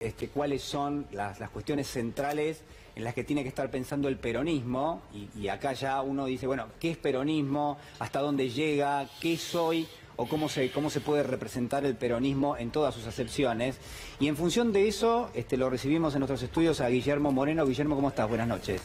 este, 0.00 0.28
cuáles 0.28 0.62
son 0.62 1.06
las, 1.12 1.40
las 1.40 1.50
cuestiones 1.50 1.86
centrales 1.86 2.62
en 2.96 3.04
las 3.04 3.12
que 3.12 3.22
tiene 3.22 3.42
que 3.42 3.50
estar 3.50 3.70
pensando 3.70 4.08
el 4.08 4.16
peronismo, 4.16 5.02
y, 5.12 5.28
y 5.38 5.48
acá 5.48 5.74
ya 5.74 6.00
uno 6.00 6.24
dice, 6.24 6.46
bueno, 6.46 6.68
¿qué 6.80 6.92
es 6.92 6.96
peronismo? 6.96 7.76
¿Hasta 7.98 8.20
dónde 8.20 8.48
llega? 8.48 9.06
¿Qué 9.20 9.36
soy? 9.36 9.86
o 10.16 10.26
cómo 10.26 10.50
se, 10.50 10.70
cómo 10.70 10.90
se 10.90 11.00
puede 11.00 11.22
representar 11.22 11.86
el 11.86 11.96
peronismo 11.96 12.54
en 12.58 12.70
todas 12.70 12.94
sus 12.94 13.06
acepciones. 13.06 13.78
Y 14.18 14.28
en 14.28 14.36
función 14.36 14.70
de 14.70 14.86
eso, 14.86 15.30
este, 15.32 15.56
lo 15.56 15.70
recibimos 15.70 16.14
en 16.14 16.20
nuestros 16.20 16.42
estudios 16.42 16.82
a 16.82 16.88
Guillermo 16.88 17.32
Moreno. 17.32 17.64
Guillermo, 17.64 17.94
¿cómo 17.94 18.10
estás? 18.10 18.28
Buenas 18.28 18.46
noches. 18.46 18.82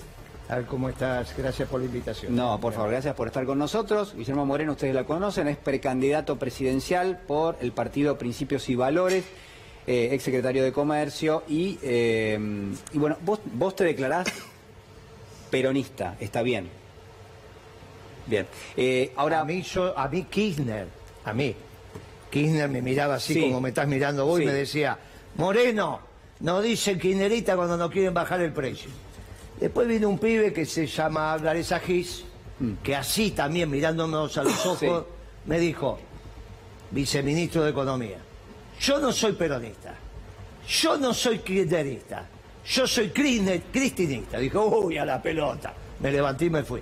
¿Cómo 0.69 0.87
estás? 0.87 1.35
Gracias 1.37 1.67
por 1.67 1.81
la 1.81 1.87
invitación. 1.87 2.33
No, 2.33 2.57
por 2.61 2.71
favor, 2.71 2.91
gracias 2.91 3.15
por 3.15 3.27
estar 3.27 3.45
con 3.45 3.57
nosotros. 3.57 4.13
Guillermo 4.15 4.45
Moreno, 4.45 4.73
ustedes 4.73 4.95
la 4.95 5.03
conocen, 5.03 5.49
es 5.49 5.57
precandidato 5.57 6.39
presidencial 6.39 7.19
por 7.27 7.57
el 7.59 7.73
partido 7.73 8.17
Principios 8.17 8.69
y 8.69 8.75
Valores, 8.75 9.25
eh, 9.87 10.09
ex 10.11 10.23
secretario 10.23 10.63
de 10.63 10.71
Comercio, 10.71 11.43
y, 11.47 11.77
eh, 11.83 12.39
y 12.93 12.97
bueno, 12.97 13.17
vos, 13.21 13.39
vos 13.53 13.75
te 13.75 13.83
declarás 13.83 14.27
peronista, 15.49 16.15
está 16.19 16.41
bien. 16.41 16.69
Bien. 18.27 18.47
Eh, 18.75 19.11
ahora, 19.15 19.41
A 19.41 19.45
mí, 19.45 19.61
yo, 19.61 19.97
a 19.97 20.07
mí 20.07 20.23
Kirchner, 20.23 20.87
a 21.23 21.33
mí, 21.33 21.55
Kirchner 22.31 22.67
me 22.69 22.81
miraba 22.81 23.15
así 23.15 23.35
Sí. 23.35 23.41
como 23.41 23.61
me 23.61 23.69
estás 23.69 23.87
mirando 23.87 24.25
vos 24.25 24.37
Sí. 24.37 24.43
y 24.43 24.47
me 24.47 24.53
decía, 24.53 24.97
Moreno, 25.35 25.99
no 26.39 26.61
dicen 26.61 26.99
kirchnerita 26.99 27.55
cuando 27.55 27.77
no 27.77 27.89
quieren 27.89 28.13
bajar 28.13 28.41
el 28.41 28.51
precio. 28.51 28.89
Después 29.59 29.87
vino 29.87 30.09
un 30.09 30.17
pibe 30.19 30.51
que 30.51 30.65
se 30.65 30.87
llama 30.87 31.37
Laresa 31.37 31.79
Gis, 31.79 32.23
que 32.83 32.95
así 32.95 33.31
también 33.31 33.69
mirándonos 33.69 34.37
a 34.37 34.43
los 34.43 34.53
ojos, 34.65 34.81
Mm. 34.81 34.85
Sí. 34.85 35.05
me 35.45 35.59
dijo, 35.59 35.99
viceministro 36.91 37.63
de 37.63 37.69
Economía, 37.71 38.17
yo 38.79 38.99
no 38.99 39.11
soy 39.11 39.33
peronista, 39.33 39.93
yo 40.67 40.97
no 40.97 41.13
soy 41.13 41.39
kirchnerista, 41.39 42.25
yo 42.67 42.87
soy 42.87 43.09
cristinista. 43.09 44.39
Dijo, 44.39 44.65
uy, 44.65 44.97
a 44.97 45.05
la 45.05 45.21
pelota. 45.21 45.73
Me 45.99 46.11
levanté 46.11 46.45
y 46.45 46.49
me 46.49 46.63
fui. 46.63 46.81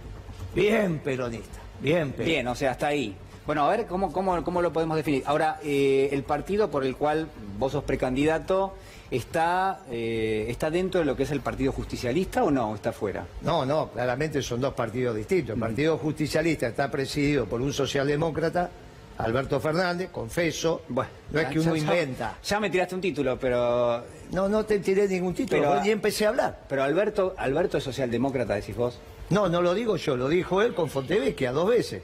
Bien 0.55 0.99
peronista, 0.99 1.59
bien 1.79 2.11
peronista. 2.11 2.23
Bien, 2.23 2.47
o 2.47 2.55
sea, 2.55 2.71
hasta 2.71 2.87
ahí. 2.87 3.15
Bueno, 3.45 3.65
a 3.65 3.69
ver 3.75 3.87
cómo, 3.87 4.11
cómo, 4.13 4.41
cómo 4.43 4.61
lo 4.61 4.71
podemos 4.71 4.95
definir. 4.95 5.23
Ahora, 5.25 5.59
eh, 5.63 6.09
el 6.11 6.23
partido 6.23 6.71
por 6.71 6.85
el 6.85 6.95
cual 6.95 7.27
vos 7.59 7.73
sos 7.73 7.83
precandidato 7.83 8.73
está, 9.11 9.81
eh, 9.91 10.45
está 10.47 10.71
dentro 10.71 10.99
de 10.99 11.05
lo 11.05 11.15
que 11.15 11.23
es 11.23 11.31
el 11.31 11.41
Partido 11.41 11.71
Justicialista 11.71 12.43
o 12.43 12.51
no, 12.51 12.73
está 12.73 12.93
fuera. 12.93 13.25
No, 13.41 13.65
no, 13.65 13.89
claramente 13.89 14.41
son 14.41 14.61
dos 14.61 14.73
partidos 14.73 15.15
distintos. 15.15 15.55
El 15.55 15.59
Partido 15.59 15.97
Justicialista 15.97 16.67
está 16.67 16.89
presidido 16.89 17.45
por 17.45 17.61
un 17.61 17.73
socialdemócrata, 17.73 18.69
Alberto 19.17 19.59
Fernández, 19.59 20.09
confeso. 20.11 20.81
Bueno, 20.89 21.09
no 21.31 21.39
es 21.39 21.47
que 21.47 21.59
uno 21.59 21.75
ya- 21.75 21.81
inventa. 21.81 22.37
Ya 22.43 22.59
me 22.59 22.69
tiraste 22.69 22.95
un 22.95 23.01
título, 23.01 23.37
pero 23.39 24.03
No, 24.31 24.49
no 24.49 24.65
te 24.65 24.79
tiré 24.79 25.07
ningún 25.07 25.33
título, 25.33 25.61
Pero- 25.61 25.81
ni 25.83 25.89
empecé 25.91 26.25
a 26.25 26.29
hablar. 26.29 26.61
pero 26.67 26.83
Alberto, 26.83 27.35
Alberto 27.37 27.77
es 27.77 27.83
socialdemócrata, 27.83 28.55
decís 28.55 28.75
vos. 28.75 28.99
No, 29.29 29.47
no 29.49 29.61
lo 29.61 29.73
digo 29.73 29.95
yo, 29.97 30.17
lo 30.17 30.27
dijo 30.27 30.61
él 30.61 30.73
con 30.73 30.89
Fontevecchia 30.89 31.51
dos 31.51 31.69
veces. 31.69 32.01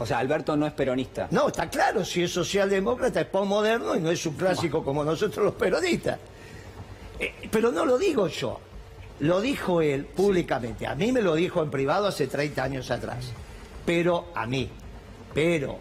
O 0.00 0.06
sea, 0.06 0.18
Alberto 0.18 0.56
no 0.56 0.66
es 0.66 0.72
peronista. 0.72 1.28
No, 1.30 1.48
está 1.48 1.68
claro, 1.68 2.04
si 2.04 2.22
es 2.22 2.30
socialdemócrata 2.32 3.20
es 3.20 3.26
postmoderno 3.26 3.94
y 3.96 4.00
no 4.00 4.10
es 4.10 4.24
un 4.26 4.34
clásico 4.34 4.82
como 4.84 5.04
nosotros 5.04 5.44
los 5.44 5.54
peronistas. 5.54 6.18
Eh, 7.20 7.34
pero 7.50 7.72
no 7.72 7.84
lo 7.84 7.98
digo 7.98 8.28
yo, 8.28 8.60
lo 9.20 9.40
dijo 9.40 9.82
él 9.82 10.06
públicamente. 10.06 10.86
A 10.86 10.94
mí 10.94 11.10
me 11.12 11.20
lo 11.20 11.34
dijo 11.34 11.62
en 11.62 11.70
privado 11.70 12.06
hace 12.06 12.28
30 12.28 12.62
años 12.62 12.90
atrás. 12.92 13.32
Pero 13.84 14.26
a 14.34 14.46
mí, 14.46 14.70
pero 15.34 15.78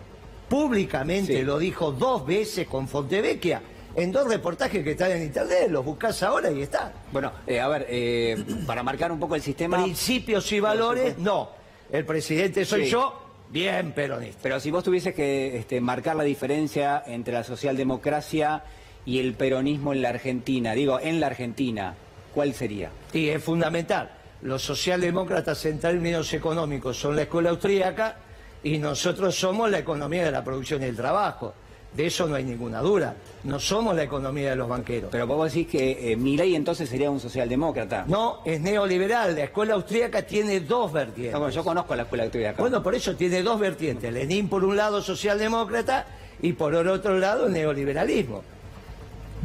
públicamente 0.50 1.38
Sí. 1.38 1.42
lo 1.44 1.59
dijo 1.59 1.92
dos 1.92 2.26
veces 2.26 2.67
con 2.67 2.88
Fontevecchia 2.88 3.62
en 3.95 4.12
dos 4.12 4.28
reportajes 4.28 4.84
que 4.84 4.92
están 4.92 5.12
en 5.12 5.23
internet, 5.23 5.70
los 5.70 5.84
buscás 5.84 6.22
ahora 6.22 6.52
y 6.52 6.61
está. 6.61 6.94
Bueno, 7.11 7.32
eh, 7.48 7.60
a 7.60 7.67
ver, 7.67 7.88
eh, 7.89 8.38
para 8.67 8.83
marcar 8.83 9.11
un 9.11 9.20
poco 9.20 9.33
el 9.36 9.42
sistema... 9.42 9.82
Principios 9.82 10.52
y 10.52 10.60
valores, 10.60 11.17
no. 11.17 11.49
El 11.92 12.05
presidente 12.05 12.64
soy 12.64 12.83
Sí. 12.86 12.92
yo, 12.92 13.20
bien 13.49 13.94
peronista. 13.94 14.38
Pero 14.44 14.60
si 14.60 14.70
vos 14.70 14.83
tuvieses 14.83 15.16
que 15.16 15.58
este, 15.58 15.82
marcar 15.82 16.16
la 16.16 16.23
diferencia 16.23 17.02
entre 17.08 17.33
la 17.33 17.43
socialdemocracia 17.43 18.64
y 19.04 19.17
el 19.20 19.33
peronismo 19.33 19.93
en 19.93 20.04
la 20.04 20.10
Argentina, 20.10 20.73
digo, 20.73 20.99
en 20.99 21.20
la 21.20 21.27
Argentina, 21.27 21.95
¿cuál 22.36 22.54
sería? 22.54 22.92
Y 23.14 23.30
es 23.30 23.43
fundamental. 23.43 24.11
Los 24.43 24.61
socialdemócratas 24.61 25.66
en 25.66 25.80
términos 25.80 26.32
económicos 26.33 26.98
son 26.99 27.16
la 27.16 27.23
escuela 27.23 27.49
austríaca 27.49 28.17
y 28.64 28.78
nosotros 28.78 29.36
somos 29.36 29.70
la 29.70 29.80
economía 29.80 30.26
de 30.26 30.32
la 30.32 30.44
producción 30.44 30.82
y 30.82 30.86
el 30.86 30.95
trabajo. 30.95 31.54
De 31.94 32.06
eso 32.06 32.28
no 32.28 32.36
hay 32.36 32.44
ninguna 32.44 32.80
duda. 32.82 33.16
No 33.44 33.60
somos 33.60 33.95
la 33.95 34.04
economía 34.04 34.52
de 34.52 34.56
los 34.56 34.68
banqueros. 34.68 35.10
Pero 35.12 35.26
vos 35.26 35.52
decís 35.52 35.68
que 35.72 36.12
eh, 36.12 36.16
Milei 36.16 36.54
entonces 36.54 36.88
sería 36.90 37.10
un 37.10 37.20
socialdemócrata. 37.20 38.06
No, 38.08 38.42
es 38.46 38.62
neoliberal. 38.62 39.36
La 39.36 39.46
escuela 39.46 39.73
austríaca 39.73 40.22
tiene 40.22 40.60
dos 40.60 40.92
vertientes. 40.92 41.34
No, 41.34 41.40
bueno, 41.40 41.54
yo 41.56 41.64
conozco 41.64 41.96
la 41.96 42.04
escuela 42.04 42.26
acá. 42.26 42.56
Bueno, 42.60 42.84
por 42.84 42.94
eso 42.94 43.16
tiene 43.16 43.42
dos 43.42 43.60
vertientes. 43.60 44.14
Lenin 44.14 44.48
por 44.48 44.64
un 44.64 44.76
lado 44.76 45.02
socialdemócrata 45.02 46.06
y 46.42 46.54
por 46.54 46.76
el 46.76 46.88
otro 46.88 47.17
lado 47.17 47.50
neoliberalismo. 47.50 48.44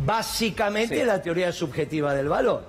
Básicamente 0.04 0.98
Sí. 1.00 1.04
la 1.06 1.22
teoría 1.22 1.52
subjetiva 1.52 2.12
del 2.14 2.28
valor. 2.28 2.64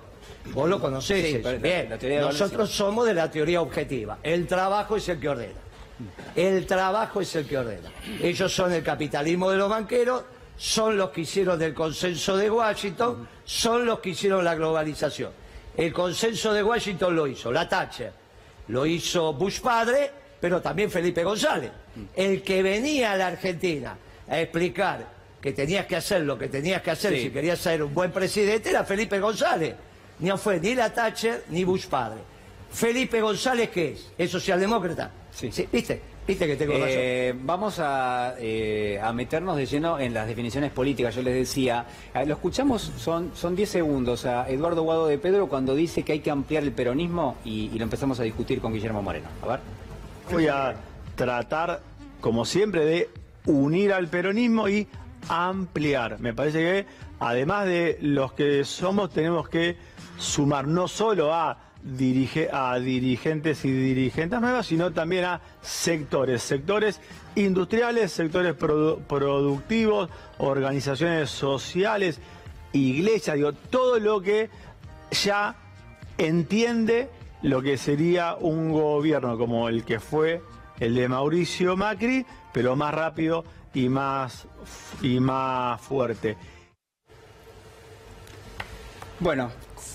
Vos 0.54 0.70
lo 0.70 0.80
conocés. 0.80 1.26
Sí, 1.26 1.58
Bien. 1.62 1.90
la 1.90 1.98
valor, 1.98 2.32
Nosotros 2.32 2.70
somos 2.70 3.06
de 3.06 3.14
la 3.14 3.30
teoría 3.32 3.62
objetiva. 3.62 4.20
El 4.24 4.46
trabajo 4.48 4.96
es 4.98 5.10
el 5.10 5.20
que 5.20 5.30
ordena. 5.30 5.63
El 6.36 6.66
trabajo 6.66 7.22
es 7.22 7.36
el 7.36 7.46
que 7.48 7.58
ordena. 7.58 7.90
Ellos 8.22 8.54
son 8.54 8.74
el 8.74 8.84
capitalismo 8.84 9.52
de 9.52 9.58
los 9.58 9.70
banqueros, 9.70 10.24
son 10.58 10.98
los 10.98 11.10
que 11.12 11.22
hicieron 11.22 11.62
el 11.62 11.74
consenso 11.74 12.36
de 12.38 12.50
Washington, 12.50 13.28
son 13.46 13.86
los 13.86 14.00
que 14.00 14.10
hicieron 14.10 14.44
la 14.44 14.56
globalización. 14.56 15.32
El 15.76 15.92
consenso 15.94 16.54
de 16.54 16.64
Washington 16.64 17.16
lo 17.16 17.28
hizo 17.28 17.52
la 17.52 17.68
Thatcher, 17.68 18.14
lo 18.68 18.86
hizo 18.86 19.34
Bush 19.34 19.60
padre, 19.62 20.12
pero 20.40 20.62
también 20.62 20.92
Felipe 20.92 21.24
González. 21.24 21.72
El 22.16 22.42
que 22.44 22.62
venía 22.64 23.14
a 23.14 23.18
la 23.18 23.28
Argentina 23.28 23.96
a 24.28 24.40
explicar 24.40 25.06
que 25.42 25.52
tenías 25.52 25.86
que 25.86 25.96
hacer 25.96 26.22
lo 26.22 26.38
que 26.38 26.48
tenías 26.48 26.82
que 26.82 26.92
hacer 26.92 27.14
Sí. 27.14 27.24
si 27.24 27.30
querías 27.32 27.60
ser 27.60 27.84
un 27.84 27.94
buen 27.94 28.12
presidente 28.12 28.70
era 28.70 28.84
Felipe 28.84 29.20
González. 29.20 29.76
No 30.20 30.38
fue 30.38 30.60
ni 30.60 30.74
la 30.76 30.94
Thatcher 30.94 31.46
ni 31.50 31.64
Bush 31.64 31.88
padre. 31.88 32.20
Felipe 32.72 33.20
González, 33.22 33.70
¿qué 33.70 33.92
es? 33.94 34.08
¿Es 34.18 34.32
socialdemócrata? 34.32 35.12
Sí. 35.34 35.50
¿Viste? 35.72 36.02
¿Viste 36.28 36.48
que 36.48 36.56
tengo 36.56 36.74
razón? 36.74 36.90
Eh, 36.90 37.34
vamos 37.44 37.80
a, 37.80 38.36
eh, 38.40 39.00
a 39.02 39.12
meternos 39.12 39.58
de 39.58 39.66
lleno 39.66 40.00
en 40.00 40.14
las 40.14 40.28
definiciones 40.28 40.72
políticas. 40.72 41.16
Yo 41.16 41.22
les 41.22 41.34
decía, 41.34 41.86
eh, 42.14 42.26
lo 42.26 42.36
escuchamos, 42.36 42.82
son, 42.98 43.32
son 43.34 43.56
10 43.56 43.70
segundos 43.70 44.26
a 44.26 44.50
Eduardo 44.50 44.84
Guado 44.84 45.08
de 45.08 45.18
Pedro 45.18 45.48
cuando 45.48 45.76
dice 45.76 46.04
que 46.04 46.14
hay 46.14 46.20
que 46.20 46.32
ampliar 46.32 46.64
el 46.64 46.72
peronismo 46.72 47.38
y, 47.44 47.72
y 47.74 47.78
lo 47.78 47.84
empezamos 47.84 48.20
a 48.20 48.24
discutir 48.24 48.62
con 48.62 48.74
Guillermo 48.74 49.02
Moreno. 49.02 49.28
A 49.42 49.48
ver. 49.48 49.60
Voy 50.32 50.48
a 50.48 50.76
tratar, 51.16 51.82
como 52.22 52.46
siempre, 52.46 52.86
de 52.86 53.10
unir 53.46 53.92
al 53.92 54.08
peronismo 54.08 54.70
y 54.70 54.88
ampliar. 55.28 56.20
Me 56.20 56.34
parece 56.34 56.60
que, 56.60 56.86
además 57.20 57.66
de 57.66 57.98
los 58.02 58.34
que 58.34 58.64
somos, 58.64 59.10
tenemos 59.10 59.50
que 59.50 59.76
sumar 60.18 60.68
no 60.68 60.88
solo 60.88 61.34
a, 61.34 61.58
dirige- 61.84 62.50
a 62.52 62.80
dirigentes 62.80 63.66
y 63.66 63.72
dirigentes 63.72 64.40
nuevas, 64.40 64.66
sino 64.68 64.92
también 64.92 65.26
a 65.26 65.42
sectores, 65.62 66.42
sectores 66.42 67.00
industriales, 67.36 68.12
sectores 68.12 68.58
produ- 68.58 69.00
productivos, 69.06 70.10
organizaciones 70.38 71.30
sociales, 71.30 72.20
iglesias, 72.72 73.36
digo, 73.36 73.54
todo 73.54 74.00
lo 74.00 74.22
que 74.22 74.50
ya 75.12 75.56
entiende 76.18 77.10
lo 77.42 77.62
que 77.62 77.78
sería 77.78 78.36
un 78.36 78.72
gobierno 78.72 79.38
como 79.38 79.68
el 79.68 79.84
que 79.84 80.00
fue 80.00 80.42
el 80.80 80.96
de 80.96 81.08
Mauricio 81.08 81.76
Macri, 81.76 82.26
pero 82.54 82.76
más 82.76 82.94
rápido 82.94 83.44
y 83.74 83.90
más, 83.90 84.48
y 85.02 85.20
más 85.20 85.82
fuerte. 85.82 86.38
Bueno, 89.20 89.52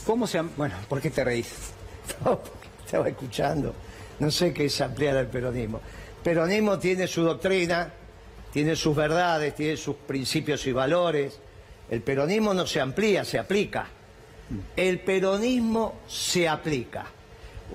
¿cómo 0.06 0.26
se... 0.26 0.40
Bueno, 0.42 0.74
¿por 0.88 1.00
qué 1.00 1.10
te 1.10 1.24
reís? 1.24 1.72
Porque 2.22 2.50
estaba 2.84 3.08
escuchando. 3.08 3.74
No 4.18 4.30
sé 4.30 4.52
qué 4.52 4.66
es 4.66 4.80
ampliar 4.80 5.16
el 5.16 5.26
peronismo. 5.28 5.80
Peronismo 6.22 6.78
tiene 6.78 7.06
su 7.06 7.22
doctrina, 7.22 7.92
tiene 8.52 8.74
sus 8.74 8.96
verdades, 8.96 9.54
tiene 9.54 9.76
sus 9.76 9.96
principios 9.96 10.66
y 10.66 10.72
valores. 10.72 11.38
El 11.90 12.02
peronismo 12.02 12.52
no 12.54 12.66
se 12.66 12.80
amplía, 12.80 13.24
se 13.24 13.38
aplica. 13.38 13.86
El 14.76 15.00
peronismo 15.00 16.00
se 16.08 16.48
aplica. 16.48 17.06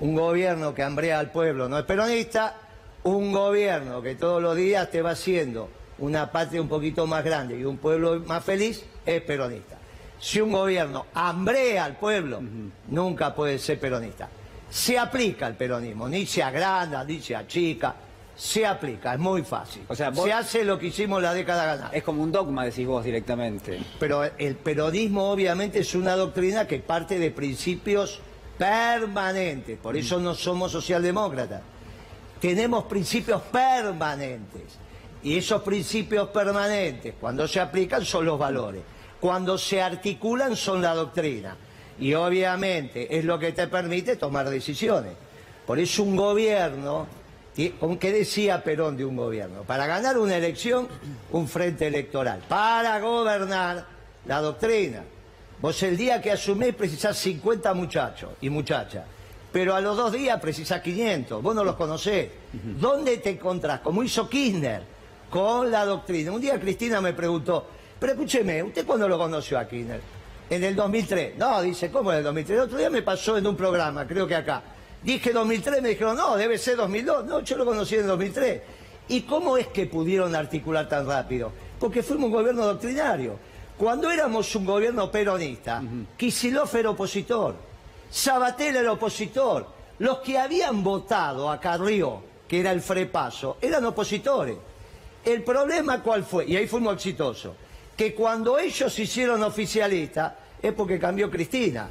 Un 0.00 0.14
gobierno 0.14 0.74
que 0.74 0.82
hambrea 0.82 1.20
al 1.20 1.30
pueblo 1.30 1.68
no 1.68 1.78
es 1.78 1.84
peronista, 1.84 2.56
un 3.04 3.32
gobierno 3.32 4.02
que 4.02 4.16
todos 4.16 4.42
los 4.42 4.56
días 4.56 4.90
te 4.90 5.02
va 5.02 5.10
haciendo 5.10 5.70
una 5.98 6.32
patria 6.32 6.60
un 6.60 6.68
poquito 6.68 7.06
más 7.06 7.24
grande 7.24 7.58
y 7.58 7.64
un 7.64 7.78
pueblo 7.78 8.20
más 8.26 8.44
feliz 8.44 8.84
es 9.06 9.22
peronista. 9.22 9.78
Si 10.18 10.40
un 10.40 10.52
gobierno 10.52 11.06
hambrea 11.14 11.84
al 11.84 11.96
pueblo, 11.96 12.40
nunca 12.88 13.34
puede 13.34 13.58
ser 13.58 13.78
peronista. 13.78 14.28
Se 14.70 14.98
aplica 14.98 15.46
el 15.46 15.54
peronismo, 15.54 16.08
ni 16.08 16.26
se 16.26 16.42
agranda, 16.42 17.04
ni 17.04 17.20
se 17.20 17.36
achica. 17.36 17.94
se 18.36 18.66
aplica, 18.66 19.14
es 19.14 19.20
muy 19.20 19.42
fácil. 19.42 19.82
O 19.86 19.94
sea, 19.94 20.10
vos- 20.10 20.24
Se 20.24 20.32
hace 20.32 20.64
lo 20.64 20.76
que 20.76 20.86
hicimos 20.88 21.22
la 21.22 21.32
década 21.32 21.66
ganada. 21.66 21.90
Es 21.92 22.02
como 22.02 22.20
un 22.20 22.32
dogma, 22.32 22.64
decís 22.64 22.84
vos 22.84 23.04
directamente. 23.04 23.80
Pero 24.00 24.24
el 24.24 24.56
peronismo 24.56 25.30
obviamente 25.30 25.78
es 25.78 25.94
una 25.94 26.16
doctrina 26.16 26.66
que 26.66 26.80
parte 26.80 27.20
de 27.20 27.30
principios 27.30 28.20
permanentes, 28.58 29.78
por 29.78 29.96
eso 29.96 30.18
no 30.18 30.34
somos 30.34 30.72
socialdemócratas. 30.72 31.62
Tenemos 32.40 32.84
principios 32.86 33.40
permanentes 33.42 34.62
y 35.22 35.36
esos 35.38 35.62
principios 35.62 36.28
permanentes 36.30 37.14
cuando 37.20 37.46
se 37.46 37.60
aplican 37.60 38.04
son 38.04 38.24
los 38.26 38.36
valores, 38.36 38.82
cuando 39.24 39.56
se 39.56 39.80
articulan 39.80 40.54
son 40.54 40.82
la 40.82 40.94
doctrina 40.94 41.56
y 41.98 42.12
obviamente 42.12 43.16
es 43.16 43.24
lo 43.24 43.38
que 43.38 43.52
te 43.52 43.68
permite 43.68 44.16
tomar 44.16 44.50
decisiones. 44.50 45.14
Por 45.66 45.78
eso 45.78 46.02
un 46.02 46.14
gobierno, 46.14 47.06
¿con 47.80 47.96
qué 47.96 48.12
decía 48.12 48.62
Perón 48.62 48.98
de 48.98 49.06
un 49.06 49.16
gobierno? 49.16 49.62
Para 49.62 49.86
ganar 49.86 50.18
una 50.18 50.36
elección, 50.36 50.88
un 51.30 51.48
frente 51.48 51.86
electoral. 51.86 52.42
Para 52.46 53.00
gobernar, 53.00 53.86
la 54.26 54.42
doctrina. 54.42 55.02
Vos 55.58 55.82
el 55.84 55.96
día 55.96 56.20
que 56.20 56.30
asumís 56.30 56.74
precisás 56.74 57.16
50 57.16 57.72
muchachos 57.72 58.32
y 58.42 58.50
muchachas, 58.50 59.04
pero 59.50 59.74
a 59.74 59.80
los 59.80 59.96
dos 59.96 60.12
días 60.12 60.38
precisás 60.38 60.82
500, 60.82 61.42
vos 61.42 61.54
no 61.54 61.64
los 61.64 61.76
conocés. 61.76 62.28
¿Dónde 62.78 63.16
te 63.16 63.30
encontrás? 63.30 63.80
Como 63.80 64.02
hizo 64.02 64.28
Kirchner, 64.28 64.82
con 65.30 65.70
la 65.70 65.86
doctrina. 65.86 66.30
Un 66.30 66.42
día 66.42 66.60
Cristina 66.60 67.00
me 67.00 67.14
preguntó, 67.14 67.68
pero 68.04 68.12
escúcheme, 68.12 68.62
¿usted 68.62 68.84
cuándo 68.84 69.08
lo 69.08 69.16
conoció 69.16 69.58
a 69.58 69.66
Kirchner? 69.66 69.98
En 70.50 70.62
el 70.62 70.76
2003. 70.76 71.38
No, 71.38 71.62
dice, 71.62 71.90
¿cómo 71.90 72.12
en 72.12 72.18
el 72.18 72.24
2003? 72.24 72.58
El 72.58 72.64
otro 72.64 72.76
día 72.76 72.90
me 72.90 73.00
pasó 73.00 73.38
en 73.38 73.46
un 73.46 73.56
programa, 73.56 74.06
creo 74.06 74.26
que 74.26 74.34
acá. 74.34 74.62
Dije 75.02 75.32
2003, 75.32 75.80
me 75.80 75.88
dijeron, 75.88 76.14
no, 76.14 76.36
debe 76.36 76.58
ser 76.58 76.76
2002. 76.76 77.24
No, 77.24 77.40
yo 77.40 77.56
lo 77.56 77.64
conocí 77.64 77.94
en 77.94 78.02
el 78.02 78.08
2003. 78.08 78.60
¿Y 79.08 79.22
cómo 79.22 79.56
es 79.56 79.68
que 79.68 79.86
pudieron 79.86 80.36
articular 80.36 80.86
tan 80.86 81.06
rápido? 81.06 81.50
Porque 81.80 82.02
fuimos 82.02 82.26
un 82.26 82.32
gobierno 82.32 82.66
doctrinario. 82.66 83.38
Cuando 83.78 84.10
éramos 84.10 84.54
un 84.54 84.66
gobierno 84.66 85.10
peronista, 85.10 85.82
Kicillof 86.18 86.74
era 86.74 86.90
opositor, 86.90 87.56
Sabatel 88.10 88.76
era 88.76 88.92
opositor, 88.92 89.66
los 90.00 90.18
que 90.18 90.36
habían 90.36 90.84
votado 90.84 91.50
a 91.50 91.58
Carrió, 91.58 92.22
que 92.46 92.60
era 92.60 92.70
el 92.70 92.82
frepaso, 92.82 93.56
eran 93.62 93.82
opositores. 93.86 94.58
El 95.24 95.42
problema 95.42 96.02
cuál 96.02 96.22
fue, 96.22 96.44
y 96.44 96.54
ahí 96.54 96.66
fuimos 96.66 96.96
exitosos, 96.96 97.52
que 97.96 98.14
cuando 98.14 98.58
ellos 98.58 98.92
se 98.92 99.02
hicieron 99.02 99.42
oficialistas 99.42 100.32
es 100.60 100.72
porque 100.72 100.98
cambió 100.98 101.30
Cristina. 101.30 101.88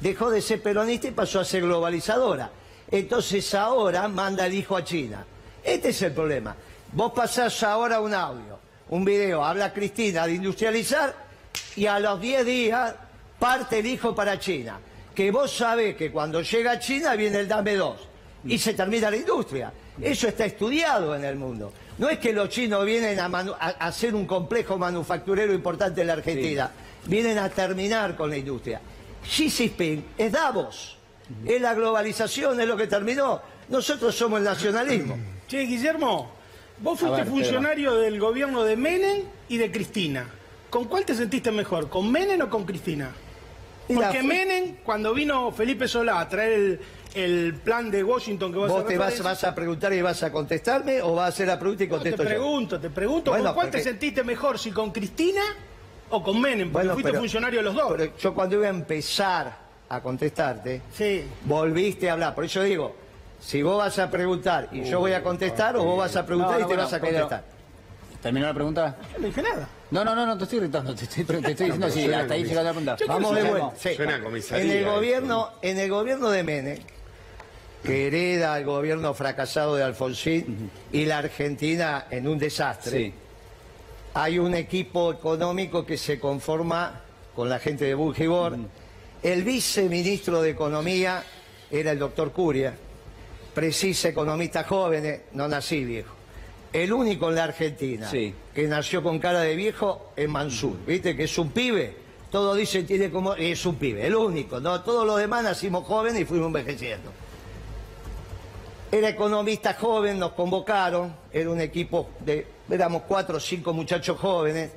Dejó 0.00 0.30
de 0.30 0.42
ser 0.42 0.62
peronista 0.62 1.08
y 1.08 1.12
pasó 1.12 1.40
a 1.40 1.44
ser 1.44 1.62
globalizadora. 1.62 2.50
Entonces 2.90 3.54
ahora 3.54 4.08
manda 4.08 4.46
el 4.46 4.54
hijo 4.54 4.76
a 4.76 4.84
China. 4.84 5.24
Este 5.62 5.90
es 5.90 6.02
el 6.02 6.12
problema. 6.12 6.54
Vos 6.92 7.12
pasás 7.12 7.62
ahora 7.62 8.00
un 8.00 8.12
audio, 8.12 8.58
un 8.90 9.04
video, 9.04 9.44
habla 9.44 9.72
Cristina 9.72 10.26
de 10.26 10.34
industrializar 10.34 11.14
y 11.76 11.86
a 11.86 11.98
los 12.00 12.20
10 12.20 12.44
días 12.44 12.94
parte 13.38 13.78
el 13.78 13.86
hijo 13.86 14.14
para 14.14 14.38
China. 14.38 14.78
Que 15.14 15.30
vos 15.30 15.56
sabés 15.56 15.96
que 15.96 16.10
cuando 16.10 16.42
llega 16.42 16.72
a 16.72 16.78
China 16.78 17.14
viene 17.14 17.38
el 17.40 17.48
Dame 17.48 17.76
2 17.76 17.96
y 18.44 18.58
se 18.58 18.74
termina 18.74 19.10
la 19.10 19.16
industria. 19.16 19.72
Eso 20.00 20.28
está 20.28 20.44
estudiado 20.44 21.14
en 21.14 21.24
el 21.24 21.36
mundo. 21.36 21.72
No 21.98 22.08
es 22.08 22.18
que 22.18 22.32
los 22.32 22.48
chinos 22.48 22.84
vienen 22.84 23.20
a, 23.20 23.26
a- 23.26 23.68
hacer 23.86 24.14
un 24.14 24.26
complejo 24.26 24.78
manufacturero 24.78 25.52
importante 25.52 26.00
en 26.00 26.06
la 26.08 26.14
Argentina, 26.14 26.70
vienen 27.06 27.38
a 27.38 27.48
terminar 27.50 28.16
con 28.16 28.30
la 28.30 28.36
industria. 28.36 28.80
Xi 29.24 29.50
Jinping 29.50 30.04
es 30.18 30.32
Davos, 30.32 30.96
es 31.46 31.60
la 31.60 31.74
globalización, 31.74 32.60
es 32.60 32.66
lo 32.66 32.76
que 32.76 32.86
terminó. 32.86 33.40
Nosotros 33.68 34.14
somos 34.14 34.38
el 34.38 34.44
nacionalismo. 34.44 35.16
Che, 35.48 35.60
Guillermo, 35.66 36.30
vos 36.78 36.98
fuiste 36.98 37.18
ver, 37.18 37.26
funcionario 37.26 37.94
del 37.96 38.18
gobierno 38.18 38.64
de 38.64 38.74
Menem 38.76 39.22
y 39.48 39.58
de 39.58 39.70
Cristina. 39.70 40.26
¿Con 40.70 40.86
cuál 40.86 41.04
te 41.04 41.14
sentiste 41.14 41.50
mejor? 41.52 41.90
¿Con 41.90 42.10
Menem 42.10 42.40
o 42.40 42.48
con 42.48 42.64
Cristina? 42.64 43.10
Porque 43.92 44.22
Menem, 44.22 44.76
cuando 44.82 45.12
vino 45.12 45.52
Felipe 45.52 45.86
Solá 45.86 46.20
a 46.20 46.28
traer 46.28 46.52
el, 46.52 46.80
el 47.14 47.54
plan 47.62 47.90
de 47.90 48.02
Washington 48.02 48.52
que 48.52 48.58
vos 48.58 48.68
¿Vos 48.70 48.86
te 48.86 48.96
vas, 48.96 49.20
vas 49.22 49.44
a 49.44 49.54
preguntar 49.54 49.92
y 49.92 50.00
vas 50.02 50.22
a 50.22 50.32
contestarme 50.32 51.02
o 51.02 51.14
vas 51.14 51.26
a 51.26 51.28
hacer 51.28 51.46
la 51.48 51.58
pregunta 51.58 51.84
y 51.84 51.86
No, 51.88 51.92
te 51.94 51.96
contesto 52.10 52.22
yo? 52.22 52.28
pregunto, 52.28 52.80
te 52.80 52.90
pregunto, 52.90 53.30
Bueno, 53.32 53.46
¿con 53.46 53.54
cuál 53.54 53.66
porque- 53.68 53.78
te 53.78 53.84
sentiste 53.84 54.24
mejor? 54.24 54.58
¿Si 54.58 54.70
con 54.70 54.90
Cristina 54.92 55.42
o 56.10 56.22
con 56.22 56.40
Menem? 56.40 56.70
Porque 56.72 56.86
Bueno, 56.86 56.92
fuiste 56.94 57.10
pero- 57.10 57.20
funcionario 57.20 57.58
de 57.60 57.64
los 57.64 57.74
dos. 57.74 57.92
pero 57.96 58.16
yo 58.16 58.34
cuando 58.34 58.56
iba 58.56 58.66
a 58.66 58.70
empezar 58.70 59.56
a 59.88 60.00
contestarte, 60.00 60.80
Sí. 60.92 61.24
volviste 61.44 62.08
a 62.08 62.14
hablar. 62.14 62.34
Por 62.34 62.44
eso 62.44 62.62
digo, 62.62 62.96
si 63.40 63.62
vos 63.62 63.76
vas 63.78 63.98
a 63.98 64.10
preguntar 64.10 64.68
y 64.72 64.84
yo 64.84 65.00
voy 65.00 65.12
a 65.12 65.22
contestar, 65.22 65.76
o 65.76 65.84
vos 65.84 65.98
vas 65.98 66.16
a 66.16 66.24
preguntar 66.24 66.52
No, 66.54 66.58
y 66.58 66.62
te 66.62 66.66
bueno, 66.68 66.82
vas 66.84 66.92
a 66.94 67.00
contestar. 67.00 67.52
¿Terminó 68.22 68.46
la 68.46 68.54
pregunta? 68.54 68.96
Yo 69.12 69.18
no 69.18 69.26
dije 69.26 69.42
nada. 69.42 69.68
No, 69.90 70.04
no, 70.04 70.14
no, 70.14 70.24
no 70.24 70.38
te 70.38 70.44
estoy 70.44 70.60
gritando, 70.60 70.94
te 70.94 71.04
estoy, 71.04 71.24
te 71.24 71.34
estoy 71.50 71.52
diciendo 71.66 71.90
si 71.90 72.02
suena 72.04 72.20
hasta 72.20 72.34
ahí 72.34 72.42
comis- 72.44 72.48
llegó 72.48 72.62
la 72.62 72.70
pregunta. 72.70 72.96
Yo 72.96 73.06
Vamos 73.08 73.34
de 73.34 73.42
vuelta. 73.42 73.72
sí. 73.76 73.94
Suena 73.96 74.14
a 74.14 74.20
comisaría 74.22 74.64
En 74.64 74.78
el 74.78 74.84
gobierno, 74.84 75.48
en 75.60 75.78
el 75.78 75.90
gobierno 75.90 76.30
de 76.30 76.42
Menem, 76.44 76.78
que 77.82 78.06
hereda 78.06 78.56
el 78.58 78.64
gobierno 78.64 79.12
fracasado 79.14 79.74
de 79.76 79.82
Alfonsín 79.82 80.70
y 80.92 81.04
la 81.04 81.18
Argentina 81.18 82.06
en 82.10 82.28
un 82.28 82.38
desastre. 82.38 82.98
Sí. 82.98 83.14
Hay 84.14 84.38
un 84.38 84.54
equipo 84.54 85.12
económico 85.12 85.84
que 85.84 85.96
se 85.98 86.20
conforma 86.20 87.00
con 87.34 87.48
la 87.48 87.58
gente 87.58 87.84
de 87.86 87.94
Bujibor. 87.94 88.56
El 89.22 89.42
viceministro 89.42 90.42
de 90.42 90.50
Economía 90.50 91.22
era 91.70 91.92
el 91.92 91.98
doctor 91.98 92.32
Curia. 92.32 92.74
Precisa 93.54 94.08
economistas 94.08 94.66
jóvenes, 94.66 95.22
no 95.32 95.48
nací 95.48 95.84
viejo. 95.84 96.14
El 96.72 96.92
único 96.92 97.28
en 97.28 97.34
la 97.34 97.44
Argentina 97.44 98.08
Sí. 98.08 98.34
que 98.54 98.66
nació 98.66 99.02
con 99.02 99.18
cara 99.18 99.40
de 99.40 99.54
viejo 99.56 100.12
es 100.16 100.28
Mansur. 100.28 100.76
¿Viste? 100.86 101.14
Que 101.16 101.24
es 101.24 101.38
un 101.38 101.50
pibe. 101.50 101.94
Todos 102.30 102.56
dicen 102.56 102.86
tiene 102.86 103.10
como. 103.10 103.34
Es 103.34 103.66
un 103.66 103.74
pibe, 103.76 104.06
el 104.06 104.14
único. 104.16 104.58
¿no? 104.58 104.80
Todos 104.82 105.06
los 105.06 105.18
demás 105.18 105.44
nacimos 105.44 105.84
jóvenes 105.84 106.22
y 106.22 106.24
fuimos 106.24 106.46
envejeciendo. 106.46 107.12
Era 108.94 109.08
economista 109.08 109.72
joven, 109.72 110.18
nos 110.18 110.32
convocaron, 110.32 111.16
era 111.32 111.48
un 111.48 111.62
equipo 111.62 112.10
de, 112.20 112.46
éramos 112.68 113.04
cuatro 113.08 113.38
o 113.38 113.40
cinco 113.40 113.72
muchachos 113.72 114.18
jóvenes 114.18 114.70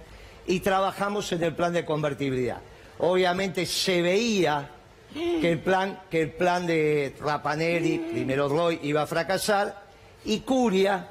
y 0.48 0.62
trabajamos 0.62 1.30
en 1.34 1.44
el 1.44 1.54
plan 1.54 1.74
de 1.74 1.84
convertibilidad. 1.84 2.62
Obviamente 3.00 3.66
se 3.66 4.02
veía 4.02 4.70
que 5.14 5.52
el 5.52 5.60
plan, 5.60 6.04
que 6.10 6.22
el 6.22 6.32
plan 6.32 6.66
de 6.66 7.14
Rapanelli, 7.20 7.98
primero 7.98 8.48
Roy, 8.48 8.80
iba 8.84 9.02
a 9.02 9.06
fracasar 9.06 9.84
y 10.24 10.40
Curia, 10.40 11.10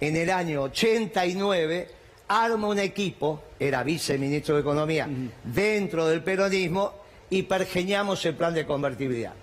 en 0.00 0.16
el 0.16 0.30
año 0.30 0.62
89, 0.62 1.90
arma 2.28 2.68
un 2.68 2.78
equipo, 2.78 3.42
era 3.58 3.82
viceministro 3.82 4.54
de 4.54 4.62
Economía, 4.62 5.06
dentro 5.44 6.06
del 6.06 6.22
peronismo 6.22 6.94
y 7.28 7.42
pergeñamos 7.42 8.24
el 8.24 8.34
plan 8.34 8.54
de 8.54 8.64
convertibilidad. 8.64 9.34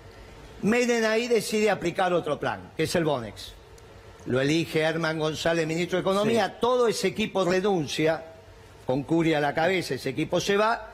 Menem 0.62 1.04
ahí 1.04 1.28
decide 1.28 1.70
aplicar 1.70 2.12
otro 2.12 2.38
plan, 2.38 2.72
que 2.76 2.84
es 2.84 2.94
el 2.94 3.04
Bonex. 3.04 3.52
Lo 4.26 4.40
elige 4.40 4.80
Herman 4.80 5.18
González, 5.18 5.66
ministro 5.66 5.96
de 5.96 6.02
Economía. 6.02 6.58
Todo 6.60 6.88
ese 6.88 7.08
equipo 7.08 7.44
renuncia, 7.44 8.22
con 8.84 9.04
Curia 9.04 9.38
a 9.38 9.40
la 9.40 9.54
cabeza, 9.54 9.94
ese 9.94 10.10
equipo 10.10 10.40
se 10.40 10.56
va. 10.56 10.90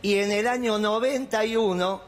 Y 0.00 0.14
en 0.14 0.32
el 0.32 0.46
año 0.46 0.78
91, 0.78 2.02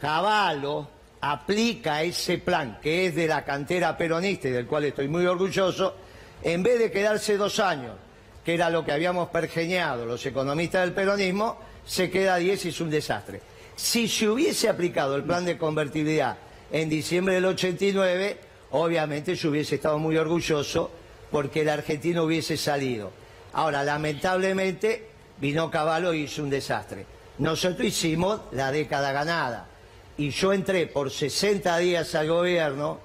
Cavallo 0.00 0.88
aplica 1.20 2.02
ese 2.02 2.38
plan, 2.38 2.78
que 2.80 3.06
es 3.06 3.14
de 3.14 3.26
la 3.26 3.44
cantera 3.44 3.96
peronista 3.96 4.48
y 4.48 4.52
del 4.52 4.66
cual 4.66 4.84
estoy 4.84 5.08
muy 5.08 5.26
orgulloso, 5.26 5.94
en 6.42 6.62
vez 6.62 6.78
de 6.78 6.90
quedarse 6.90 7.36
dos 7.36 7.58
años, 7.58 7.96
que 8.44 8.54
era 8.54 8.70
lo 8.70 8.84
que 8.84 8.92
habíamos 8.92 9.28
pergeñado 9.30 10.06
los 10.06 10.24
economistas 10.24 10.82
del 10.82 10.92
peronismo, 10.92 11.58
se 11.84 12.10
queda 12.10 12.36
10 12.36 12.66
y 12.66 12.68
es 12.68 12.80
un 12.80 12.90
desastre. 12.90 13.40
Si 13.76 14.08
se 14.08 14.28
hubiese 14.28 14.70
aplicado 14.70 15.16
el 15.16 15.24
plan 15.24 15.44
de 15.44 15.58
convertibilidad 15.58 16.38
en 16.72 16.88
diciembre 16.88 17.34
del 17.34 17.44
89, 17.44 18.38
obviamente 18.70 19.34
yo 19.34 19.50
hubiese 19.50 19.74
estado 19.74 19.98
muy 19.98 20.16
orgulloso 20.16 20.90
porque 21.30 21.60
el 21.60 21.68
argentino 21.68 22.24
hubiese 22.24 22.56
salido. 22.56 23.12
Ahora, 23.52 23.84
lamentablemente, 23.84 25.10
vino 25.38 25.70
Caballo 25.70 26.14
y 26.14 26.22
hizo 26.22 26.42
un 26.42 26.48
desastre. 26.48 27.04
Nosotros 27.38 27.86
hicimos 27.86 28.40
la 28.52 28.72
década 28.72 29.12
ganada 29.12 29.68
y 30.16 30.30
yo 30.30 30.54
entré 30.54 30.86
por 30.86 31.10
60 31.10 31.76
días 31.76 32.14
al 32.14 32.28
gobierno 32.28 32.98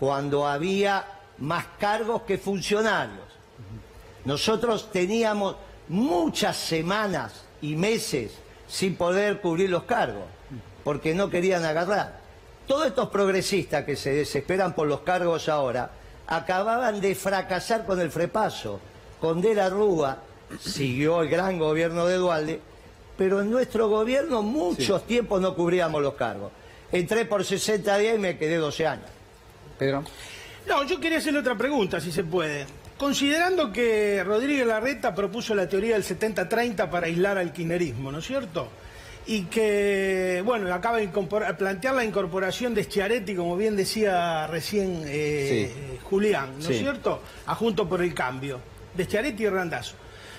cuando 0.00 0.48
había 0.48 1.06
más 1.38 1.66
cargos 1.78 2.22
que 2.22 2.36
funcionarios. 2.36 3.26
Nosotros 4.24 4.90
teníamos 4.90 5.54
muchas 5.88 6.56
semanas 6.56 7.44
y 7.62 7.76
meses 7.76 8.32
sin 8.70 8.94
poder 8.94 9.40
cubrir 9.40 9.68
los 9.68 9.82
cargos, 9.82 10.24
porque 10.84 11.12
no 11.12 11.28
querían 11.28 11.64
agarrar. 11.64 12.20
Todos 12.66 12.86
estos 12.86 13.08
progresistas 13.08 13.84
que 13.84 13.96
se 13.96 14.14
desesperan 14.14 14.74
por 14.74 14.86
los 14.86 15.00
cargos 15.00 15.48
ahora, 15.48 15.90
acababan 16.28 17.00
de 17.00 17.14
fracasar 17.16 17.84
con 17.84 18.00
el 18.00 18.10
frepaso. 18.10 18.80
Con 19.20 19.42
De 19.42 19.54
la 19.54 19.68
Rúa 19.68 20.18
siguió 20.60 21.22
el 21.22 21.28
gran 21.28 21.58
gobierno 21.58 22.06
de 22.06 22.14
Dualde, 22.14 22.60
pero 23.18 23.40
en 23.42 23.50
nuestro 23.50 23.88
gobierno 23.88 24.42
muchos 24.42 25.04
tiempos 25.04 25.40
no 25.40 25.54
cubríamos 25.54 26.00
los 26.00 26.14
cargos. 26.14 26.52
Entré 26.92 27.24
por 27.24 27.44
60 27.44 27.98
días 27.98 28.14
y 28.14 28.18
me 28.18 28.38
quedé 28.38 28.56
12 28.56 28.86
años. 28.86 29.06
Pedro. 29.78 30.04
No, 30.66 30.84
yo 30.84 31.00
quería 31.00 31.18
hacerle 31.18 31.40
otra 31.40 31.56
pregunta, 31.56 32.00
si 32.00 32.12
se 32.12 32.22
puede. 32.22 32.66
Considerando 33.00 33.72
que 33.72 34.22
Rodríguez 34.22 34.66
Larreta 34.66 35.14
propuso 35.14 35.54
la 35.54 35.66
teoría 35.66 35.94
del 35.94 36.04
70-30 36.04 36.90
para 36.90 37.06
aislar 37.06 37.38
al 37.38 37.50
kirchnerismo, 37.50 38.12
¿no 38.12 38.18
es 38.18 38.26
cierto? 38.26 38.68
Y 39.26 39.44
que, 39.44 40.42
bueno, 40.44 40.70
acaba 40.74 40.98
de 40.98 41.08
plantear 41.08 41.94
la 41.94 42.04
incorporación 42.04 42.74
de 42.74 42.84
Schiaretti, 42.84 43.34
como 43.34 43.56
bien 43.56 43.74
decía 43.74 44.46
recién 44.48 45.00
eh, 45.06 45.72
Sí. 45.74 45.98
Julián, 46.10 46.50
¿no 46.56 46.58
es 46.60 46.66
Sí. 46.66 46.78
cierto? 46.80 47.22
A 47.46 47.54
Junto 47.54 47.88
por 47.88 48.02
el 48.02 48.12
Cambio, 48.12 48.60
de 48.94 49.04
Schiaretti 49.06 49.44
y 49.44 49.48
Randazzo. 49.48 49.94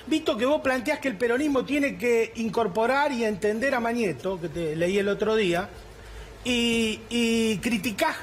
Visto 0.06 0.38
que 0.38 0.46
vos 0.46 0.62
planteás 0.62 1.00
que 1.00 1.08
el 1.08 1.16
peronismo 1.18 1.66
tiene 1.66 1.98
que 1.98 2.32
incorporar 2.36 3.12
y 3.12 3.24
entender 3.24 3.74
a 3.74 3.80
Mañeto, 3.80 4.40
que 4.40 4.50
te 4.50 4.76
leí 4.76 5.00
el 5.00 5.08
otro 5.08 5.36
día, 5.36 5.68
y, 6.44 7.00
y 7.10 7.58
criticás 7.58 8.18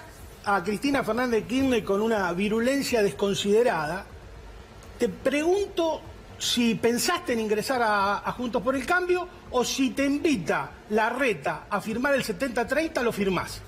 a 0.45 0.63
Cristina 0.63 1.03
Fernández 1.03 1.41
de 1.43 1.47
Kirchner 1.49 1.83
con 1.83 2.01
una 2.01 2.33
virulencia 2.35 3.03
desconsiderada, 3.03 4.07
te 4.99 5.09
pregunto 5.09 6.01
si 6.39 6.75
pensaste 6.75 7.33
en 7.33 7.41
ingresar 7.41 7.83
a, 7.83 8.19
a 8.19 8.33
Juntos 8.33 8.63
por 8.63 8.75
el 8.77 8.85
Cambio 8.87 9.29
o 9.51 9.65
si 9.65 9.91
te 9.91 10.05
invita 10.05 10.71
la 10.91 11.11
reta 11.11 11.67
a 11.69 11.81
firmar 11.81 12.15
el 12.15 12.25
70-30, 12.25 13.03
lo 13.03 13.13
firmás. 13.13 13.63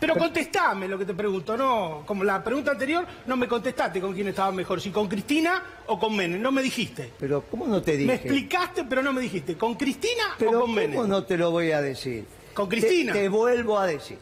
Pero 0.00 0.14
contestame 0.14 0.86
lo 0.86 0.96
que 0.96 1.04
te 1.04 1.14
pregunto, 1.14 1.56
no, 1.56 2.04
como 2.06 2.22
la 2.22 2.42
pregunta 2.42 2.70
anterior, 2.70 3.04
no 3.26 3.36
me 3.36 3.48
contestaste 3.48 4.00
con 4.00 4.14
quién 4.14 4.28
estaba 4.28 4.52
mejor, 4.52 4.80
si 4.80 4.90
con 4.90 5.08
Cristina 5.08 5.60
o 5.88 5.98
con 5.98 6.14
Menem, 6.14 6.40
no 6.40 6.52
me 6.52 6.62
dijiste. 6.62 7.12
Pero 7.18 7.42
¿cómo 7.50 7.66
no 7.66 7.82
te 7.82 7.92
dije? 7.96 8.06
Me 8.06 8.14
explicaste, 8.14 8.84
pero 8.84 9.02
no 9.02 9.12
me 9.12 9.20
dijiste, 9.20 9.56
¿con 9.56 9.74
Cristina 9.74 10.36
Pero 10.38 10.50
o 10.50 10.52
con 10.52 10.60
¿cómo 10.62 10.74
Menem? 10.74 11.08
no 11.08 11.24
te 11.24 11.36
lo 11.36 11.50
voy 11.50 11.72
a 11.72 11.80
decir? 11.80 12.24
¿Con 12.54 12.68
Cristina? 12.68 13.12
Te, 13.12 13.22
te 13.22 13.28
vuelvo 13.28 13.76
a 13.78 13.86
decir. 13.86 14.18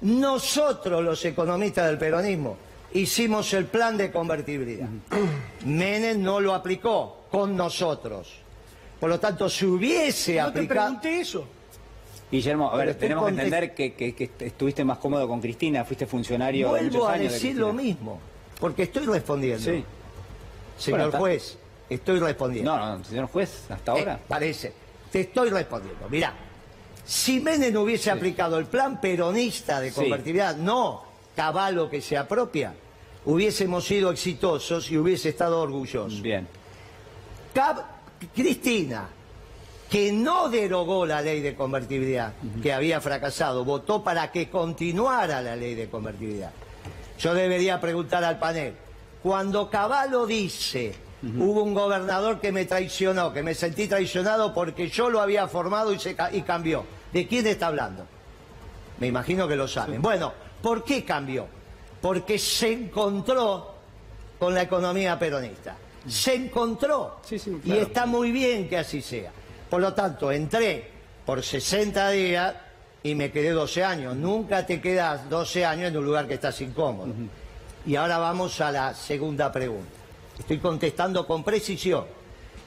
Nosotros, 0.00 1.02
los 1.04 1.24
economistas 1.24 1.86
del 1.86 1.96
peronismo, 1.96 2.56
hicimos 2.94 3.52
el 3.52 3.66
plan 3.66 3.96
de 3.98 4.10
convertibilidad. 4.10 4.88
Menem 5.66 6.22
no 6.22 6.40
lo 6.40 6.54
aplicó 6.54 7.24
con 7.30 7.54
nosotros. 7.56 8.32
Por 8.98 9.10
lo 9.10 9.20
tanto, 9.20 9.48
si 9.50 9.66
hubiese 9.66 10.36
No 10.36 10.44
te 10.52 10.60
aplicado... 10.60 10.86
pregunté 10.86 11.20
eso. 11.20 11.44
Guillermo, 12.30 12.68
a 12.68 12.72
Pero 12.76 12.86
ver, 12.86 12.94
tenemos 12.98 13.24
que 13.24 13.30
entender 13.30 13.74
que, 13.74 13.92
que- 13.94 14.14
que 14.14 14.30
estuviste 14.46 14.84
más 14.84 14.98
cómodo 14.98 15.28
con 15.28 15.40
Cristina, 15.40 15.84
fuiste 15.84 16.06
funcionario 16.06 16.68
muchos 16.68 16.80
Vuelvo 16.90 17.08
a 17.08 17.12
de 17.18 17.24
decir 17.28 17.56
lo 17.56 17.72
mismo, 17.72 18.18
porque 18.58 18.84
estoy 18.84 19.06
respondiendo. 19.06 19.62
Sí. 19.70 19.84
Señor 20.78 20.98
Bueno, 20.98 21.04
está- 21.06 21.18
juez, 21.18 21.58
estoy 21.90 22.18
respondiendo. 22.18 22.76
No, 22.76 22.98
no, 22.98 23.04
señor 23.04 23.26
juez, 23.26 23.64
hasta 23.70 23.92
ahora. 23.92 24.14
Eh, 24.14 24.18
parece. 24.26 24.72
Te 25.12 25.20
estoy 25.20 25.50
respondiendo. 25.50 26.08
Mirá, 26.08 26.32
si 27.04 27.38
Menem 27.40 27.76
hubiese 27.76 28.10
aplicado 28.10 28.58
el 28.58 28.66
plan 28.66 29.00
peronista 29.00 29.80
de 29.80 29.90
Sí. 29.90 29.94
convertibilidad, 30.00 30.56
no 30.56 31.04
Caballo 31.36 31.90
que 31.90 32.00
se 32.00 32.16
apropia, 32.16 32.74
hubiésemos 33.26 33.84
sido 33.84 34.10
exitosos 34.10 34.90
y 34.90 34.98
hubiese 34.98 35.30
estado 35.30 35.60
orgulloso. 35.60 36.22
Bien. 36.22 36.46
Cristina, 38.34 39.08
que 39.90 40.12
no 40.12 40.48
derogó 40.48 41.06
la 41.06 41.20
ley 41.20 41.40
de 41.40 41.54
convertibilidad, 41.54 42.32
que 42.62 42.72
había 42.72 43.00
fracasado, 43.00 43.64
votó 43.64 44.02
para 44.02 44.32
que 44.32 44.48
continuara 44.48 45.40
la 45.40 45.56
ley 45.56 45.74
de 45.74 45.88
convertibilidad. 45.88 46.50
Yo 47.18 47.34
debería 47.34 47.80
preguntar 47.80 48.24
al 48.24 48.38
panel, 48.38 48.74
cuando 49.22 49.70
Caballo 49.70 50.26
dice, 50.26 50.94
hubo 51.22 51.62
un 51.62 51.74
gobernador 51.74 52.40
que 52.40 52.50
me 52.50 52.64
traicionó, 52.64 53.32
que 53.32 53.42
me 53.42 53.54
sentí 53.54 53.86
traicionado 53.86 54.52
porque 54.52 54.88
yo 54.88 55.08
lo 55.08 55.20
había 55.20 55.46
formado 55.48 55.92
y, 55.92 55.98
se 55.98 56.16
y 56.32 56.42
cambió, 56.42 56.84
¿de 57.12 57.26
quién 57.26 57.46
está 57.46 57.68
hablando? 57.68 58.06
Me 58.98 59.06
imagino 59.06 59.46
que 59.46 59.56
lo 59.56 59.68
saben. 59.68 60.02
Bueno, 60.02 60.32
¿por 60.60 60.84
qué 60.84 61.04
cambió? 61.04 61.46
Porque 62.04 62.38
se 62.38 62.70
encontró 62.70 63.72
con 64.38 64.52
la 64.54 64.60
economía 64.60 65.18
peronista. 65.18 65.74
Se 66.06 66.34
encontró. 66.34 67.16
Sí, 67.24 67.38
sí, 67.38 67.58
Y 67.64 67.72
está 67.78 68.04
muy 68.04 68.30
bien 68.30 68.68
que 68.68 68.76
así 68.76 69.00
sea. 69.00 69.32
Por 69.70 69.80
lo 69.80 69.94
tanto, 69.94 70.30
entré 70.30 70.86
por 71.24 71.42
60 71.42 72.10
días 72.10 72.54
y 73.02 73.14
me 73.14 73.30
quedé 73.32 73.52
12 73.52 73.82
años. 73.82 74.14
Nunca 74.16 74.66
te 74.66 74.82
quedas 74.82 75.30
12 75.30 75.64
años 75.64 75.88
en 75.88 75.96
un 75.96 76.04
lugar 76.04 76.28
que 76.28 76.34
estás 76.34 76.60
incómodo. 76.60 77.10
Y 77.86 77.96
ahora 77.96 78.18
vamos 78.18 78.60
a 78.60 78.70
la 78.70 78.92
segunda 78.92 79.50
pregunta. 79.50 79.88
Estoy 80.38 80.58
contestando 80.58 81.26
con 81.26 81.42
precisión. 81.42 82.04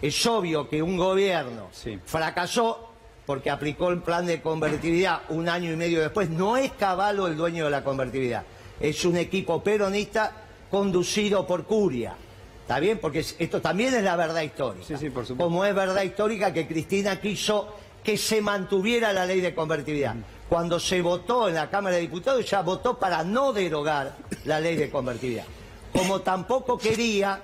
Es 0.01 0.25
obvio 0.25 0.67
que 0.67 0.81
un 0.81 0.97
gobierno 0.97 1.67
Sí. 1.73 1.99
fracasó 2.07 2.89
porque 3.27 3.51
aplicó 3.51 3.89
el 3.89 4.01
plan 4.01 4.25
de 4.25 4.41
convertibilidad 4.41 5.21
un 5.29 5.47
año 5.47 5.71
y 5.71 5.75
medio 5.75 5.99
después. 6.01 6.27
No 6.27 6.57
es 6.57 6.71
Caballo 6.71 7.27
el 7.27 7.37
dueño 7.37 7.65
de 7.65 7.69
la 7.69 7.83
convertibilidad. 7.83 8.43
Es 8.79 9.03
un 9.05 9.17
equipo 9.17 9.63
peronista 9.63 10.31
conducido 10.69 11.45
por 11.47 11.63
Curia. 11.65 12.15
¿Está 12.61 12.79
bien? 12.79 12.99
Porque 12.99 13.19
es- 13.19 13.35
esto 13.39 13.61
también 13.61 13.93
es 13.93 14.03
la 14.03 14.15
verdad 14.15 14.41
histórica. 14.41 14.85
Sí, 14.85 14.95
sí, 14.97 15.09
por 15.09 15.25
supuesto. 15.25 15.43
Como 15.43 15.63
es 15.65 15.73
verdad 15.73 16.01
histórica 16.03 16.53
que 16.53 16.67
Cristina 16.67 17.19
quiso 17.21 17.73
que 18.03 18.17
se 18.17 18.41
mantuviera 18.41 19.11
la 19.13 19.25
ley 19.25 19.41
de 19.41 19.55
convertibilidad. 19.55 20.15
Cuando 20.49 20.79
se 20.79 21.01
votó 21.01 21.47
en 21.49 21.55
la 21.55 21.69
Cámara 21.69 21.95
de 21.95 22.01
Diputados, 22.03 22.45
ya 22.49 22.61
votó 22.61 22.97
para 22.97 23.23
no 23.23 23.51
derogar 23.53 24.15
la 24.45 24.59
ley 24.59 24.75
de 24.75 24.89
convertibilidad. 24.89 25.45
Como 25.93 26.21
tampoco 26.21 26.77
quería 26.77 27.39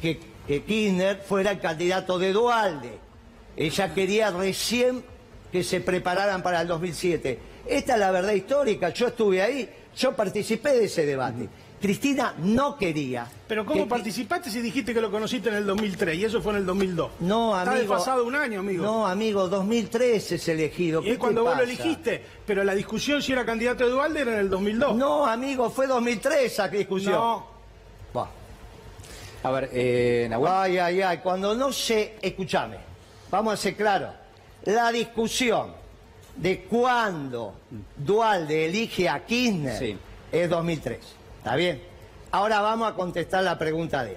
que, 0.00 0.18
que 0.46 0.62
Kirchner 0.62 1.22
fuera 1.26 1.52
el 1.52 1.60
candidato 1.60 2.18
de 2.18 2.32
Dualde. 2.32 2.98
Ella 3.56 3.94
quería 3.94 4.30
recién 4.30 5.04
que 5.52 5.62
se 5.62 5.80
prepararan 5.80 6.42
para 6.42 6.60
el 6.62 6.68
2007. 6.68 7.38
Esta 7.66 7.94
es 7.94 7.98
la 7.98 8.10
verdad 8.10 8.32
histórica, 8.32 8.90
yo 8.90 9.08
estuve 9.08 9.42
ahí, 9.42 9.68
yo 9.98 10.12
participé 10.14 10.70
de 10.70 10.84
ese 10.84 11.04
debate. 11.04 11.48
Cristina 11.80 12.34
no 12.38 12.76
quería. 12.76 13.28
Pero 13.46 13.64
¿cómo 13.64 13.84
que- 13.84 13.88
participaste 13.88 14.50
si 14.50 14.60
dijiste 14.60 14.92
que 14.92 15.00
lo 15.00 15.10
conociste 15.12 15.48
en 15.48 15.56
el 15.56 15.66
2003 15.66 16.16
y 16.16 16.24
eso 16.24 16.40
fue 16.42 16.52
en 16.52 16.58
el 16.58 16.66
2002? 16.66 17.10
No, 17.20 17.54
amigo. 17.54 17.72
Está 17.76 17.78
desfasado 17.78 18.24
un 18.26 18.34
año, 18.34 18.60
amigo. 18.60 18.84
No, 18.84 19.06
amigo, 19.06 19.48
2003 19.48 20.32
es 20.32 20.48
elegido. 20.48 21.00
y 21.02 21.04
¿Qué 21.04 21.12
es 21.12 21.18
cuando 21.18 21.44
vos 21.44 21.56
lo 21.56 21.62
elegiste, 21.62 22.24
pero 22.46 22.64
la 22.64 22.74
discusión 22.74 23.22
si 23.22 23.32
era 23.32 23.44
candidato 23.44 23.84
de 23.84 23.90
Dualde 23.90 24.20
era 24.22 24.32
en 24.32 24.38
el 24.40 24.50
2002. 24.50 24.96
No, 24.96 25.24
amigo, 25.26 25.70
fue 25.70 25.86
2003 25.86 26.52
esa 26.52 26.68
discusión. 26.68 27.12
No. 27.14 27.58
A 29.44 29.50
ver, 29.52 29.70
eh, 29.72 30.26
Nahuel. 30.28 30.52
Ay, 30.52 30.78
ay, 30.78 31.00
ay, 31.02 31.18
cuando 31.18 31.54
no 31.54 31.72
se... 31.72 32.16
Escúchame, 32.20 32.76
vamos 33.30 33.54
a 33.54 33.56
ser 33.56 33.76
claros. 33.76 34.10
La 34.64 34.90
discusión 34.90 35.72
de 36.38 36.60
cuándo 36.62 37.54
Dualde 37.96 38.66
elige 38.66 39.08
a 39.08 39.24
Kirchner 39.24 39.78
Sí. 39.78 39.98
es 40.32 40.48
2003. 40.48 40.98
¿Está 41.38 41.56
bien? 41.56 41.82
Ahora 42.30 42.60
vamos 42.60 42.90
a 42.90 42.94
contestar 42.94 43.42
la 43.42 43.58
pregunta 43.58 44.04
de 44.04 44.12
él. 44.12 44.16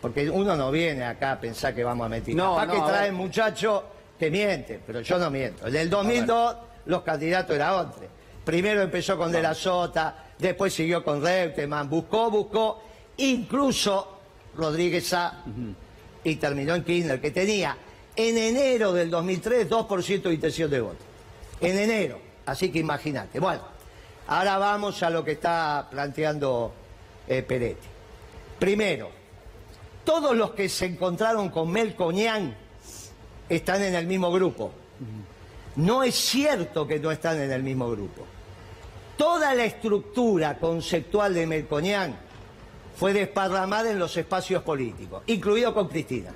Porque 0.00 0.30
uno 0.30 0.56
no 0.56 0.70
viene 0.70 1.04
acá 1.04 1.32
a 1.32 1.40
pensar 1.40 1.74
que 1.74 1.82
vamos 1.82 2.06
a 2.06 2.08
mentir. 2.08 2.36
No, 2.36 2.54
Capaz 2.56 2.66
no, 2.66 2.72
que 2.74 2.80
trae 2.92 3.12
muchachos 3.12 3.82
que 4.18 4.30
mienten, 4.30 4.80
pero 4.86 5.00
yo 5.00 5.18
no 5.18 5.30
miento. 5.30 5.66
En 5.66 5.76
el 5.76 5.90
2002 5.90 6.56
los 6.86 7.02
candidatos 7.02 7.54
eran 7.56 7.74
otros. 7.74 7.96
Primero 8.44 8.80
empezó 8.82 9.18
con 9.18 9.32
De 9.32 9.42
la 9.42 9.54
Sota, 9.54 10.14
después 10.38 10.72
siguió 10.72 11.02
con 11.02 11.20
Reutemann, 11.22 11.90
buscó, 11.90 12.30
buscó, 12.30 12.80
incluso 13.16 14.18
Rodríguez 14.56 15.12
A. 15.14 15.42
Y 16.22 16.36
terminó 16.36 16.74
en 16.74 16.84
Kirchner, 16.84 17.20
que 17.20 17.30
tenía 17.32 17.76
en 18.14 18.38
enero 18.38 18.92
del 18.92 19.10
2003 19.10 19.68
2% 19.68 20.22
de 20.22 20.34
intención 20.34 20.70
de 20.70 20.80
voto. 20.80 21.04
En 21.60 21.78
enero. 21.78 22.20
Así 22.46 22.70
que 22.70 22.78
imagínate. 22.78 23.40
Bueno, 23.40 23.62
ahora 24.28 24.58
vamos 24.58 25.02
a 25.02 25.10
lo 25.10 25.24
que 25.24 25.32
está 25.32 25.88
planteando 25.90 26.72
eh, 27.26 27.42
Peretti. 27.42 27.88
Primero, 28.58 29.10
todos 30.04 30.36
los 30.36 30.52
que 30.52 30.68
se 30.68 30.86
encontraron 30.86 31.50
con 31.50 31.70
Melcoñán 31.70 32.56
están 33.48 33.82
en 33.82 33.94
el 33.94 34.06
mismo 34.06 34.30
grupo. 34.30 34.72
No 35.76 36.02
es 36.02 36.14
cierto 36.14 36.86
que 36.86 36.98
no 36.98 37.10
están 37.10 37.40
en 37.40 37.52
el 37.52 37.62
mismo 37.62 37.90
grupo. 37.90 38.24
Toda 39.16 39.54
la 39.54 39.64
estructura 39.64 40.58
conceptual 40.58 41.34
de 41.34 41.46
Melcoñán 41.46 42.16
fue 42.96 43.12
desparramada 43.12 43.90
en 43.90 43.98
los 43.98 44.16
espacios 44.16 44.62
políticos, 44.62 45.22
incluido 45.26 45.74
con 45.74 45.88
Cristina. 45.88 46.30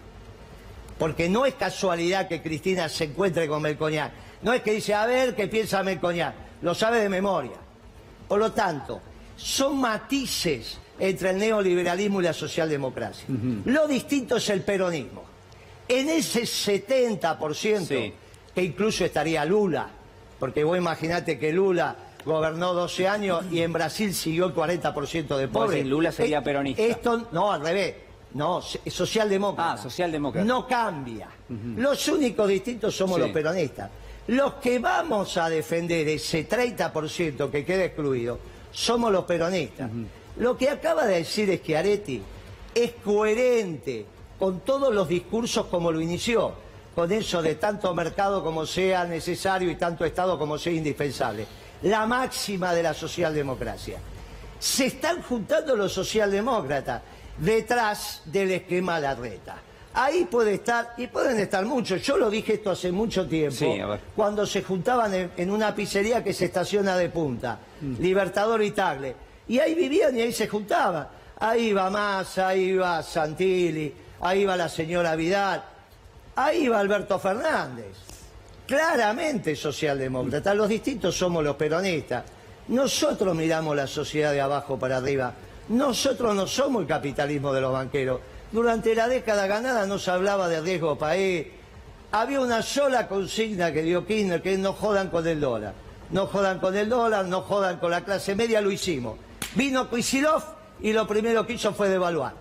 Porque 0.99 1.29
no 1.31 1.47
es 1.47 1.55
casualidad 1.55 2.29
que 2.29 2.43
Cristina 2.43 2.89
se 2.89 3.05
encuentre 3.05 3.49
con 3.49 3.63
Melcoñán. 3.63 4.11
No 4.43 4.53
es 4.53 4.63
que 4.63 4.73
dice, 4.73 4.95
a 4.95 5.07
ver 5.07 5.35
qué 5.35 5.49
piensa 5.49 5.83
Melcoñán. 5.83 6.35
Lo 6.63 6.75
sabe 6.75 7.01
de 7.01 7.09
memoria. 7.09 7.57
Por 8.29 8.39
lo 8.39 8.53
tanto, 8.53 9.01
son 9.37 9.81
matices 9.81 10.79
entre 10.99 11.31
el 11.31 11.39
neoliberalismo 11.39 12.21
y 12.21 12.25
la 12.25 12.33
socialdemocracia. 12.33 13.25
Lo 13.65 13.87
distinto 13.89 14.37
es 14.37 14.49
el 14.51 14.63
peronismo. 14.63 15.25
En 15.89 16.09
ese 16.09 16.43
70%, 16.47 17.87
Sí. 17.89 18.13
que 18.55 18.63
incluso 18.63 19.05
estaría 19.05 19.45
Lula, 19.45 19.89
porque 20.39 20.63
vos 20.65 20.77
imaginate 20.79 21.39
que 21.39 21.53
Lula 21.53 21.97
gobernó 22.25 22.75
12 22.75 23.09
años 23.09 23.45
y 23.51 23.61
en 23.63 23.73
Brasil 23.73 24.15
siguió 24.15 24.47
el 24.47 24.55
40% 24.55 25.37
de 25.37 25.49
pobres. 25.49 25.85
Lula 25.87 26.13
sería 26.13 26.43
peronista. 26.43 26.83
Esto, 26.83 27.29
no, 27.33 27.51
al 27.53 27.63
revés. 27.63 27.95
No, 28.35 28.61
socialdemócrata. 28.63 29.73
Ah, 29.73 29.77
socialdemócrata. 29.79 30.47
No 30.47 30.67
cambia. 30.67 31.29
Los 31.77 32.07
únicos 32.09 32.47
distintos 32.49 32.95
somos 32.95 33.17
Sí. 33.17 33.23
los 33.23 33.31
peronistas. 33.31 33.91
Los 34.27 34.55
que 34.55 34.79
vamos 34.79 35.37
a 35.37 35.49
defender 35.49 36.09
ese 36.09 36.49
30% 36.49 37.51
que 37.51 37.65
queda 37.65 37.85
excluido 37.85 38.39
somos 38.73 39.11
los 39.11 39.25
peronistas. 39.25 39.91
Lo 40.37 40.57
que 40.57 40.71
acaba 40.71 41.07
de 41.07 41.17
decir 41.17 41.55
Schiaretti 41.59 42.23
es 42.75 42.93
coherente 43.05 44.07
con 44.39 44.61
todos 44.61 44.95
los 44.95 45.09
discursos 45.09 45.67
como 45.67 45.91
lo 45.93 46.01
inició, 46.01 46.53
con 46.95 47.11
eso 47.13 47.43
de 47.43 47.57
tanto 47.57 47.95
mercado 47.95 48.43
como 48.43 48.67
sea 48.67 49.05
necesario 49.05 49.71
y 49.71 49.77
tanto 49.77 50.05
Estado 50.05 50.39
como 50.39 50.59
sea 50.59 50.73
indispensable. 50.73 51.47
La 51.83 52.07
máxima 52.07 52.73
de 52.73 52.83
la 52.83 52.95
socialdemocracia. 52.95 53.99
Se 54.59 54.87
están 54.87 55.23
juntando 55.23 55.75
los 55.75 55.93
socialdemócratas 55.93 57.03
detrás 57.39 58.23
del 58.27 58.51
esquema 58.53 59.01
Larreta. 59.01 59.57
Ahí 59.93 60.25
puede 60.25 60.55
estar, 60.55 60.95
y 60.97 61.09
pueden 61.09 61.39
estar 61.41 61.65
muchos, 61.67 62.01
yo 62.03 62.17
lo 62.17 62.31
dije 62.31 62.55
esto 62.55 62.71
hace 62.71 62.93
mucho 62.93 63.27
tiempo, 63.27 63.57
Sí, 63.57 63.81
cuando 64.15 64.47
se 64.47 64.63
juntaban 64.63 65.13
en, 65.13 65.33
en 65.37 65.51
una 65.51 65.75
pizzería 65.75 66.23
que 66.23 66.33
se 66.33 66.45
estaciona 66.45 66.97
de 66.97 67.09
punta, 67.09 67.59
Libertador 67.99 68.63
y 68.63 68.71
Tagle, 68.71 69.17
y 69.49 69.59
ahí 69.59 69.75
vivían 69.75 70.17
y 70.17 70.21
ahí 70.21 70.33
se 70.33 70.47
juntaban. 70.47 71.09
Ahí 71.41 71.69
iba 71.69 71.89
Massa, 71.91 72.49
ahí 72.49 72.71
iba 72.71 73.03
Santilli, 73.03 73.93
ahí 74.21 74.43
iba 74.43 74.57
la 74.57 74.69
señora 74.69 75.17
Vidal, 75.17 75.65
ahí 76.37 76.65
iba 76.65 76.79
Alberto 76.79 77.19
Fernández. 77.19 77.97
Claramente 78.67 79.57
socialdemócrata, 79.57 80.55
los 80.55 80.69
distintos 80.69 81.17
somos 81.17 81.43
los 81.43 81.57
peronistas. 81.57 82.25
Nosotros 82.69 83.35
miramos 83.35 83.75
la 83.75 83.89
sociedad 83.89 84.33
de 84.33 84.41
abajo 84.41 84.79
para 84.79 84.99
arriba. 84.99 85.33
Nosotros 85.71 86.35
no 86.37 86.47
somos 86.47 86.83
el 86.83 86.89
capitalismo 86.89 87.53
de 87.53 87.61
los 87.61 87.73
banqueros. 87.73 88.21
Durante 88.53 88.95
la 88.95 89.09
década 89.09 89.47
ganada 89.47 89.87
no 89.87 89.99
se 89.99 90.11
hablaba 90.11 90.49
de 90.49 90.61
riesgo 90.61 90.99
país. 90.99 91.47
Había 92.13 92.41
una 92.41 92.63
sola 92.63 93.07
consigna 93.07 93.73
que 93.73 93.83
dio 93.83 94.05
Kirchner, 94.05 94.43
que 94.43 94.55
es 94.55 94.59
no 94.59 94.73
jodan 94.73 95.09
con 95.11 95.27
el 95.27 95.41
dólar. 95.41 95.73
No 96.11 96.27
jodan 96.27 96.59
con 96.59 96.77
el 96.77 96.89
dólar, 96.89 97.27
no 97.27 97.43
jodan 97.43 97.79
con 97.79 97.93
la 97.93 98.05
clase 98.05 98.35
media, 98.35 98.61
lo 98.61 98.73
hicimos. 98.73 99.17
Vino 99.55 99.89
Kicillof 99.89 100.45
y 100.81 100.93
lo 100.93 101.07
primero 101.07 101.47
que 101.47 101.53
hizo 101.53 101.73
fue 101.73 101.89
devaluar. 101.89 102.35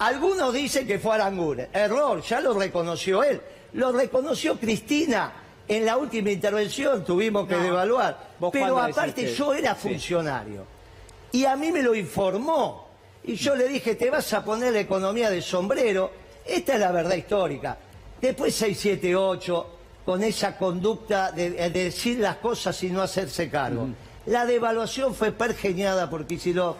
Algunos 0.00 0.52
dicen 0.52 0.86
que 0.86 0.98
fue 0.98 1.14
Aranguren. 1.14 1.68
Error, 1.72 2.20
ya 2.20 2.40
lo 2.40 2.52
reconoció 2.52 3.22
él. 3.22 3.40
Lo 3.72 3.92
reconoció 3.92 4.58
Cristina 4.58 5.32
en 5.66 5.86
la 5.86 5.96
última 5.96 6.30
intervención, 6.30 7.02
tuvimos 7.04 7.48
que 7.48 7.56
No. 7.56 7.62
devaluar. 7.62 8.32
¿Vos 8.38 8.50
Pero 8.52 8.78
aparte 8.78 9.32
yo 9.32 9.54
era 9.54 9.74
Sí. 9.74 9.88
funcionario. 9.88 10.66
Y 11.32 11.46
a 11.46 11.56
mí 11.56 11.72
me 11.72 11.82
lo 11.82 11.94
informó. 11.94 12.83
Y 13.24 13.36
yo 13.36 13.56
le 13.56 13.68
dije, 13.68 13.94
te 13.94 14.10
vas 14.10 14.32
a 14.32 14.44
poner 14.44 14.72
la 14.72 14.80
economía 14.80 15.30
de 15.30 15.40
sombrero. 15.40 16.10
Esta 16.44 16.74
es 16.74 16.80
la 16.80 16.92
verdad 16.92 17.14
histórica. 17.14 17.78
Después 18.20 18.54
678, 18.54 19.66
con 20.04 20.22
esa 20.22 20.56
conducta 20.58 21.32
de, 21.32 21.50
de 21.50 21.70
decir 21.70 22.18
las 22.18 22.36
cosas 22.36 22.82
y 22.82 22.90
no 22.90 23.02
hacerse 23.02 23.48
cargo. 23.50 23.88
La 24.26 24.44
devaluación 24.46 25.14
fue 25.14 25.32
pergeñada 25.32 26.08
por 26.10 26.26
Kicillof, 26.26 26.76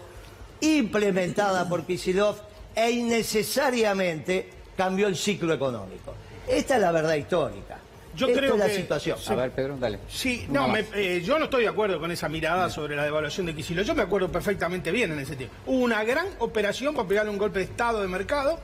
implementada 0.60 1.68
por 1.68 1.84
Kicillof 1.84 2.40
e 2.74 2.90
innecesariamente 2.90 4.50
cambió 4.76 5.06
el 5.06 5.16
ciclo 5.16 5.54
económico. 5.54 6.14
Esta 6.46 6.76
es 6.76 6.80
la 6.80 6.92
verdad 6.92 7.14
histórica. 7.14 7.78
Yo 8.16 8.26
Esta 8.28 8.38
creo 8.40 8.52
es 8.54 8.58
la 8.60 8.66
que- 8.66 8.76
situación. 8.76 9.18
A 9.26 9.34
ver, 9.34 9.50
Pedro, 9.50 9.76
dale. 9.78 9.98
Sí, 10.08 10.46
no, 10.48 10.68
me- 10.68 10.84
eh, 10.94 11.20
yo 11.24 11.38
no 11.38 11.44
estoy 11.46 11.62
de 11.62 11.68
acuerdo 11.68 11.98
con 11.98 12.10
esa 12.10 12.28
mirada 12.28 12.70
sobre 12.70 12.94
la 12.96 13.04
devaluación 13.04 13.46
de 13.46 13.54
Kicillof. 13.54 13.86
Yo 13.86 13.94
me 13.94 14.02
acuerdo 14.02 14.30
perfectamente 14.30 14.90
bien 14.92 15.12
en 15.12 15.18
ese 15.20 15.36
tiempo. 15.36 15.54
Hubo 15.66 15.82
una 15.82 16.04
gran 16.04 16.26
operación 16.38 16.94
para 16.94 17.08
pegarle 17.08 17.30
un 17.30 17.38
golpe 17.38 17.58
de 17.60 17.64
estado 17.66 18.00
de 18.02 18.08
mercado. 18.08 18.58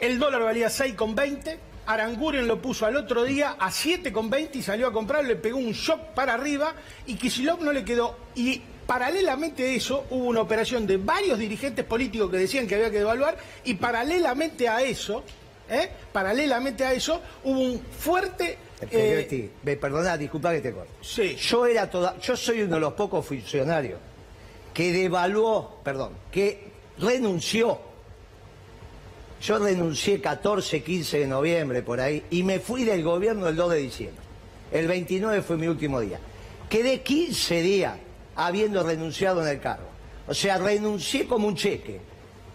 El 0.00 0.18
dólar 0.18 0.42
valía 0.42 0.68
6,20. 0.68 1.58
Aranguren 1.86 2.48
lo 2.48 2.60
puso 2.60 2.84
al 2.84 2.96
otro 2.96 3.22
día 3.22 3.56
a 3.58 3.70
7,20 3.70 4.58
y 4.58 4.62
salió 4.62 4.88
a 4.88 4.92
comprar, 4.92 5.24
le 5.24 5.36
pegó 5.36 5.58
un 5.58 5.72
shock 5.72 6.00
para 6.14 6.34
arriba 6.34 6.74
y 7.06 7.14
Kicillof 7.14 7.60
no 7.60 7.72
le 7.72 7.84
quedó. 7.84 8.16
Y 8.34 8.60
paralelamente 8.86 9.62
a 9.64 9.66
eso 9.68 10.04
hubo 10.10 10.24
una 10.26 10.40
operación 10.40 10.86
de 10.86 10.96
varios 10.96 11.38
dirigentes 11.38 11.84
políticos 11.84 12.30
que 12.30 12.38
decían 12.38 12.66
que 12.66 12.74
había 12.74 12.90
que 12.90 12.98
devaluar 12.98 13.36
y 13.64 13.74
paralelamente 13.74 14.68
a 14.68 14.82
eso, 14.82 15.22
¿eh? 15.68 15.90
paralelamente 16.12 16.84
a 16.84 16.92
eso 16.92 17.20
hubo 17.44 17.60
un 17.60 17.80
fuerte... 17.80 18.58
eh, 18.90 19.50
me 19.62 19.76
perdona, 19.76 20.16
disculpa 20.16 20.52
que 20.52 20.60
te 20.60 20.72
corte. 20.72 20.90
Sí. 21.00 21.36
Yo 21.36 21.66
era 21.66 21.88
toda, 21.88 22.18
yo 22.18 22.36
soy 22.36 22.62
uno 22.62 22.74
de 22.74 22.80
los 22.80 22.92
pocos 22.92 23.24
funcionarios 23.24 23.98
que 24.74 24.92
devaluó, 24.92 25.80
perdón, 25.82 26.12
que 26.30 26.72
renunció. 26.98 27.80
Yo 29.40 29.58
renuncié 29.58 30.20
14, 30.20 30.82
15 30.82 31.20
de 31.20 31.26
noviembre 31.26 31.82
por 31.82 32.00
ahí 32.00 32.24
y 32.30 32.42
me 32.42 32.58
fui 32.58 32.84
del 32.84 33.02
gobierno 33.02 33.48
el 33.48 33.56
2 33.56 33.72
de 33.72 33.78
diciembre. 33.78 34.24
El 34.72 34.86
29 34.88 35.42
fue 35.42 35.56
mi 35.56 35.66
último 35.68 36.00
día. 36.00 36.18
Quedé 36.68 37.00
15 37.02 37.62
días 37.62 37.96
habiendo 38.34 38.82
renunciado 38.82 39.42
en 39.42 39.48
el 39.48 39.60
cargo. 39.60 39.88
O 40.26 40.34
sea, 40.34 40.58
renuncié 40.58 41.26
como 41.26 41.48
un 41.48 41.54
cheque. 41.54 42.00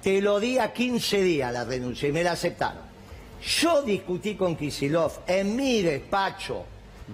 Te 0.02 0.22
lo 0.22 0.40
di 0.40 0.58
a 0.58 0.74
15 0.74 1.22
días 1.22 1.54
la 1.54 1.64
renuncia 1.64 2.10
y 2.10 2.12
me 2.12 2.24
la 2.24 2.34
aceptaron. 2.34 2.91
Yo 3.42 3.82
discutí 3.82 4.36
con 4.36 4.56
Kisilov 4.56 5.12
en 5.26 5.56
mi 5.56 5.82
despacho 5.82 6.66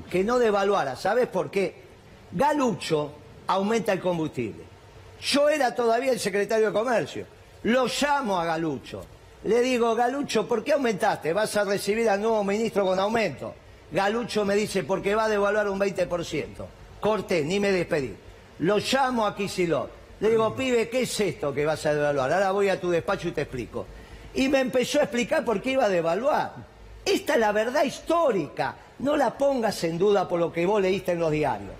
que 0.10 0.24
no 0.24 0.38
devaluara. 0.40 0.96
¿Sabes 0.96 1.28
por 1.28 1.50
qué? 1.50 1.74
Galucho 2.32 3.12
aumenta 3.48 3.94
el 3.94 4.02
combustible. 4.02 4.64
Yo 5.22 5.50
era 5.50 5.74
todavía 5.74 6.12
el 6.12 6.20
secretario 6.20 6.68
de 6.68 6.74
Comercio. 6.74 7.26
Lo 7.64 7.88
llamo 7.88 8.40
a 8.40 8.46
Galucho. 8.46 9.04
Le 9.46 9.62
digo, 9.62 9.96
Galucho, 9.96 10.48
¿por 10.48 10.64
qué 10.64 10.74
aumentaste? 10.74 11.32
¿Vas 11.32 11.56
a 11.56 11.64
recibir 11.64 12.10
al 12.10 12.22
nuevo 12.22 12.44
ministro 12.44 12.86
con 12.86 13.00
aumento? 13.00 13.54
Galucho 13.92 14.44
me 14.44 14.56
dice, 14.56 14.84
porque 14.84 15.16
va 15.16 15.26
a 15.26 15.30
devaluar 15.30 15.70
un 15.70 15.80
20%. 15.80 16.66
Corté, 17.00 17.44
ni 17.44 17.60
me 17.60 17.72
despedí. 17.72 18.14
Lo 18.60 18.80
llamo 18.80 19.26
a 19.26 19.36
Kisilov. 19.36 19.88
Le 20.20 20.30
digo, 20.30 20.56
pibe, 20.56 20.90
¿qué 20.90 21.02
es 21.02 21.20
esto 21.20 21.54
que 21.54 21.66
vas 21.66 21.86
a 21.86 21.94
devaluar? 21.94 22.34
Ahora 22.34 22.52
voy 22.52 22.70
a 22.70 22.82
tu 22.82 22.90
despacho 22.90 23.30
y 23.30 23.32
te 23.32 23.42
explico. 23.42 23.86
Y 24.34 24.50
me 24.50 24.60
empezó 24.60 25.00
a 25.00 25.04
explicar 25.04 25.44
por 25.46 25.62
qué 25.62 25.72
iba 25.72 25.86
a 25.86 25.90
devaluar. 25.90 26.54
Esta 27.06 27.34
es 27.34 27.40
la 27.40 27.52
verdad 27.52 27.84
histórica. 27.84 28.76
No 29.00 29.16
la 29.16 29.38
pongas 29.38 29.84
en 29.84 29.98
duda 29.98 30.28
por 30.28 30.40
lo 30.40 30.52
que 30.52 30.66
vos 30.66 30.82
leíste 30.82 31.14
en 31.14 31.20
los 31.20 31.32
diarios. 31.32 31.72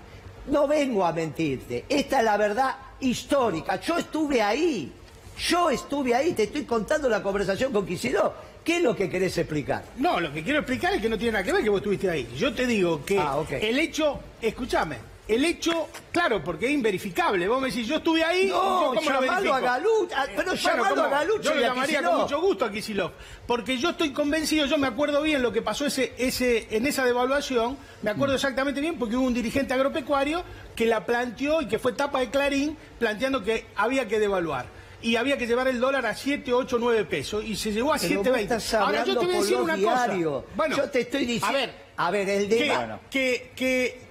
No 0.48 0.66
vengo 0.66 1.04
a 1.04 1.12
mentirte. 1.12 1.84
Esta 1.88 2.18
es 2.18 2.24
la 2.24 2.36
verdad 2.36 2.74
histórica. 3.00 3.80
Yo 3.80 3.98
estuve 3.98 4.40
ahí. 4.40 4.92
Yo 5.38 5.70
estuve 5.70 6.14
ahí. 6.14 6.32
Te 6.32 6.44
estoy 6.44 6.64
contando 6.64 7.08
la 7.08 7.22
conversación 7.22 7.72
con 7.72 7.86
Kicillof. 7.86 8.32
¿Qué 8.64 8.76
es 8.78 8.82
lo 8.82 8.94
que 8.94 9.08
querés 9.08 9.36
explicar? 9.38 9.82
No, 9.96 10.20
lo 10.20 10.32
que 10.32 10.42
quiero 10.42 10.58
explicar 10.60 10.92
es 10.94 11.00
que 11.02 11.08
no 11.08 11.16
tiene 11.16 11.32
nada 11.32 11.44
que 11.44 11.52
ver 11.52 11.62
que 11.62 11.70
vos 11.70 11.78
estuviste 11.78 12.10
ahí. 12.10 12.28
Yo 12.36 12.52
te 12.54 12.66
digo 12.66 13.04
que 13.04 13.18
Ah, 13.18 13.42
el 13.50 13.78
hecho, 13.78 14.20
escúchame, 14.42 14.96
el 15.28 15.44
hecho, 15.44 15.88
claro, 16.10 16.42
porque 16.42 16.66
es 16.66 16.72
inverificable. 16.72 17.46
Vos 17.46 17.60
me 17.60 17.68
decís, 17.68 17.86
yo 17.86 17.96
estuve 17.96 18.24
ahí. 18.24 18.46
¿y 18.46 18.48
yo 18.48 18.92
No, 18.94 18.94
llamalo 18.94 19.20
verifico? 19.20 19.54
a 19.54 19.60
Galucho. 19.60 20.14
ah, 20.16 20.26
Pero 20.34 20.52
Bueno, 20.78 21.04
a 21.04 21.08
Galucho 21.08 21.42
Yo 21.42 21.54
lo 21.54 21.58
a 21.64 21.68
llamaría 21.68 22.02
con 22.02 22.16
mucho 22.22 22.40
gusto 22.40 22.64
a 22.64 22.72
Kisilov. 22.72 23.12
Porque 23.46 23.76
yo 23.76 23.90
estoy 23.90 24.10
convencido, 24.12 24.64
yo 24.66 24.78
me 24.78 24.86
acuerdo 24.86 25.20
bien 25.22 25.42
lo 25.42 25.52
que 25.52 25.60
pasó 25.62 25.84
ese, 25.86 26.14
ese, 26.18 26.66
en 26.74 26.86
esa 26.86 27.04
devaluación. 27.04 27.76
Me 28.02 28.10
acuerdo 28.10 28.34
exactamente 28.34 28.80
bien 28.80 28.98
porque 28.98 29.16
hubo 29.16 29.26
un 29.26 29.34
dirigente 29.34 29.74
agropecuario 29.74 30.42
que 30.74 30.86
la 30.86 31.04
planteó 31.04 31.60
y 31.60 31.66
que 31.68 31.78
fue 31.78 31.92
tapa 31.92 32.20
de 32.20 32.30
Clarín 32.30 32.76
planteando 32.98 33.42
que 33.44 33.66
había 33.76 34.08
que 34.08 34.18
devaluar. 34.18 34.66
Y 35.00 35.14
había 35.16 35.36
que 35.38 35.46
llevar 35.46 35.68
el 35.68 35.78
dólar 35.78 36.06
a 36.06 36.14
7, 36.16 36.52
8, 36.52 36.76
9 36.80 37.04
pesos. 37.04 37.44
Y 37.44 37.54
se 37.54 37.70
llevó 37.70 37.92
a 37.94 37.98
Pero 37.98 38.16
vos 38.18 38.26
7,20. 38.26 38.40
estás 38.40 38.74
Ahora 38.74 39.04
yo 39.04 39.16
te 39.18 39.26
voy 39.26 39.34
a 39.36 39.38
decir 39.40 39.56
una 39.56 39.76
cosa. 39.76 40.16
Bueno, 40.56 40.76
Yo 40.76 40.90
te 40.90 41.00
estoy 41.02 41.20
diciendo- 41.26 41.46
A 41.46 41.52
ver, 41.52 41.88
A 41.96 42.10
ver, 42.10 42.28
el 42.28 42.48
que, 42.48 42.54
debate- 42.64 42.98
que, 43.10 43.52
que, 43.54 44.07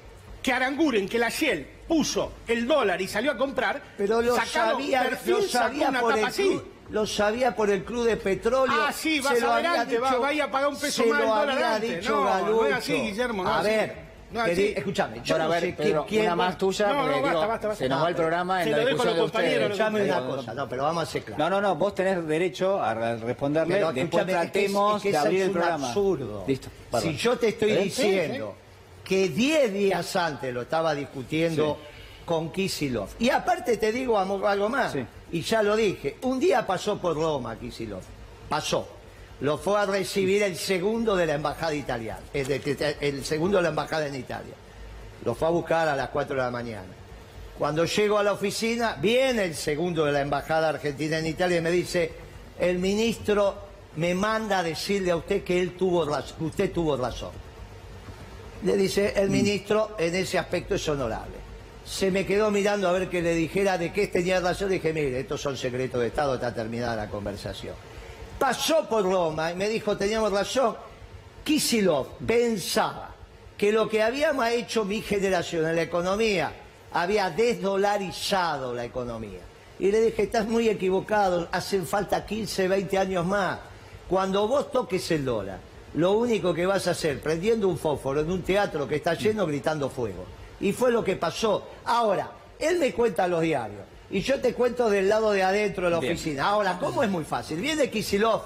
que 0.47 0.53
Aranguren, 0.53 1.09
que 1.09 1.19
la 1.19 1.27
Shell 1.29 1.67
puso 1.89 2.31
el 2.47 2.65
dólar 2.65 3.01
y 3.01 3.07
salió 3.09 3.33
a 3.33 3.37
comprar, 3.37 3.81
Pero 3.97 4.21
lo 4.21 4.37
sabía, 4.37 5.03
perfil, 5.03 5.33
lo 5.33 5.41
sabía 5.41 5.89
una 5.89 5.99
por 5.99 6.11
tapa 6.11 6.19
el 6.21 6.25
así. 6.27 6.43
club, 6.43 6.67
lo 6.89 7.05
sabía 7.05 7.53
por 7.53 7.69
el 7.69 7.83
club 7.83 8.05
de 8.05 8.15
petróleo. 8.15 8.73
Ah, 8.79 8.93
sí, 8.93 9.19
vas 9.19 9.33
se 9.33 9.41
lo 9.41 9.51
había 9.51 9.71
adelante, 9.71 9.99
va- 9.99 10.07
dicho- 10.09 10.21
vaya 10.21 10.43
a 10.45 10.49
pagar 10.51 10.69
un 10.69 10.79
peso 10.79 11.03
se 11.03 11.09
más 11.09 11.19
el 11.19 11.25
lo 11.27 11.35
dólar 11.35 11.49
había 11.51 11.75
antes. 11.75 11.99
dicho 11.99 12.11
No, 12.15 12.23
no 12.23 12.29
es 12.29 12.43
Galucho. 12.45 12.75
así, 12.77 12.93
Guillermo, 12.93 13.43
no 13.43 13.49
a 13.49 13.59
así. 13.59 13.67
ver, 13.69 14.07
No 14.31 14.45
escúchame, 14.45 15.21
yo 15.21 15.37
no 15.37 15.49
ver, 15.49 15.59
sé 15.61 15.73
Pedro, 15.73 16.05
quién, 16.07 16.25
una 16.27 16.35
más 16.37 16.57
tuya, 16.57 16.87
No, 16.87 16.93
no, 16.93 16.99
porque 17.01 17.11
basta, 17.19 17.27
digo, 17.29 17.47
basta, 17.47 17.67
basta. 17.67 17.83
se 17.83 17.89
nos 17.89 18.03
va 18.03 18.07
el 18.09 18.15
programa 18.15 18.63
en 18.63 18.71
la 18.71 18.77
discusión 18.79 19.15
de 19.15 19.21
ustedes. 19.21 19.79
Una 19.79 20.19
cosa, 20.27 20.53
no, 20.53 20.69
pero 20.69 20.83
vamos 20.83 21.03
a 21.03 21.05
ser 21.11 21.23
claros. 21.23 21.39
No, 21.39 21.49
no, 21.49 21.61
no, 21.61 21.75
vos 21.75 21.93
tenés 21.93 22.25
derecho 22.25 22.81
a 22.81 22.93
re- 22.93 23.17
responderle, 23.17 23.73
Pero 23.75 23.91
después 23.91 24.23
escúchame, 24.23 24.31
es 24.31 24.37
que 24.37 24.45
es- 24.45 24.71
tratemos 24.71 24.95
es 24.97 25.03
que 25.03 25.11
de 25.11 25.17
abrir 25.17 25.39
es 25.41 25.45
el 25.47 25.51
programa. 25.51 25.87
absurdo. 25.89 26.43
Listo, 26.47 26.69
Si 27.01 27.17
yo 27.17 27.37
te 27.37 27.47
estoy 27.49 27.71
¿Eh? 27.71 27.77
diciendo 27.83 28.55
que 29.07 29.29
10 29.29 29.73
días 29.73 30.15
antes 30.17 30.53
lo 30.53 30.63
estaba 30.63 30.93
discutiendo 30.93 31.77
con 32.25 32.51
Kisilov, 32.51 33.07
y 33.19 33.29
aparte 33.29 33.77
te 33.77 33.91
digo 33.93 34.19
algo 34.19 34.67
más, 34.69 34.91
Sí. 34.91 35.05
y 35.31 35.41
ya 35.41 35.63
lo 35.63 35.75
dije, 35.77 36.17
un 36.23 36.39
día 36.39 36.67
pasó 36.67 36.97
por 36.97 37.15
Roma 37.15 37.55
Kisilov, 37.57 38.01
pasó. 38.49 38.87
Lo 39.39 39.57
fue 39.59 39.79
a 39.79 39.85
recibir 39.85 40.41
el 40.43 40.55
segundo 40.57 41.15
de 41.15 41.25
la 41.27 41.35
embajada 41.35 41.73
italiana, 41.75 42.19
el, 42.33 42.47
de- 42.47 42.97
el 42.99 43.23
segundo 43.23 43.57
de 43.57 43.63
la 43.63 43.69
embajada 43.69 44.07
en 44.07 44.15
Italia. 44.15 44.55
Lo 45.23 45.35
fue 45.35 45.47
a 45.47 45.51
buscar 45.51 45.87
a 45.87 45.95
las 45.95 46.09
4 46.09 46.35
de 46.35 46.41
la 46.41 46.49
mañana. 46.51 46.87
Cuando 47.57 47.85
llego 47.85 48.17
a 48.17 48.23
la 48.23 48.33
oficina, 48.33 48.97
viene 48.99 49.43
el 49.45 49.55
segundo 49.55 50.05
de 50.05 50.11
la 50.11 50.21
embajada 50.21 50.69
argentina 50.69 51.19
en 51.19 51.27
Italia 51.27 51.57
y 51.57 51.61
me 51.61 51.71
dice, 51.71 52.11
el 52.59 52.79
ministro 52.79 53.55
me 53.95 54.13
manda 54.15 54.59
a 54.59 54.63
decirle 54.63 55.11
a 55.11 55.15
usted 55.17 55.43
que 55.43 55.59
él 55.61 55.75
tuvo 55.77 56.03
raz- 56.05 56.33
que 56.37 56.43
usted 56.43 56.71
tuvo 56.73 56.97
razón. 56.97 57.31
Le 58.63 58.75
dice, 58.75 59.13
el 59.15 59.29
ministro 59.29 59.95
en 59.97 60.15
ese 60.15 60.37
aspecto 60.37 60.75
es 60.75 60.89
honorable. 60.89 61.35
se 61.85 62.11
me 62.11 62.25
quedó 62.25 62.51
mirando 62.51 62.89
a 62.89 62.91
ver 62.91 63.09
que 63.09 63.21
le 63.21 63.33
dijera 63.33 63.77
de 63.77 63.93
qué 63.93 64.07
tenía 64.07 64.39
razón. 64.39 64.69
Dije, 64.69 64.91
mire, 64.91 65.19
estos 65.19 65.41
son 65.41 65.55
secretos 65.55 66.01
de 66.01 66.07
Estado, 66.07 66.35
está 66.35 66.53
terminada 66.53 66.95
la 66.95 67.09
conversación. 67.09 67.75
Pasó 68.37 68.87
por 68.89 69.03
Roma 69.03 69.51
y 69.51 69.55
me 69.55 69.69
dijo, 69.69 69.95
teníamos 69.95 70.31
razón. 70.31 70.75
Kisilov 71.43 72.17
pensaba 72.25 73.15
que 73.57 73.71
lo 73.71 73.87
que 73.87 74.03
habíamos 74.03 74.47
hecho 74.49 74.85
mi 74.85 75.01
generación 75.01 75.65
en 75.65 75.75
la 75.77 75.81
economía 75.83 76.51
había 76.91 77.29
desdolarizado 77.29 78.73
la 78.73 78.85
economía. 78.85 79.39
Y 79.79 79.91
le 79.91 80.01
dije, 80.01 80.23
estás 80.23 80.47
muy 80.47 80.69
equivocado, 80.69 81.47
hacen 81.51 81.87
falta 81.87 82.25
15, 82.25 82.67
20 82.67 82.97
años 82.97 83.25
más. 83.25 83.59
Cuando 84.09 84.47
vos 84.47 84.71
toques 84.71 85.09
el 85.11 85.23
dólar, 85.23 85.59
lo 85.95 86.13
único 86.13 86.53
que 86.53 86.65
vas 86.65 86.87
a 86.87 86.91
hacer, 86.91 87.21
prendiendo 87.21 87.67
un 87.67 87.77
fósforo 87.77 88.21
en 88.21 88.31
un 88.31 88.41
teatro 88.43 88.87
que 88.87 88.95
está 88.95 89.13
lleno, 89.13 89.45
gritando 89.45 89.89
fuego. 89.89 90.25
Y 90.59 90.71
fue 90.73 90.91
lo 90.91 91.03
que 91.03 91.15
pasó. 91.15 91.67
Ahora, 91.85 92.31
él 92.59 92.79
me 92.79 92.93
cuenta 92.93 93.27
los 93.27 93.41
diarios. 93.41 93.81
Y 94.09 94.21
yo 94.21 94.39
te 94.39 94.53
cuento 94.53 94.89
del 94.89 95.09
lado 95.09 95.31
de 95.31 95.43
adentro 95.43 95.85
de 95.85 95.91
la 95.91 95.99
Bien. 95.99 96.13
oficina. 96.13 96.47
Ahora, 96.47 96.77
¿cómo 96.79 97.03
es 97.03 97.09
muy 97.09 97.23
fácil? 97.25 97.59
Viene 97.59 97.89
Kisilov, 97.89 98.41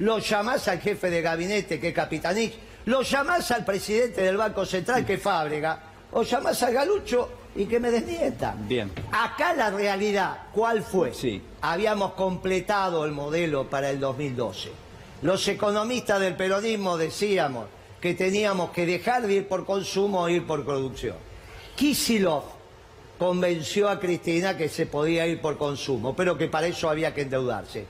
lo 0.00 0.18
llamás 0.18 0.66
al 0.68 0.80
jefe 0.80 1.08
de 1.08 1.22
gabinete, 1.22 1.78
que 1.78 1.88
es 1.88 1.94
Capitanich, 1.94 2.54
lo 2.86 3.02
llamás 3.02 3.50
al 3.52 3.64
presidente 3.64 4.22
del 4.22 4.36
Banco 4.36 4.66
Central, 4.66 5.06
que 5.06 5.14
es 5.14 5.22
Fábrega, 5.22 5.80
o 6.12 6.22
llamás 6.22 6.62
a 6.62 6.70
Galucho 6.70 7.28
y 7.56 7.66
que 7.66 7.78
me 7.78 7.90
desmienta. 7.90 8.54
Bien. 8.58 8.90
Acá 9.12 9.54
la 9.54 9.70
realidad, 9.70 10.48
¿cuál 10.52 10.82
fue? 10.82 11.14
Sí. 11.14 11.40
Habíamos 11.60 12.12
completado 12.14 13.04
el 13.04 13.12
modelo 13.12 13.70
para 13.70 13.90
el 13.90 14.00
2012. 14.00 14.83
Los 15.24 15.48
economistas 15.48 16.20
del 16.20 16.36
peronismo 16.36 16.98
decíamos 16.98 17.64
que 17.98 18.12
teníamos 18.12 18.72
que 18.72 18.84
dejar 18.84 19.26
de 19.26 19.36
ir 19.36 19.48
por 19.48 19.64
consumo 19.64 20.28
e 20.28 20.34
ir 20.34 20.46
por 20.46 20.66
producción. 20.66 21.16
Kisilov 21.74 22.42
convenció 23.18 23.88
a 23.88 23.98
Cristina 23.98 24.54
que 24.54 24.68
se 24.68 24.84
podía 24.84 25.26
ir 25.26 25.40
por 25.40 25.56
consumo, 25.56 26.14
pero 26.14 26.36
que 26.36 26.48
para 26.48 26.66
eso 26.66 26.90
había 26.90 27.14
que 27.14 27.22
endeudarse. 27.22 27.86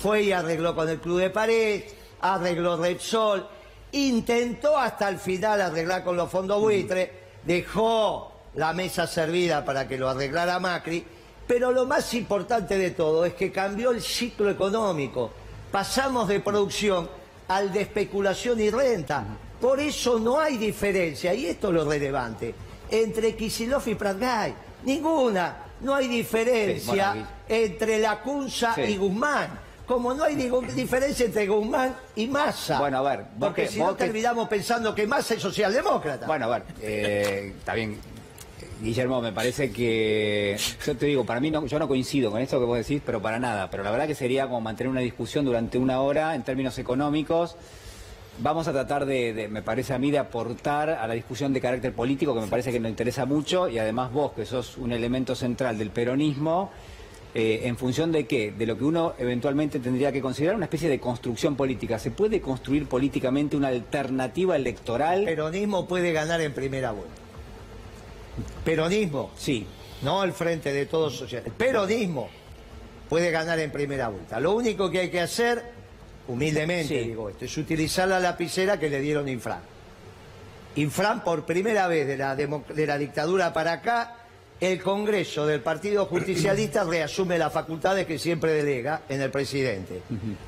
Fue 0.00 0.22
y 0.22 0.32
arregló 0.32 0.74
con 0.74 0.88
el 0.88 0.98
Club 0.98 1.20
de 1.20 1.28
París, 1.28 1.84
arregló 2.22 2.78
Repsol, 2.78 3.46
intentó 3.92 4.78
hasta 4.78 5.10
el 5.10 5.18
final 5.18 5.60
arreglar 5.60 6.02
con 6.02 6.16
los 6.16 6.30
fondos 6.30 6.58
buitres, 6.58 7.10
dejó 7.44 8.32
la 8.54 8.72
mesa 8.72 9.06
servida 9.06 9.62
para 9.62 9.86
que 9.86 9.98
lo 9.98 10.08
arreglara 10.08 10.58
Macri, 10.58 11.04
pero 11.46 11.70
lo 11.70 11.84
más 11.84 12.14
importante 12.14 12.78
de 12.78 12.92
todo 12.92 13.26
es 13.26 13.34
que 13.34 13.52
cambió 13.52 13.90
el 13.90 14.00
ciclo 14.00 14.48
económico. 14.48 15.32
Pasamos 15.70 16.28
de 16.28 16.40
producción 16.40 17.08
al 17.48 17.72
de 17.72 17.82
especulación 17.82 18.60
y 18.60 18.70
renta. 18.70 19.24
Por 19.60 19.80
eso 19.80 20.18
no 20.18 20.38
hay 20.40 20.56
diferencia, 20.56 21.34
y 21.34 21.46
esto 21.46 21.68
es 21.68 21.74
lo 21.74 21.84
relevante, 21.88 22.54
entre 22.90 23.34
Kisilov 23.34 23.82
y 23.88 23.94
Pratgay. 23.94 24.54
Ninguna. 24.84 25.64
No 25.80 25.94
hay 25.94 26.08
diferencia 26.08 27.12
Sí, 27.12 27.18
bueno, 27.18 27.28
entre 27.48 27.98
la 27.98 28.20
Cunza 28.20 28.74
Sí. 28.74 28.82
y 28.82 28.96
Guzmán. 28.96 29.60
Como 29.86 30.12
no 30.12 30.24
hay 30.24 30.36
ninguna 30.36 30.68
diferencia 30.72 31.26
entre 31.26 31.46
Guzmán 31.46 31.94
y 32.16 32.26
Massa. 32.26 32.78
Bueno, 32.78 32.98
a 32.98 33.02
ver, 33.02 33.24
Porque 33.38 33.62
que- 33.62 33.68
si 33.68 33.78
no 33.78 33.96
que- 33.96 34.04
terminamos 34.04 34.48
pensando 34.48 34.94
que 34.94 35.06
Massa 35.06 35.34
es 35.34 35.42
socialdemócrata. 35.42 36.26
Bueno, 36.26 36.46
a 36.46 36.58
ver, 36.58 36.62
eh, 36.82 37.54
está 37.58 37.74
bien. 37.74 37.98
Guillermo, 38.80 39.20
me 39.20 39.32
parece 39.32 39.72
que, 39.72 40.56
yo 40.86 40.96
te 40.96 41.06
digo, 41.06 41.24
para 41.24 41.40
mí 41.40 41.50
no, 41.50 41.66
yo 41.66 41.78
no 41.80 41.88
coincido 41.88 42.30
con 42.30 42.40
esto 42.40 42.60
que 42.60 42.64
vos 42.64 42.78
decís, 42.78 43.02
pero 43.04 43.20
para 43.20 43.40
nada. 43.40 43.68
Pero 43.70 43.82
la 43.82 43.90
verdad 43.90 44.06
que 44.06 44.14
sería 44.14 44.46
como 44.46 44.60
mantener 44.60 44.90
una 44.90 45.00
discusión 45.00 45.44
durante 45.44 45.78
una 45.78 46.00
hora 46.00 46.34
en 46.36 46.44
términos 46.44 46.78
económicos. 46.78 47.56
Vamos 48.40 48.68
a 48.68 48.72
tratar 48.72 49.04
de, 49.04 49.48
me 49.50 49.62
parece 49.62 49.94
a 49.94 49.98
mí, 49.98 50.12
de 50.12 50.18
aportar 50.18 50.90
a 50.90 51.08
la 51.08 51.14
discusión 51.14 51.52
de 51.52 51.60
carácter 51.60 51.92
político, 51.92 52.34
que 52.34 52.40
me 52.40 52.46
parece 52.46 52.70
que 52.70 52.78
nos 52.78 52.88
interesa 52.88 53.26
mucho, 53.26 53.68
y 53.68 53.78
además 53.80 54.12
vos, 54.12 54.32
que 54.32 54.46
sos 54.46 54.78
un 54.78 54.92
elemento 54.92 55.34
central 55.34 55.76
del 55.76 55.90
peronismo, 55.90 56.70
eh, 57.34 57.62
en 57.64 57.76
función 57.76 58.12
de 58.12 58.26
qué, 58.26 58.52
de 58.52 58.64
lo 58.64 58.78
que 58.78 58.84
uno 58.84 59.14
eventualmente 59.18 59.80
tendría 59.80 60.12
que 60.12 60.22
considerar 60.22 60.54
una 60.54 60.66
especie 60.66 60.88
de 60.88 61.00
construcción 61.00 61.56
política. 61.56 61.98
¿Se 61.98 62.12
puede 62.12 62.40
construir 62.40 62.86
políticamente 62.86 63.56
una 63.56 63.68
alternativa 63.68 64.54
electoral? 64.54 65.20
El 65.20 65.24
peronismo 65.24 65.88
puede 65.88 66.12
ganar 66.12 66.40
en 66.40 66.52
primera 66.52 66.92
vuelta. 66.92 67.27
Peronismo, 68.64 69.30
Sí, 69.36 69.66
no 70.02 70.22
el 70.24 70.32
frente 70.32 70.72
de 70.72 70.86
todos 70.86 71.16
sociales. 71.16 71.52
Peronismo 71.56 72.28
puede 73.08 73.30
ganar 73.30 73.58
en 73.58 73.70
primera 73.72 74.08
vuelta. 74.08 74.38
Lo 74.40 74.52
único 74.54 74.90
que 74.90 75.00
hay 75.00 75.10
que 75.10 75.20
hacer, 75.20 75.62
humildemente 76.28 77.02
Sí. 77.02 77.08
digo 77.08 77.28
esto, 77.30 77.44
es 77.46 77.56
utilizar 77.56 78.08
la 78.08 78.20
lapicera 78.20 78.78
que 78.78 78.90
le 78.90 79.00
dieron 79.00 79.28
Infran. 79.28 79.60
Infran, 80.76 81.24
por 81.24 81.44
primera 81.44 81.88
vez 81.88 82.06
de 82.06 82.16
la, 82.16 82.36
demo- 82.36 82.64
de 82.68 82.86
la 82.86 82.98
dictadura 82.98 83.52
para 83.52 83.72
acá, 83.72 84.14
el 84.60 84.80
Congreso 84.82 85.46
del 85.46 85.60
Partido 85.60 86.06
Justicialista 86.06 86.84
reasume 86.88 87.38
las 87.38 87.52
facultades 87.52 88.06
que 88.06 88.18
siempre 88.18 88.52
delega 88.52 89.02
en 89.08 89.20
el 89.22 89.30
presidente. 89.30 90.02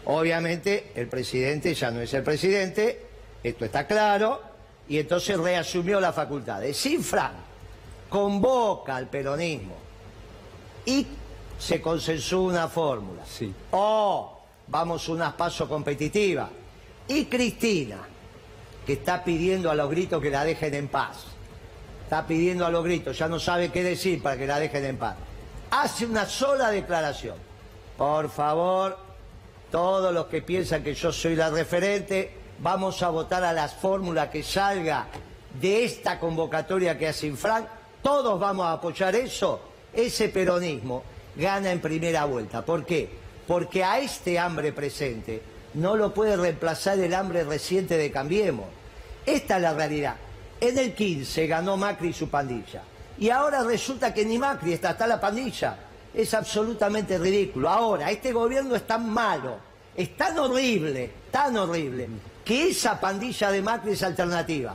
Obviamente, 0.05 0.93
el 0.95 1.09
presidente 1.09 1.75
ya 1.75 1.91
no 1.91 2.01
es 2.01 2.13
el 2.15 2.23
presidente, 2.23 3.01
esto 3.43 3.65
está 3.65 3.87
claro, 3.87 4.41
y 4.89 4.99
entonces 4.99 5.39
reasumió 5.39 6.01
las 6.01 6.15
facultades. 6.15 6.77
Si 6.77 6.95
Infran 6.95 7.33
convoca 8.11 8.97
al 8.97 9.07
peronismo 9.07 9.75
y 10.85 11.07
se 11.59 11.81
consensúa 11.81 12.41
una 12.41 12.69
fórmula. 12.69 13.23
Sí. 13.25 13.55
O 13.71 14.39
vamos 14.67 15.09
a 15.09 15.13
unas 15.13 15.33
pasos 15.35 15.69
competitivas. 15.69 16.51
Y 17.09 17.27
Cristina, 17.27 17.99
que 18.85 18.95
está 18.95 19.25
pidiendo 19.25 19.71
a 19.71 19.75
los 19.75 19.89
gritos 19.89 20.21
que 20.21 20.31
la 20.31 20.45
dejen 20.45 20.75
en 20.75 20.89
paz. 20.89 21.25
Está 22.05 22.27
pidiendo 22.27 22.67
a 22.67 22.71
los 22.71 22.83
gritos, 22.85 23.17
ya 23.17 23.29
no 23.29 23.39
sabe 23.39 23.71
qué 23.71 23.83
decir 23.85 24.23
para 24.23 24.37
que 24.37 24.47
la 24.47 24.59
dejen 24.59 24.85
en 24.85 24.97
paz. 24.97 25.17
Hace 25.71 26.07
una 26.07 26.27
sola 26.27 26.71
declaración. 26.71 27.37
Por 27.97 28.29
favor, 28.31 28.99
todos 29.71 30.13
los 30.13 30.27
que 30.27 30.43
piensan 30.43 30.83
que 30.83 30.95
yo 30.95 31.13
soy 31.13 31.37
la 31.37 31.51
referente, 31.51 32.33
vamos 32.59 33.03
a 33.03 33.11
votar 33.11 33.45
a 33.45 33.53
las 33.53 33.75
fórmulas 33.75 34.31
que 34.31 34.43
salga 34.43 35.07
de 35.61 35.85
esta 35.85 36.19
convocatoria 36.19 36.99
que 36.99 37.09
hace 37.09 37.27
Infran. 37.27 37.69
Todos 38.03 38.41
vamos 38.41 38.67
a 38.67 38.73
apoyar 38.73 39.15
eso. 39.15 39.61
Ese 39.93 40.29
peronismo 40.29 41.03
gana 41.37 41.73
en 41.73 41.81
primera 41.81 42.25
vuelta. 42.25 42.65
¿Por 42.65 42.85
qué? 42.85 43.09
Porque 43.47 43.85
a 43.85 43.99
este 43.99 44.39
hambre 44.39 44.73
presente 44.73 45.43
no 45.75 45.97
lo 45.97 46.13
puede 46.15 46.37
reemplazar 46.37 46.99
el 46.99 47.15
hambre 47.15 47.45
reciente 47.45 47.97
de 47.97 48.11
Cambiemos. 48.11 48.67
Esta 49.27 49.57
es 49.57 49.63
la 49.63 49.75
realidad. 49.75 50.17
En 50.61 50.79
el 50.79 50.95
15 50.95 51.47
ganó 51.47 51.77
Macri 51.77 52.09
y 52.09 52.13
su 52.13 52.29
pandilla. 52.29 52.83
Y 53.19 53.31
ahora 53.31 53.63
resulta 53.63 54.15
que 54.15 54.25
ni 54.25 54.39
Macri 54.39 54.73
está, 54.73 54.91
está 54.91 55.07
la 55.07 55.21
pandilla. 55.21 55.77
Es 56.13 56.35
absolutamente 56.35 57.19
ridículo. 57.19 57.69
Ahora, 57.69 58.11
este 58.11 58.33
gobierno 58.33 58.75
es 58.75 58.87
tan 58.87 59.09
malo, 59.11 59.59
es 59.95 60.17
tan 60.17 60.39
horrible, 60.39 61.11
tan 61.31 61.57
horrible, 61.57 62.09
que 62.45 62.69
esa 62.69 62.99
pandilla 62.99 63.51
de 63.51 63.63
Macri 63.63 63.93
es 63.93 64.03
alternativa, 64.03 64.75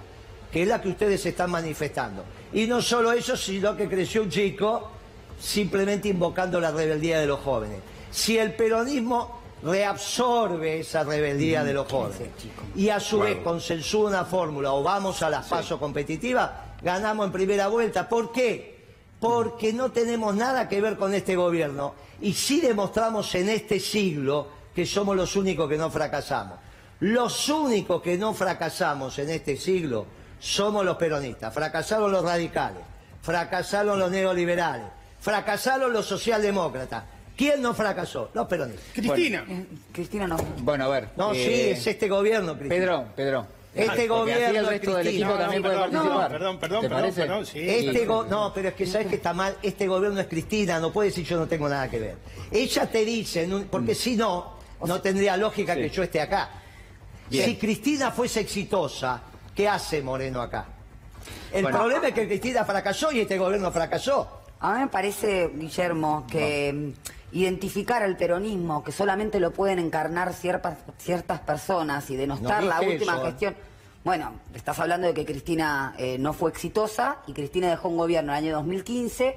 que 0.51 0.61
es 0.61 0.67
la 0.67 0.81
que 0.81 0.89
ustedes 0.89 1.25
están 1.25 1.51
manifestando. 1.51 2.23
Y 2.55 2.67
no 2.67 2.81
solo 2.81 3.11
eso, 3.11 3.35
sino 3.35 3.75
que 3.75 3.89
creció 3.89 4.23
un 4.23 4.29
chico 4.29 4.89
simplemente 5.37 6.07
invocando 6.07 6.57
la 6.61 6.71
rebeldía 6.71 7.19
de 7.19 7.27
los 7.27 7.41
jóvenes. 7.41 7.79
Si 8.11 8.37
el 8.37 8.53
peronismo 8.53 9.41
reabsorbe 9.61 10.79
esa 10.79 11.03
rebeldía 11.03 11.65
de 11.65 11.73
los 11.73 11.91
jóvenes 11.91 12.29
y 12.73 12.87
a 12.87 13.01
su 13.01 13.19
vez 13.19 13.39
consensúa 13.43 14.07
una 14.07 14.23
fórmula 14.23 14.71
o 14.71 14.81
vamos 14.81 15.21
a 15.21 15.29
las 15.29 15.47
pasos 15.47 15.77
competitivas, 15.77 16.49
ganamos 16.81 17.25
en 17.25 17.33
primera 17.33 17.67
vuelta. 17.67 18.07
¿Por 18.07 18.31
qué? 18.31 18.85
Porque 19.19 19.73
no 19.73 19.91
tenemos 19.91 20.33
nada 20.33 20.69
que 20.69 20.79
ver 20.79 20.95
con 20.95 21.13
este 21.13 21.35
gobierno 21.35 21.93
y 22.21 22.31
sí 22.31 22.61
demostramos 22.61 23.35
en 23.35 23.49
este 23.49 23.81
siglo 23.81 24.47
que 24.73 24.85
somos 24.85 25.17
los 25.17 25.35
únicos 25.35 25.67
que 25.67 25.77
no 25.77 25.89
fracasamos. 25.91 26.57
Los 27.01 27.49
únicos 27.49 28.01
que 28.01 28.17
no 28.17 28.33
fracasamos 28.33 29.19
en 29.19 29.29
este 29.31 29.57
siglo 29.57 30.05
somos 30.45 30.85
los 30.85 30.95
peronistas. 30.97 31.53
Fracasaron 31.53 32.11
los 32.11 32.23
radicales, 32.23 32.81
fracasaron 33.21 33.97
los 33.99 34.11
neoliberales, 34.11 34.87
fracasaron 35.19 35.91
los 35.91 36.05
socialdemócratas. 36.05 37.03
¿Quién 37.35 37.61
no 37.61 37.73
fracasó? 37.73 38.29
Los 38.33 38.47
peronistas. 38.47 38.85
Cristina. 38.93 39.43
Eh, 39.49 39.65
Cristina 39.91 40.27
no. 40.27 40.37
Bueno, 40.59 40.85
a 40.85 40.87
ver. 40.87 41.09
No, 41.17 41.33
eh, 41.33 41.35
sí, 41.35 41.69
es 41.71 41.87
este 41.87 42.07
gobierno, 42.07 42.53
Cristina. 42.57 42.75
Pedro, 42.75 43.05
Pedro. 43.15 43.47
Este 43.73 43.87
Porque 43.89 44.07
gobierno 44.07 44.45
el 44.47 44.55
es 44.55 44.67
resto 44.69 44.91
del 44.95 45.01
Cristina. 45.01 45.25
equipo 45.27 45.33
No, 45.33 45.39
también 45.43 45.61
no, 45.61 45.67
puede 45.67 45.81
perdón, 45.81 45.91
participar. 45.91 46.31
perdón, 46.31 46.59
perdón, 46.59 46.81
¿Te 46.81 46.87
perdón, 46.87 47.01
parece? 47.01 47.21
perdón, 47.21 47.45
sí. 47.45 47.59
Este 47.69 48.05
go- 48.05 48.23
no, 48.23 48.53
pero 48.53 48.69
es 48.69 48.73
que 48.75 48.85
sabes 48.85 49.07
que 49.07 49.15
está 49.15 49.33
mal. 49.33 49.57
Este 49.61 49.85
gobierno 49.87 50.21
es 50.21 50.27
Cristina, 50.27 50.79
no 50.79 50.93
puede 50.93 51.09
decir 51.09 51.25
yo 51.25 51.37
no 51.37 51.45
tengo 51.47 51.67
nada 51.67 51.89
que 51.89 51.99
ver. 51.99 52.15
Ella 52.51 52.89
te 52.89 53.03
dice, 53.03 53.43
en 53.43 53.53
un- 53.53 53.63
porque 53.65 53.93
si 53.95 54.15
no, 54.15 54.53
no 54.85 55.01
tendría 55.01 55.35
lógica 55.35 55.73
Sí. 55.75 55.81
que 55.81 55.89
yo 55.89 56.03
esté 56.03 56.21
acá. 56.21 56.49
Bien. 57.29 57.43
Si 57.49 57.55
Cristina 57.57 58.11
fuese 58.11 58.39
exitosa, 58.39 59.21
¿qué 59.55 59.67
hace 59.69 60.01
Moreno 60.01 60.41
acá? 60.41 60.65
El 61.51 61.63
Bueno. 61.63 61.77
problema 61.79 62.07
es 62.09 62.13
que 62.13 62.27
Cristina 62.27 62.65
fracasó 62.65 63.11
y 63.11 63.21
este 63.21 63.37
gobierno 63.37 63.71
fracasó. 63.71 64.41
A 64.59 64.73
mí 64.73 64.79
me 64.81 64.87
parece, 64.87 65.49
Guillermo, 65.53 66.25
que 66.29 66.73
mm, 66.73 67.35
identificar 67.37 68.03
al 68.03 68.17
peronismo, 68.17 68.83
que 68.83 68.91
solamente 68.91 69.39
lo 69.39 69.51
pueden 69.51 69.79
encarnar 69.79 70.33
ciertas, 70.33 70.77
ciertas 70.97 71.39
personas 71.39 72.09
y 72.09 72.15
denostar 72.15 72.63
No 72.63 72.69
la 72.69 72.81
última 72.81 73.13
eso, 73.13 73.21
¿eh? 73.21 73.25
gestión. 73.27 73.55
Bueno, 74.03 74.33
estás 74.53 74.79
hablando 74.79 75.07
de 75.07 75.13
que 75.13 75.25
Cristina 75.25 75.95
eh, 75.97 76.17
no 76.19 76.33
fue 76.33 76.51
exitosa 76.51 77.17
y 77.25 77.33
Cristina 77.33 77.69
dejó 77.69 77.89
un 77.89 77.97
gobierno 77.97 78.31
en 78.33 78.37
el 78.37 78.43
año 78.45 78.55
2015 78.57 79.35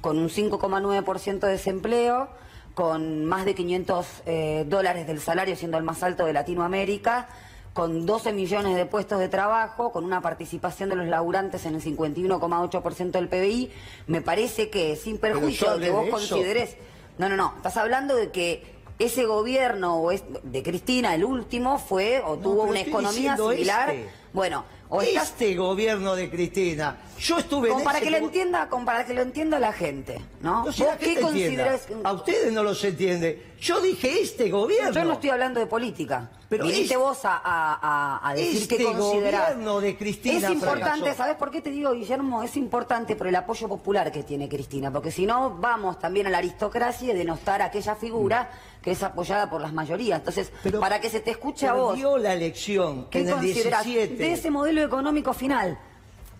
con 0.00 0.18
un 0.18 0.28
5,9% 0.28 1.40
de 1.40 1.48
desempleo, 1.52 2.28
con 2.74 3.24
más 3.24 3.44
de 3.44 3.54
500 3.54 4.06
eh, 4.26 4.64
dólares 4.66 5.06
del 5.06 5.20
salario, 5.20 5.56
siendo 5.56 5.78
el 5.78 5.84
más 5.84 6.02
alto 6.02 6.26
de 6.26 6.32
Latinoamérica, 6.32 7.28
con 7.72 8.04
12 8.04 8.32
millones 8.32 8.74
de 8.76 8.84
puestos 8.86 9.18
de 9.20 9.28
trabajo, 9.28 9.92
con 9.92 10.04
una 10.04 10.20
participación 10.20 10.88
de 10.88 10.96
los 10.96 11.06
laburantes 11.06 11.64
en 11.66 11.76
el 11.76 11.82
51,8% 11.82 13.10
del 13.12 13.28
PBI. 13.28 13.70
Me 14.06 14.20
parece 14.20 14.70
que, 14.70 14.96
sin 14.96 15.18
perjuicio 15.18 15.78
de 15.78 15.86
que 15.86 15.90
vos 15.92 16.08
consideres... 16.10 16.76
No, 17.18 17.28
no, 17.28 17.36
no. 17.36 17.52
Estás 17.56 17.76
hablando 17.76 18.16
de 18.16 18.30
que 18.30 18.74
ese 18.98 19.24
gobierno 19.24 19.96
o 19.96 20.10
es- 20.10 20.24
de 20.42 20.62
Cristina, 20.62 21.14
el 21.14 21.24
último, 21.24 21.78
fue 21.78 22.20
o 22.24 22.36
tuvo 22.38 22.64
una 22.64 22.80
economía 22.80 23.36
similar. 23.36 23.90
este. 23.90 24.10
Bueno, 24.32 24.64
o 24.90 25.00
estás 25.02 25.28
Este 25.30 25.54
gobierno 25.54 26.14
de 26.16 26.28
Cristina, 26.28 26.96
yo 27.18 27.38
estuve 27.38 27.68
como 27.68 27.80
en 27.80 27.84
para 27.84 27.98
ese 27.98 28.04
que 28.06 28.10
lo 28.10 28.16
entienda, 28.18 28.68
como 28.68 28.84
para 28.84 29.06
que 29.06 29.14
lo 29.14 29.22
entienda 29.22 29.58
la 29.58 29.72
gente, 29.72 30.20
¿no? 30.42 30.64
No 30.64 30.72
sé, 30.72 30.84
la 30.84 30.90
¿Vos 30.90 30.98
qué 31.00 31.20
considerás? 31.20 31.86
A 32.04 32.12
ustedes 32.12 32.52
no 32.52 32.62
los 32.62 32.82
entiende. 32.84 33.46
Yo 33.60 33.80
dije 33.80 34.20
este 34.20 34.50
gobierno. 34.50 34.90
Yo 34.92 35.04
no 35.04 35.12
estoy 35.14 35.30
hablando 35.30 35.60
de 35.60 35.66
política. 35.66 36.30
Pero 36.48 36.64
Viniste 36.64 36.94
es- 36.94 36.98
vos 37.00 37.24
a, 37.24 37.40
a- 37.44 38.28
a- 38.28 38.34
decir 38.34 38.62
Este 38.62 38.82
considerás. 38.82 39.50
gobierno 39.54 39.80
de 39.80 39.96
Cristina 39.96 40.38
Es 40.48 40.50
importante, 40.52 40.98
fracasó. 41.00 41.16
¿sabes 41.16 41.36
por 41.36 41.50
qué 41.52 41.60
te 41.60 41.70
digo, 41.70 41.92
Guillermo? 41.92 42.42
Es 42.42 42.56
importante 42.56 43.14
por 43.14 43.28
el 43.28 43.36
apoyo 43.36 43.68
popular 43.68 44.10
que 44.10 44.24
tiene 44.24 44.48
Cristina, 44.48 44.90
porque 44.90 45.12
si 45.12 45.26
no, 45.26 45.50
vamos 45.60 46.00
también 46.00 46.26
a 46.26 46.30
la 46.30 46.38
aristocracia 46.38 47.12
y 47.12 47.16
denostar 47.16 47.62
a 47.62 47.66
aquella 47.66 47.94
figura 47.94 48.50
que 48.82 48.92
es 48.92 49.02
apoyada 49.02 49.50
por 49.50 49.60
las 49.60 49.72
mayorías. 49.72 50.20
Entonces, 50.20 50.52
Pero 50.62 50.80
para 50.80 51.00
que 51.00 51.10
se 51.10 51.20
te 51.20 51.30
escuche 51.32 51.66
a 51.66 51.74
vos, 51.74 51.92
Perdió 51.92 52.16
la 52.18 52.32
elección 52.34 53.06
¿qué 53.10 53.20
en 53.20 53.28
el 53.28 53.34
considerás 53.34 53.84
17. 53.84 54.16
de 54.22 54.32
ese 54.32 54.50
modelo 54.50 54.82
económico 54.82 55.32
final? 55.32 55.78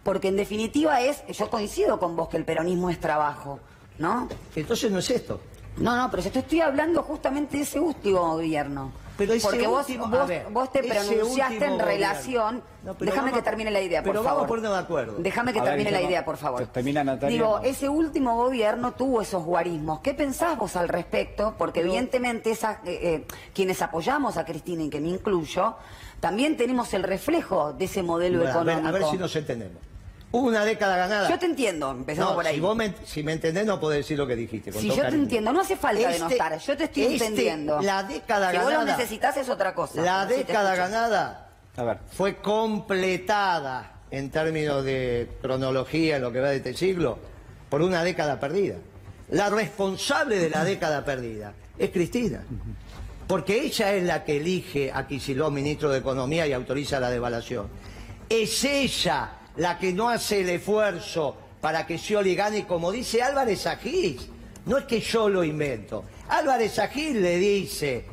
Porque 0.02 0.28
en 0.28 0.36
definitiva 0.36 1.00
es, 1.02 1.22
yo 1.26 1.50
coincido 1.50 1.98
con 1.98 2.16
vos 2.16 2.28
que 2.28 2.38
el 2.38 2.44
peronismo 2.44 2.88
es 2.88 2.98
trabajo, 2.98 3.60
¿no? 3.98 4.28
Entonces 4.56 4.90
no 4.90 4.98
es 4.98 5.10
esto. 5.10 5.40
No, 5.76 5.94
no, 5.96 6.10
pero 6.10 6.22
yo 6.22 6.30
te 6.30 6.38
estoy 6.40 6.60
hablando 6.60 7.02
justamente 7.02 7.58
de 7.58 7.62
ese 7.64 7.78
último 7.78 8.32
gobierno. 8.32 8.92
Pero 9.20 9.34
ese 9.34 9.46
Porque 9.46 9.66
vos, 9.66 9.80
último- 9.88 10.08
vos, 10.08 10.26
ver, 10.26 10.46
vos 10.50 10.72
te 10.72 10.82
pronunciaste 10.82 11.64
en 11.64 11.78
relación. 11.78 12.62
No, 12.82 12.94
pero 12.94 13.10
Déjame 13.10 13.30
vamos- 13.30 13.38
que 13.44 13.50
termine 13.50 13.70
la 13.70 13.80
idea, 13.82 14.02
por 14.02 14.12
pero 14.12 14.22
favor. 14.24 14.48
vamos 14.48 14.64
a 14.64 14.70
de 14.72 14.78
acuerdo. 14.78 15.14
Déjame 15.18 15.52
que 15.52 15.60
ver, 15.60 15.68
termine 15.68 15.90
la 15.90 16.00
idea, 16.02 16.24
por 16.24 16.36
favor. 16.38 16.66
termina, 16.68 17.04
Natalia. 17.04 17.34
Digo, 17.36 17.60
ese 17.62 17.88
último 17.88 18.36
gobierno 18.36 18.92
tuvo 18.92 19.20
esos 19.20 19.44
guarismos. 19.44 20.00
¿Qué 20.00 20.14
pensás 20.14 20.56
vos 20.56 20.74
al 20.76 20.88
respecto? 20.88 21.54
Porque 21.58 21.80
evidentemente 21.80 22.50
esa, 22.50 22.80
eh, 22.84 22.98
eh, 23.02 23.26
quienes 23.52 23.82
apoyamos 23.82 24.38
a 24.38 24.44
Cristina 24.46 24.82
y 24.84 24.88
que 24.88 25.00
me 25.00 25.08
incluyo, 25.08 25.74
también 26.20 26.56
tenemos 26.56 26.92
el 26.94 27.02
reflejo 27.02 27.72
de 27.74 27.84
ese 27.84 28.02
modelo 28.02 28.38
Bueno, 28.38 28.52
a, 28.58 28.62
ver, 28.64 28.74
económico. 28.78 28.88
a 28.88 28.98
ver 28.98 29.10
si 29.10 29.18
nos 29.18 29.36
entendemos. 29.36 29.82
Una 30.32 30.64
década 30.64 30.96
ganada. 30.96 31.28
Yo 31.28 31.38
te 31.38 31.46
entiendo, 31.46 31.90
empezamos 31.90 32.30
No, 32.30 32.36
por 32.36 32.46
ahí. 32.46 32.54
Si, 32.54 32.60
vos 32.60 32.76
me, 32.76 32.94
si 33.04 33.22
me 33.24 33.32
entendés, 33.32 33.66
no 33.66 33.80
podés 33.80 33.98
decir 34.04 34.16
lo 34.16 34.26
que 34.28 34.36
dijiste. 34.36 34.70
con 34.70 34.80
Si 34.80 34.88
todo 34.88 34.98
yo 34.98 35.08
te 35.08 35.14
entiendo, 35.16 35.52
no 35.52 35.60
hace 35.60 35.76
falta 35.76 36.00
Este- 36.02 36.12
denostar, 36.12 36.58
yo 36.58 36.76
te 36.76 36.84
estoy 36.84 37.02
este, 37.02 37.14
entendiendo. 37.26 37.80
La 37.82 38.04
década 38.04 38.50
si 38.52 38.56
vos 38.58 38.66
ganada. 38.66 38.84
lo 38.84 38.96
necesitas 38.96 39.36
es 39.36 39.48
otra 39.48 39.74
cosa. 39.74 40.00
La 40.02 40.26
década 40.26 40.76
ganada 40.76 41.48
A 41.76 41.82
ver. 41.82 41.98
fue 42.12 42.36
completada 42.36 43.92
en 44.12 44.30
términos 44.30 44.84
de 44.84 45.28
cronología 45.42 46.16
en 46.16 46.22
lo 46.22 46.30
que 46.32 46.40
va 46.40 46.50
de 46.50 46.56
este 46.56 46.74
siglo 46.74 47.18
por 47.68 47.82
una 47.82 48.04
década 48.04 48.38
perdida. 48.38 48.76
La 49.30 49.48
responsable 49.50 50.36
de 50.38 50.50
la 50.50 50.64
década 50.64 51.04
perdida 51.04 51.54
es 51.78 51.90
Cristina. 51.90 52.44
Porque 53.26 53.62
ella 53.62 53.94
es 53.94 54.02
la 54.04 54.24
que 54.24 54.36
elige 54.38 54.90
a 54.92 55.06
Kicillof 55.06 55.52
ministro 55.52 55.90
de 55.90 55.98
Economía 55.98 56.46
y 56.48 56.52
autoriza 56.52 56.98
la 56.98 57.10
devaluación. 57.10 57.68
Es 58.28 58.64
ella 58.64 59.30
la 59.56 59.78
que 59.78 59.92
no 59.92 60.08
hace 60.08 60.40
el 60.40 60.50
esfuerzo 60.50 61.36
para 61.60 61.86
que 61.86 61.98
Scioli 61.98 62.34
gane, 62.34 62.66
como 62.66 62.90
dice 62.92 63.22
Álvarez 63.22 63.66
Agís. 63.66 64.28
No 64.66 64.78
es 64.78 64.84
que 64.84 65.00
yo 65.00 65.28
lo 65.28 65.44
invento. 65.44 66.04
Álvarez 66.28 66.78
Agís 66.78 67.14
le 67.14 67.38
dice 67.38 68.04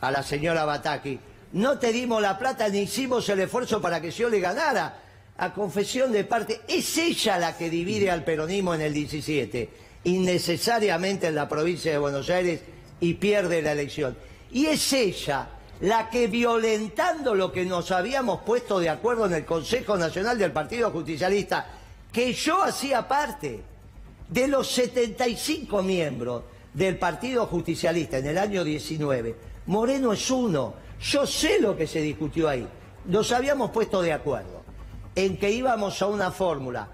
a 0.00 0.10
la 0.10 0.22
señora 0.22 0.64
Bataki, 0.64 1.18
no 1.52 1.78
te 1.78 1.92
dimos 1.92 2.20
la 2.20 2.38
plata 2.38 2.68
ni 2.68 2.80
hicimos 2.80 3.28
el 3.28 3.40
esfuerzo 3.40 3.80
para 3.80 4.00
que 4.00 4.12
Scioli 4.12 4.40
ganara. 4.40 5.02
A 5.38 5.52
confesión 5.52 6.12
de 6.12 6.24
parte, 6.24 6.62
es 6.66 6.96
ella 6.96 7.38
la 7.38 7.58
que 7.58 7.68
divide 7.68 8.10
al 8.10 8.24
peronismo 8.24 8.74
en 8.74 8.80
el 8.80 8.94
17, 8.94 9.68
innecesariamente 10.04 11.26
en 11.26 11.34
la 11.34 11.46
provincia 11.46 11.92
de 11.92 11.98
Buenos 11.98 12.30
Aires 12.30 12.60
y 13.00 13.14
pierde 13.14 13.60
la 13.60 13.72
elección. 13.72 14.16
Y 14.50 14.66
es 14.66 14.92
ella 14.94 15.48
la 15.80 16.08
que 16.08 16.26
violentando 16.26 17.34
lo 17.34 17.52
que 17.52 17.64
nos 17.64 17.90
habíamos 17.90 18.40
puesto 18.42 18.78
de 18.78 18.88
acuerdo 18.88 19.26
en 19.26 19.34
el 19.34 19.44
Consejo 19.44 19.96
Nacional 19.96 20.38
del 20.38 20.52
Partido 20.52 20.90
Justicialista, 20.90 21.66
que 22.12 22.32
yo 22.32 22.62
hacía 22.62 23.06
parte 23.06 23.62
de 24.28 24.48
los 24.48 24.70
75 24.70 25.82
miembros 25.82 26.42
del 26.72 26.98
Partido 26.98 27.46
Justicialista 27.46 28.18
en 28.18 28.26
el 28.26 28.38
año 28.38 28.64
19, 28.64 29.36
Moreno 29.66 30.12
es 30.12 30.30
uno. 30.30 30.74
Yo 31.00 31.26
sé 31.26 31.60
lo 31.60 31.76
que 31.76 31.86
se 31.86 32.00
discutió 32.00 32.48
ahí. 32.48 32.66
Nos 33.06 33.32
habíamos 33.32 33.70
puesto 33.70 34.00
de 34.00 34.12
acuerdo 34.12 34.62
en 35.14 35.36
que 35.36 35.50
íbamos 35.50 36.00
a 36.00 36.06
una 36.06 36.30
fórmula 36.30 36.88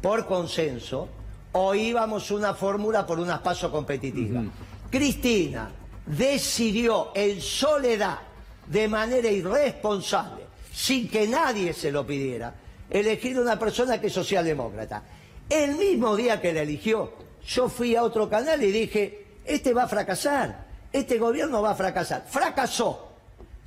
por 0.00 0.26
consenso 0.26 1.08
o 1.52 1.74
íbamos 1.74 2.30
a 2.30 2.34
una 2.34 2.54
fórmula 2.54 3.06
por 3.06 3.18
unas 3.18 3.40
pasos 3.40 3.70
competitivas. 3.70 4.44
Cristina 4.90 5.70
decidió 6.06 7.12
en 7.14 7.40
soledad, 7.40 8.18
de 8.66 8.88
manera 8.88 9.28
irresponsable, 9.28 10.44
sin 10.72 11.08
que 11.08 11.26
nadie 11.26 11.72
se 11.72 11.92
lo 11.92 12.06
pidiera, 12.06 12.54
elegir 12.88 13.38
una 13.38 13.58
persona 13.58 14.00
que 14.00 14.06
es 14.06 14.12
socialdemócrata. 14.12 15.02
El 15.48 15.76
mismo 15.76 16.16
día 16.16 16.40
que 16.40 16.52
la 16.52 16.62
eligió, 16.62 17.12
yo 17.46 17.68
fui 17.68 17.96
a 17.96 18.02
otro 18.02 18.28
canal 18.28 18.62
y 18.62 18.70
dije, 18.70 19.26
este 19.44 19.74
va 19.74 19.84
a 19.84 19.88
fracasar, 19.88 20.66
este 20.92 21.18
gobierno 21.18 21.62
va 21.62 21.70
a 21.70 21.74
fracasar. 21.74 22.24
Fracasó. 22.28 23.08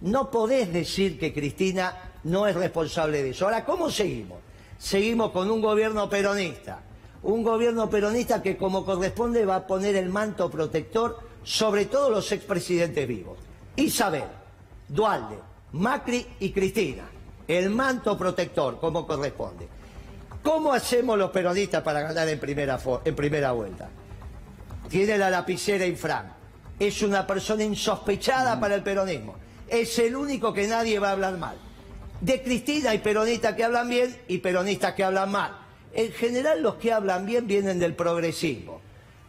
No 0.01 0.29
podés 0.29 0.71
decir 0.71 1.17
que 1.19 1.33
Cristina 1.33 2.11
no 2.25 2.47
es 2.47 2.55
responsable 2.55 3.23
de 3.23 3.31
eso. 3.31 3.45
Ahora, 3.45 3.65
¿cómo 3.65 3.89
seguimos? 3.89 4.39
Seguimos 4.77 5.31
con 5.31 5.49
un 5.49 5.61
gobierno 5.61 6.09
peronista. 6.09 6.79
Un 7.23 7.43
gobierno 7.43 7.89
peronista 7.89 8.43
que 8.43 8.57
como 8.57 8.85
corresponde 8.85 9.45
va 9.45 9.55
a 9.55 9.67
poner 9.67 9.95
el 9.95 10.09
manto 10.09 10.49
protector 10.49 11.19
sobre 11.45 11.85
todos 11.85 12.11
los 12.11 12.31
expresidentes 12.31 13.07
vivos. 13.07 13.37
Isabel, 13.75 14.25
Dualde, 14.89 15.37
Macri 15.73 16.25
y 16.39 16.51
Cristina. 16.51 17.03
El 17.47 17.69
manto 17.69 18.17
protector 18.17 18.79
como 18.79 19.05
corresponde. 19.05 19.67
¿Cómo 20.41 20.73
hacemos 20.73 21.17
los 21.17 21.29
peronistas 21.29 21.83
para 21.83 22.01
ganar 22.01 22.27
en 22.27 22.39
primera, 22.39 22.79
en 23.05 23.15
primera 23.15 23.51
vuelta? 23.51 23.89
Tiene 24.89 25.17
la 25.17 25.29
lapicera 25.29 25.85
Infran. 25.85 26.33
Es 26.79 27.01
una 27.03 27.25
persona 27.25 27.63
insospechada 27.63 28.59
para 28.59 28.75
el 28.75 28.83
peronismo. 28.83 29.35
Es 29.67 29.97
el 29.99 30.15
único 30.15 30.51
que 30.51 30.67
nadie 30.67 30.99
va 30.99 31.09
a 31.09 31.11
hablar 31.11 31.37
mal. 31.37 31.57
De 32.21 32.41
Cristina 32.41 32.91
hay 32.91 32.99
peronistas 32.99 33.55
que 33.55 33.63
hablan 33.63 33.87
bien 33.87 34.15
y 34.27 34.39
peronistas 34.39 34.95
que 34.95 35.03
hablan 35.03 35.31
mal. 35.31 35.57
En 35.93 36.11
general 36.11 36.61
los 36.61 36.75
que 36.75 36.91
hablan 36.91 37.25
bien 37.25 37.45
vienen 37.45 37.77
del 37.77 37.95
progresismo. 37.95 38.81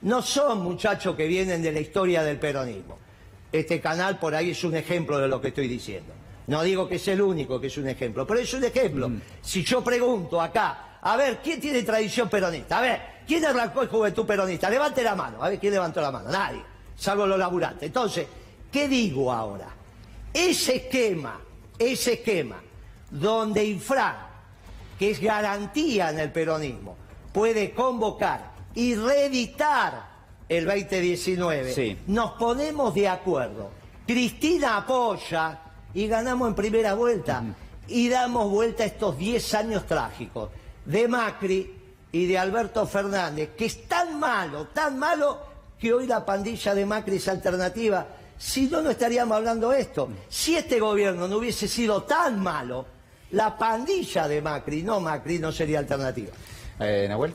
No 0.07 0.23
son 0.23 0.63
muchachos 0.63 1.17
que 1.17 1.27
vienen 1.27 1.61
de 1.63 1.73
la 1.73 1.81
historia 1.81 2.23
del 2.23 2.39
peronismo. 2.39 2.97
Este 3.51 3.81
canal 3.81 4.21
por 4.21 4.37
ahí 4.37 4.51
es 4.51 4.63
un 4.63 4.77
ejemplo 4.77 5.19
de 5.19 5.27
lo 5.27 5.41
que 5.41 5.49
estoy 5.49 5.67
diciendo. 5.67 6.15
No 6.47 6.63
digo 6.63 6.89
que 6.89 6.95
es 6.95 7.09
el 7.09 7.21
único 7.21 7.61
que 7.61 7.67
es 7.67 7.77
un 7.77 7.89
ejemplo, 7.89 8.25
pero 8.25 8.39
es 8.39 8.55
un 8.55 8.63
ejemplo. 8.63 9.11
Si 9.43 9.65
yo 9.65 9.83
pregunto 9.83 10.41
acá, 10.41 11.01
a 11.03 11.17
ver, 11.17 11.41
¿quién 11.43 11.61
tiene 11.61 11.83
tradición 11.83 12.29
peronista? 12.29 12.79
A 12.79 12.83
ver, 12.83 13.01
¿quién 13.27 13.45
arrancó 13.45 13.83
el 13.83 13.89
juventud 13.89 14.25
peronista? 14.25 14.71
Levante 14.71 15.03
la 15.03 15.17
mano. 15.17 15.43
A 15.43 15.49
ver, 15.49 15.59
¿quién 15.59 15.73
levantó 15.73 16.01
la 16.01 16.13
mano? 16.13 16.31
Nadie, 16.31 16.63
salvo 16.97 17.27
los 17.27 17.37
laburantes. 17.37 17.89
Entonces, 17.89 18.29
¿qué 18.71 18.87
digo 18.87 19.33
ahora? 19.33 19.71
Ese 20.33 20.77
esquema, 20.77 21.41
ese 21.77 22.13
esquema, 22.13 22.61
donde 23.11 23.65
Infran, 23.65 24.19
que 25.01 25.11
es 25.11 25.21
garantía 25.21 26.11
en 26.11 26.21
el 26.21 26.31
peronismo, 26.31 26.97
puede 27.33 27.73
convocar 27.73 28.55
y 28.77 28.95
reeditar 28.95 30.07
el 30.49 30.65
2019, 30.67 31.73
Sí. 31.75 31.99
nos 32.07 32.33
ponemos 32.33 32.95
de 32.95 33.09
acuerdo. 33.09 33.71
Cristina 34.07 34.77
apoya 34.77 35.59
y 35.93 36.07
ganamos 36.07 36.49
en 36.49 36.55
primera 36.55 36.95
vuelta. 36.95 37.43
Y 37.89 38.09
damos 38.09 38.51
vuelta 38.51 38.83
a 38.85 38.87
estos 38.87 39.17
10 39.19 39.55
años 39.55 39.87
trágicos 39.87 40.51
de 40.85 41.09
Macri 41.09 41.75
y 42.13 42.27
de 42.27 42.39
Alberto 42.39 42.87
Fernández, 42.87 43.51
que 43.57 43.67
es 43.67 43.89
tan 43.89 44.19
malo, 44.21 44.69
tan 44.69 44.99
malo, 44.99 45.39
que 45.79 45.93
hoy 45.93 46.07
la 46.07 46.25
pandilla 46.25 46.75
de 46.75 46.87
Macri 46.87 47.17
es 47.17 47.29
alternativa. 47.29 48.07
Si 48.39 48.67
no, 48.67 48.83
no 48.83 48.91
estaríamos 48.91 49.37
hablando 49.37 49.71
de 49.71 49.81
esto. 49.81 50.09
Si 50.29 50.57
este 50.57 50.79
gobierno 50.79 51.27
no 51.29 51.39
hubiese 51.39 51.67
sido 51.69 52.03
tan 52.03 52.41
malo, 52.43 52.87
la 53.31 53.57
pandilla 53.57 54.29
de 54.29 54.43
Macri, 54.43 54.83
no 54.83 55.01
Macri, 55.01 55.39
no 55.39 55.51
sería 55.51 55.79
alternativa. 55.79 56.33
Eh, 56.79 57.07
Nahuel. 57.09 57.35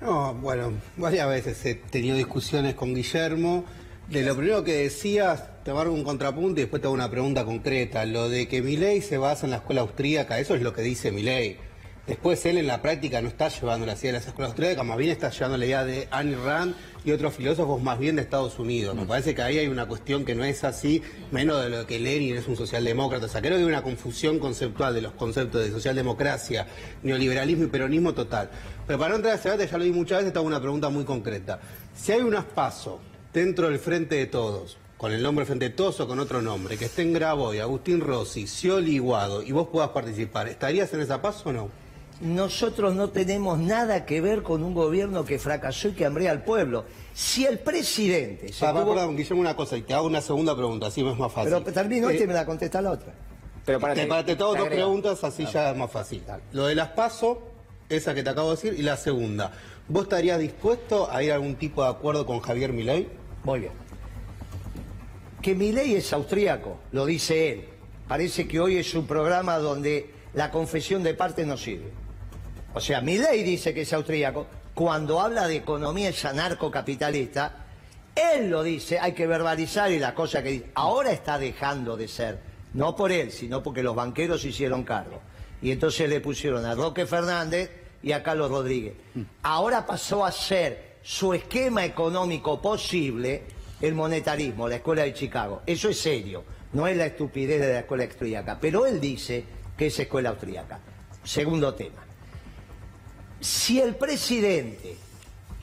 No, 0.00 0.32
bueno, 0.34 0.72
varias 0.96 1.28
veces 1.28 1.64
he 1.66 1.74
tenido 1.74 2.16
discusiones 2.16 2.74
con 2.74 2.94
Guillermo. 2.94 3.64
De 4.08 4.22
lo 4.22 4.34
primero 4.34 4.64
que 4.64 4.72
decías, 4.72 5.62
te 5.62 5.74
marco 5.74 5.92
un 5.92 6.04
contrapunto 6.04 6.58
y 6.58 6.62
después 6.64 6.80
te 6.80 6.88
hago 6.88 6.94
una 6.94 7.10
pregunta 7.10 7.44
concreta. 7.44 8.06
Lo 8.06 8.30
de 8.30 8.48
que 8.48 8.62
Milei 8.62 9.02
se 9.02 9.18
basa 9.18 9.46
en 9.46 9.50
la 9.50 9.58
escuela 9.58 9.82
austríaca, 9.82 10.40
eso 10.40 10.54
es 10.54 10.62
lo 10.62 10.72
que 10.72 10.80
dice 10.82 11.12
Milei. 11.12 11.58
Después 12.06 12.44
él 12.46 12.58
en 12.58 12.66
la 12.66 12.82
práctica 12.82 13.20
no 13.22 13.28
está 13.28 13.48
llevando 13.48 13.86
la 13.86 13.92
idea 13.92 14.12
de 14.12 14.12
las 14.18 14.26
escuelas 14.26 14.50
austríacas, 14.50 14.84
más 14.84 14.96
bien 14.96 15.10
está 15.10 15.30
llevando 15.30 15.58
la 15.58 15.66
idea 15.66 15.84
de 15.84 16.08
Anne 16.10 16.36
Rand 16.36 16.74
y 17.04 17.12
otros 17.12 17.34
filósofos 17.34 17.80
más 17.82 17.98
bien 17.98 18.16
de 18.16 18.22
Estados 18.22 18.58
Unidos. 18.58 18.96
Me 18.96 19.04
parece 19.06 19.34
que 19.34 19.42
ahí 19.42 19.58
hay 19.58 19.68
una 19.68 19.86
cuestión 19.86 20.24
que 20.24 20.34
no 20.34 20.44
es 20.44 20.64
así, 20.64 21.02
menos 21.30 21.62
de 21.62 21.70
lo 21.70 21.86
que 21.86 22.00
Lenin 22.00 22.36
es 22.36 22.48
un 22.48 22.56
socialdemócrata. 22.56 23.26
O 23.26 23.28
sea, 23.28 23.40
creo 23.40 23.54
que 23.54 23.60
hay 23.60 23.68
una 23.68 23.82
confusión 23.82 24.38
conceptual 24.38 24.94
de 24.94 25.02
los 25.02 25.12
conceptos 25.12 25.62
de 25.62 25.70
socialdemocracia, 25.70 26.66
neoliberalismo 27.02 27.64
y 27.64 27.68
peronismo 27.68 28.12
total. 28.12 28.50
Pero 28.86 28.98
para 28.98 29.10
no 29.10 29.16
entrar 29.16 29.34
a 29.34 29.36
ese 29.36 29.50
debate, 29.50 29.70
ya 29.70 29.78
lo 29.78 29.84
di 29.84 29.92
muchas 29.92 30.18
veces, 30.18 30.32
te 30.32 30.38
hago 30.38 30.48
una 30.48 30.60
pregunta 30.60 30.88
muy 30.88 31.04
concreta. 31.04 31.60
Si 31.94 32.12
hay 32.12 32.22
unas 32.22 32.44
pasos 32.44 32.98
dentro 33.32 33.68
del 33.68 33.78
Frente 33.78 34.16
de 34.16 34.26
Todos, 34.26 34.78
con 34.96 35.12
el 35.12 35.22
nombre 35.22 35.46
Frente 35.46 35.68
de 35.68 35.74
Todos 35.74 36.00
o 36.00 36.08
con 36.08 36.18
otro 36.18 36.42
nombre, 36.42 36.76
que 36.76 36.86
estén 36.86 37.12
Graboy, 37.12 37.60
Agustín 37.60 38.00
Rossi, 38.00 38.46
Scioli 38.46 38.96
y 38.96 38.98
Guado, 38.98 39.42
y 39.42 39.52
vos 39.52 39.68
puedas 39.68 39.90
participar, 39.90 40.48
¿estarías 40.48 40.92
en 40.92 41.02
esa 41.02 41.22
paso 41.22 41.50
o 41.50 41.52
no? 41.52 41.89
Nosotros 42.20 42.94
no 42.94 43.08
tenemos 43.08 43.58
nada 43.58 44.04
que 44.04 44.20
ver 44.20 44.42
con 44.42 44.62
un 44.62 44.74
gobierno 44.74 45.24
que 45.24 45.38
fracasó 45.38 45.88
y 45.88 45.92
que 45.92 46.04
hambrea 46.04 46.30
al 46.32 46.44
pueblo. 46.44 46.84
Si 47.14 47.46
el 47.46 47.58
presidente 47.60 48.52
se 48.52 48.66
Ah, 48.66 48.72
tuvo- 48.72 48.94
perdón, 48.94 49.16
Guillermo, 49.16 49.40
una 49.40 49.56
cosa, 49.56 49.76
y 49.78 49.82
te 49.82 49.94
hago 49.94 50.06
una 50.06 50.20
segunda 50.20 50.54
pregunta, 50.54 50.88
así 50.88 51.02
me 51.02 51.12
es 51.12 51.18
más 51.18 51.32
fácil. 51.32 51.52
Pero 51.54 51.72
termino 51.72 52.10
Eh, 52.10 52.12
este 52.12 52.24
y 52.24 52.26
me 52.26 52.34
la 52.34 52.44
contesta 52.44 52.82
la 52.82 52.90
otra. 52.90 53.14
Pero 53.64 53.80
para 53.80 53.94
te, 53.94 54.02
que- 54.02 54.06
para- 54.06 54.24
te 54.24 54.32
hago 54.32 54.52
te 54.52 54.58
dos 54.58 54.68
preguntas, 54.68 55.24
así 55.24 55.46
ya 55.50 55.70
es 55.70 55.76
más 55.76 55.90
fácil. 55.90 56.22
Lo 56.52 56.66
de 56.66 56.74
las 56.74 56.88
PASO, 56.90 57.40
esa 57.88 58.14
que 58.14 58.22
te 58.22 58.28
acabo 58.30 58.50
de 58.50 58.56
decir, 58.56 58.74
y 58.78 58.82
la 58.82 58.96
segunda. 58.98 59.52
¿Vos 59.88 60.02
estarías 60.04 60.38
dispuesto 60.38 61.10
a 61.10 61.22
ir 61.22 61.32
a 61.32 61.36
algún 61.36 61.54
tipo 61.56 61.82
de 61.82 61.88
acuerdo 61.88 62.26
con 62.26 62.40
Javier 62.40 62.72
Milei? 62.72 63.08
Muy 63.44 63.60
bien. 63.60 63.72
Que 65.40 65.54
mi 65.54 65.72
ley 65.72 65.94
es 65.94 66.12
austríaco, 66.12 66.78
lo 66.92 67.06
dice 67.06 67.50
él. 67.52 67.64
Parece 68.06 68.46
que 68.46 68.60
hoy 68.60 68.76
es 68.76 68.94
un 68.94 69.06
programa 69.06 69.56
donde 69.58 70.10
la 70.34 70.50
confesión 70.50 71.02
de 71.02 71.14
parte 71.14 71.46
no 71.46 71.56
sirve. 71.56 71.90
O 72.74 72.80
sea, 72.80 73.00
mi 73.00 73.18
ley 73.18 73.42
dice 73.42 73.74
que 73.74 73.82
es 73.82 73.92
austríaco. 73.92 74.46
Cuando 74.74 75.20
habla 75.20 75.48
de 75.48 75.56
economía 75.56 76.10
es 76.10 76.24
anarcocapitalista, 76.24 77.66
él 78.14 78.50
lo 78.50 78.62
dice, 78.62 78.98
hay 78.98 79.12
que 79.12 79.26
verbalizar 79.26 79.90
y 79.90 79.98
la 79.98 80.14
cosa 80.14 80.42
que 80.42 80.50
dice. 80.50 80.70
Ahora 80.74 81.10
está 81.10 81.38
dejando 81.38 81.96
de 81.96 82.08
ser, 82.08 82.38
no 82.74 82.94
por 82.94 83.12
él, 83.12 83.32
sino 83.32 83.62
porque 83.62 83.82
los 83.82 83.96
banqueros 83.96 84.44
hicieron 84.44 84.84
cargo. 84.84 85.20
Y 85.62 85.72
entonces 85.72 86.08
le 86.08 86.20
pusieron 86.20 86.64
a 86.64 86.74
Roque 86.74 87.06
Fernández 87.06 87.70
y 88.02 88.12
a 88.12 88.22
Carlos 88.22 88.50
Rodríguez. 88.50 88.94
Ahora 89.42 89.84
pasó 89.84 90.24
a 90.24 90.32
ser 90.32 90.98
su 91.02 91.34
esquema 91.34 91.84
económico 91.84 92.60
posible 92.60 93.42
el 93.80 93.94
monetarismo, 93.94 94.68
la 94.68 94.76
escuela 94.76 95.02
de 95.02 95.14
Chicago. 95.14 95.62
Eso 95.66 95.88
es 95.88 96.00
serio, 96.00 96.44
no 96.72 96.86
es 96.86 96.96
la 96.96 97.06
estupidez 97.06 97.60
de 97.60 97.72
la 97.72 97.78
escuela 97.80 98.04
austríaca. 98.04 98.58
Pero 98.60 98.86
él 98.86 99.00
dice 99.00 99.44
que 99.76 99.86
es 99.86 99.98
escuela 99.98 100.30
austríaca. 100.30 100.80
Segundo 101.24 101.74
tema. 101.74 102.09
Si 103.40 103.80
el 103.80 103.94
presidente 103.94 104.96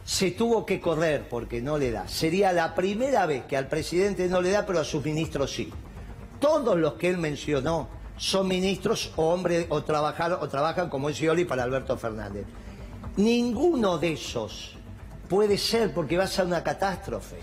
se 0.04 0.32
tuvo 0.32 0.66
que 0.66 0.82
correr 0.82 1.28
porque 1.30 1.62
no 1.62 1.78
le 1.78 1.92
da, 1.92 2.08
sería 2.08 2.52
la 2.52 2.74
primera 2.74 3.26
vez 3.26 3.46
que 3.46 3.56
al 3.56 3.68
presidente 3.68 4.28
no 4.28 4.42
le 4.42 4.52
da, 4.52 4.66
pero 4.66 4.80
a 4.80 4.84
sus 4.84 5.04
ministros 5.06 5.52
sí. 5.54 5.72
Todos 6.40 6.78
los 6.78 6.94
que 6.94 7.10
él 7.10 7.18
mencionó 7.18 7.88
son 8.18 8.48
ministros 8.48 9.12
o 9.16 9.30
hombres 9.30 9.68
o 9.70 9.76
o 9.76 9.84
trabajan 9.84 10.90
como 10.90 11.10
es 11.10 11.18
Scioli 11.18 11.46
para 11.46 11.64
Alberto 11.64 11.98
Fernández. 11.98 12.46
Ninguno 13.18 13.98
de 13.98 14.14
esos 14.14 14.76
puede 15.28 15.58
ser 15.58 15.94
porque 15.94 16.18
va 16.18 16.24
a 16.24 16.28
ser 16.28 16.46
una 16.46 16.64
catástrofe. 16.64 17.38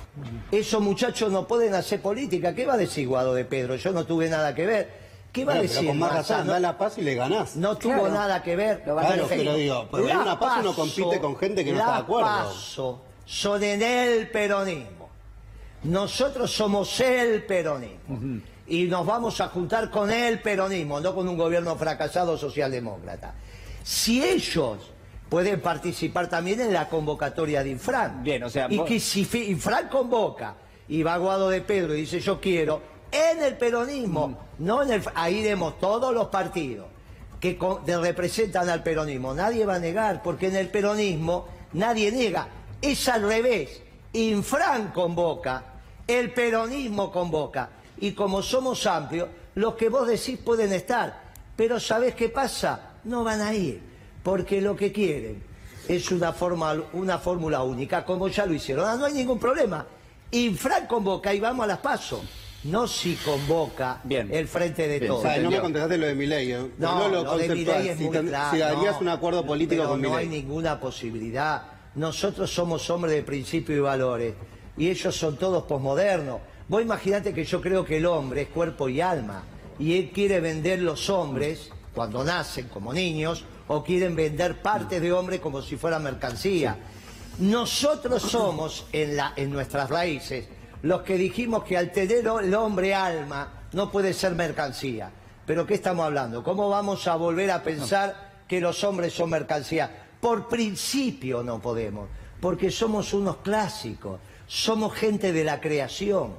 Esos 0.51 0.81
muchachos 0.81 1.31
no 1.31 1.47
pueden 1.47 1.75
hacer 1.75 2.01
política. 2.01 2.55
¿Qué 2.55 2.67
va 2.67 2.75
a 2.75 2.79
decir 2.79 3.07
Guado 3.07 3.35
de 3.35 3.45
Pedro? 3.45 3.77
Yo 3.77 3.93
no 3.93 4.05
tuve 4.05 4.29
nada 4.29 4.55
que 4.55 4.67
ver. 4.67 5.04
¿Qué 5.35 5.45
va 5.45 5.55
a 5.55 5.61
decir? 5.61 5.79
pero 5.81 5.89
con 5.91 5.99
más 5.99 6.13
Massa? 6.15 6.33
razón, 6.35 6.47
No- 6.47 6.53
da 6.55 6.61
la 6.61 6.79
paz 6.79 6.97
y 6.97 7.03
le 7.03 7.15
ganás. 7.15 7.57
no 7.57 7.77
tuvo 7.77 7.93
Claro. 7.95 8.09
nada 8.15 8.43
que 8.43 8.57
ver. 8.57 8.83
Lo 8.87 8.95
van 8.95 9.05
a 9.05 9.09
Claro, 9.09 9.25
hacer. 9.27 9.39
pero 9.39 9.55
digo, 9.57 9.89
porque 9.91 10.11
en 10.11 10.17
una 10.17 10.39
PASO 10.39 10.61
uno 10.61 10.75
compite 10.75 11.21
con 11.21 11.37
gente 11.37 11.65
que 11.65 11.73
no 11.73 11.79
está 11.81 11.93
de 11.93 11.99
acuerdo. 11.99 12.29
PASO 12.31 13.01
son 13.27 13.63
en 13.65 13.83
el 13.83 14.31
peronismo. 14.31 15.11
Nosotros 15.83 16.51
somos 16.51 16.99
el 17.01 17.43
peronismo. 17.45 18.41
Y 18.67 18.85
nos 18.85 19.05
vamos 19.05 19.41
a 19.43 19.49
juntar 19.49 19.91
con 19.91 20.11
el 20.11 20.41
peronismo, 20.41 20.99
no 21.01 21.15
con 21.15 21.29
un 21.29 21.37
gobierno 21.37 21.77
fracasado 21.77 22.39
socialdemócrata. 22.39 23.35
Si 23.83 24.25
ellos 24.25 24.79
pueden 25.29 25.61
participar 25.61 26.29
también 26.31 26.61
en 26.61 26.73
la 26.73 26.89
convocatoria 26.89 27.63
de 27.63 27.71
Infran. 27.71 28.23
Bien, 28.23 28.43
o 28.45 28.49
sea, 28.49 28.67
Y 28.71 28.79
vos- 28.79 28.89
que 28.89 28.99
si 29.01 29.29
Infran 29.49 29.89
convoca 29.89 30.55
y 30.89 31.03
va 31.03 31.17
Guado 31.19 31.51
de 31.51 31.61
Pedro 31.61 31.95
y 31.95 32.03
dice 32.03 32.21
yo 32.21 32.41
quiero, 32.41 32.81
en 33.15 33.43
el 33.43 33.57
peronismo, 33.57 34.29
Mm. 34.29 34.37
no 34.59 34.83
en 34.83 34.91
el... 34.93 35.03
Ahí 35.15 35.37
iremos 35.39 35.79
todos 35.79 36.13
los 36.13 36.29
partidos 36.29 36.87
que 37.41 37.57
con- 37.57 37.85
de- 37.85 37.99
representan 37.99 38.69
al 38.69 38.83
peronismo. 38.83 39.33
Nadie 39.35 39.65
va 39.67 39.77
a 39.77 39.79
negar, 39.79 40.23
porque 40.23 40.49
en 40.49 40.57
el 40.57 40.69
peronismo 40.69 41.47
nadie 41.75 42.11
niega. 42.11 42.49
Es 42.83 43.09
al 43.09 43.23
revés. 43.23 43.81
Infran 44.13 44.89
convoca, 44.93 45.65
el 46.07 46.33
peronismo 46.33 47.11
convoca. 47.11 47.69
Y 47.99 48.13
como 48.13 48.43
somos 48.43 48.87
amplios, 48.87 49.29
los 49.55 49.75
que 49.75 49.89
vos 49.89 50.07
decís 50.07 50.39
pueden 50.39 50.73
estar. 50.73 51.23
Pero 51.57 51.79
¿sabés 51.79 52.15
qué 52.15 52.29
pasa? 52.29 52.91
No 53.05 53.23
van 53.25 53.41
a 53.41 53.55
ir, 53.55 53.81
porque 54.23 54.61
lo 54.61 54.75
que 54.75 54.91
quieren 54.93 55.43
es 55.89 56.11
una, 56.11 56.33
forma, 56.33 56.75
una 56.95 57.19
fórmula 57.19 57.63
única, 57.63 58.05
como 58.05 58.29
ya 58.29 58.47
lo 58.47 58.55
hicieron. 58.55 58.87
Ah, 58.89 58.97
no 58.97 59.05
hay 59.07 59.13
ningún 59.13 59.39
problema. 59.39 59.87
Infran 60.31 60.87
convoca 60.87 61.33
y 61.35 61.41
vamos 61.41 61.65
a 61.65 61.67
las 61.69 61.79
pasos. 61.79 62.21
No 62.65 62.89
si 62.89 63.15
convoca 63.17 64.01
Bien. 64.05 64.29
el 64.33 64.49
frente 64.49 64.89
de 64.89 64.99
Bien, 64.99 65.11
todos. 65.13 65.25
O 65.25 65.29
sea, 65.29 65.39
no 65.39 65.51
me 65.51 65.61
contestaste 65.61 65.99
lo 65.99 66.07
de 66.07 66.15
Milei. 66.15 66.53
¿eh? 66.53 66.71
No, 66.79 67.09
lo 67.09 67.23
lo 67.25 67.37
de. 67.37 67.49
Milei 67.55 67.89
es 67.89 67.99
si, 67.99 68.05
muy 68.05 68.13
ten- 68.13 68.29
claro. 68.29 68.51
si 68.53 68.59
darías 68.59 68.95
no, 68.97 69.01
un 69.03 69.09
acuerdo 69.11 69.45
político 69.45 69.83
pero 69.83 69.91
con 69.91 70.03
no 70.03 70.09
Milei. 70.11 70.25
hay 70.25 70.29
ninguna 70.31 70.81
posibilidad. 70.81 71.63
Nosotros 71.95 72.51
somos 72.51 72.89
hombres 72.91 73.15
de 73.15 73.23
principio 73.23 73.77
y 73.77 73.81
valores 73.81 74.35
y 74.77 74.89
ellos 74.89 75.15
son 75.15 75.37
todos 75.37 75.65
posmodernos. 75.65 76.41
Vos 76.67 76.81
imaginate 76.81 77.35
que 77.35 77.45
yo 77.45 77.61
creo 77.61 77.85
que 77.85 77.99
el 77.99 78.07
hombre 78.07 78.43
es 78.43 78.49
cuerpo 78.49 78.89
y 78.89 79.01
alma 79.01 79.43
y 79.79 79.99
él 79.99 80.11
quiere 80.13 80.41
vender 80.41 80.81
los 80.81 81.11
hombres 81.11 81.71
cuando 81.95 82.25
nacen 82.25 82.69
como 82.69 82.93
niños 82.95 83.45
o 83.69 83.85
quieren 83.85 84.17
vender 84.17 84.63
partes 84.63 85.01
de 85.03 85.13
hombre 85.13 85.39
como 85.41 85.61
si 85.61 85.77
fuera 85.77 85.99
mercancía. 85.99 86.79
Nosotros 87.39 88.23
somos 88.23 88.87
en, 88.93 89.17
la, 89.17 89.33
en 89.37 89.51
nuestras 89.51 89.91
raíces 89.91 90.47
los 90.85 91.01
que 91.01 91.17
dijimos 91.17 91.65
que 91.65 91.79
al 91.79 91.91
tener 91.93 92.27
el 92.27 92.55
hombre 92.55 92.95
alma 92.95 93.69
no 93.73 93.91
puede 93.91 94.13
ser 94.13 94.35
mercancía. 94.35 95.11
Pero 95.47 95.67
¿qué 95.67 95.75
estamos 95.75 96.05
hablando? 96.05 96.45
¿Cómo 96.45 96.69
vamos 96.69 97.09
a 97.09 97.17
volver 97.17 97.51
a 97.53 97.63
pensar 97.63 98.43
que 98.47 98.61
los 98.61 98.85
hombres 98.85 99.15
son 99.15 99.31
mercancía? 99.31 99.91
Por 100.21 100.47
principio 100.47 101.43
no 101.43 101.59
podemos, 101.59 102.11
porque 102.39 102.71
somos 102.71 103.15
unos 103.15 103.39
clásicos, 103.39 104.21
somos 104.47 104.93
gente 104.93 105.33
de 105.33 105.43
la 105.43 105.59
creación. 105.59 106.35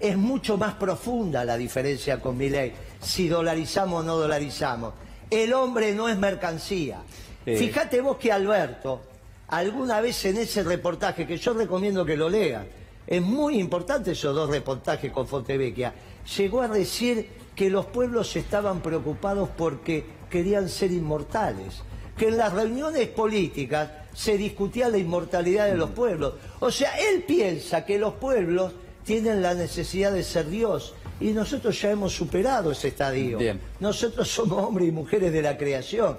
Es 0.00 0.16
mucho 0.16 0.56
más 0.56 0.74
profunda 0.74 1.44
la 1.44 1.58
diferencia 1.58 2.20
con 2.20 2.38
mi 2.38 2.48
ley, 2.48 2.72
si 3.02 3.28
dolarizamos 3.28 4.00
o 4.00 4.02
no 4.02 4.16
dolarizamos. 4.16 4.94
El 5.28 5.52
hombre 5.52 5.94
no 5.94 6.08
es 6.08 6.16
mercancía. 6.16 7.02
Eh. 7.44 7.54
Fíjate 7.54 8.00
vos 8.00 8.16
que 8.16 8.32
Alberto, 8.32 9.02
alguna 9.48 10.00
vez 10.00 10.24
en 10.24 10.38
ese 10.38 10.62
reportaje, 10.62 11.26
que 11.26 11.36
yo 11.36 11.52
recomiendo 11.52 12.02
que 12.06 12.16
lo 12.16 12.30
lean, 12.30 12.66
es 13.06 13.22
muy 13.22 13.58
importante 13.58 14.12
esos 14.12 14.34
dos 14.34 14.50
reportajes 14.50 15.12
con 15.12 15.26
Fontevecchia, 15.26 15.92
llegó 16.36 16.62
a 16.62 16.68
decir 16.68 17.28
que 17.54 17.70
los 17.70 17.86
pueblos 17.86 18.34
estaban 18.36 18.80
preocupados 18.80 19.48
porque 19.56 20.04
querían 20.30 20.68
ser 20.68 20.90
inmortales, 20.92 21.82
que 22.16 22.28
en 22.28 22.36
las 22.38 22.52
reuniones 22.52 23.08
políticas 23.08 23.90
se 24.14 24.36
discutía 24.38 24.88
la 24.88 24.98
inmortalidad 24.98 25.66
de 25.66 25.76
los 25.76 25.90
pueblos. 25.90 26.34
O 26.60 26.70
sea, 26.70 26.92
él 26.98 27.22
piensa 27.24 27.84
que 27.84 27.98
los 27.98 28.14
pueblos 28.14 28.72
tienen 29.04 29.42
la 29.42 29.54
necesidad 29.54 30.12
de 30.12 30.22
ser 30.22 30.48
Dios 30.48 30.94
y 31.20 31.30
nosotros 31.32 31.80
ya 31.80 31.90
hemos 31.90 32.12
superado 32.14 32.72
ese 32.72 32.88
estadio. 32.88 33.38
Bien. 33.38 33.60
Nosotros 33.80 34.28
somos 34.28 34.64
hombres 34.64 34.88
y 34.88 34.92
mujeres 34.92 35.32
de 35.32 35.42
la 35.42 35.56
creación. 35.56 36.16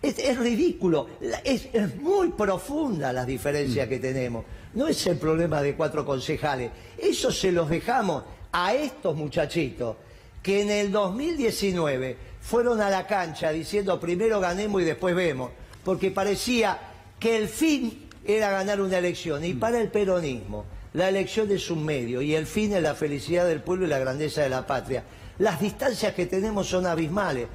Es, 0.00 0.18
es 0.18 0.38
ridículo, 0.38 1.06
La- 1.20 1.38
es, 1.38 1.68
es 1.72 1.96
muy 1.96 2.30
profunda 2.30 3.12
las 3.12 3.26
diferencias 3.26 3.88
que 3.88 3.98
tenemos. 3.98 4.44
No 4.74 4.88
es 4.88 5.06
el 5.06 5.18
problema 5.18 5.60
de 5.62 5.74
cuatro 5.74 6.04
concejales. 6.04 6.70
Eso 6.96 7.30
se 7.30 7.52
los 7.52 7.68
dejamos 7.68 8.24
a 8.52 8.74
estos 8.74 9.16
muchachitos 9.16 9.96
que 10.42 10.62
en 10.62 10.70
el 10.70 10.90
2019 10.90 12.16
fueron 12.40 12.80
a 12.80 12.90
la 12.90 13.06
cancha 13.06 13.50
diciendo 13.52 14.00
primero 14.00 14.40
ganemos 14.40 14.82
y 14.82 14.84
después 14.84 15.14
vemos, 15.14 15.50
porque 15.84 16.10
parecía 16.10 16.78
que 17.20 17.36
el 17.36 17.48
fin 17.48 18.08
era 18.24 18.50
ganar 18.50 18.80
una 18.80 18.98
elección. 18.98 19.44
Y 19.44 19.54
para 19.54 19.80
el 19.80 19.88
peronismo, 19.88 20.64
la 20.94 21.08
elección 21.08 21.50
es 21.50 21.70
un 21.70 21.84
medio 21.84 22.20
y 22.20 22.34
el 22.34 22.46
fin 22.46 22.72
es 22.72 22.82
la 22.82 22.94
felicidad 22.94 23.46
del 23.46 23.62
pueblo 23.62 23.86
y 23.86 23.88
la 23.88 23.98
grandeza 23.98 24.42
de 24.42 24.48
la 24.48 24.66
patria. 24.66 25.04
Las 25.38 25.60
distancias 25.60 26.14
que 26.14 26.26
tenemos 26.26 26.66
son 26.68 26.86
abismales. 26.86 27.46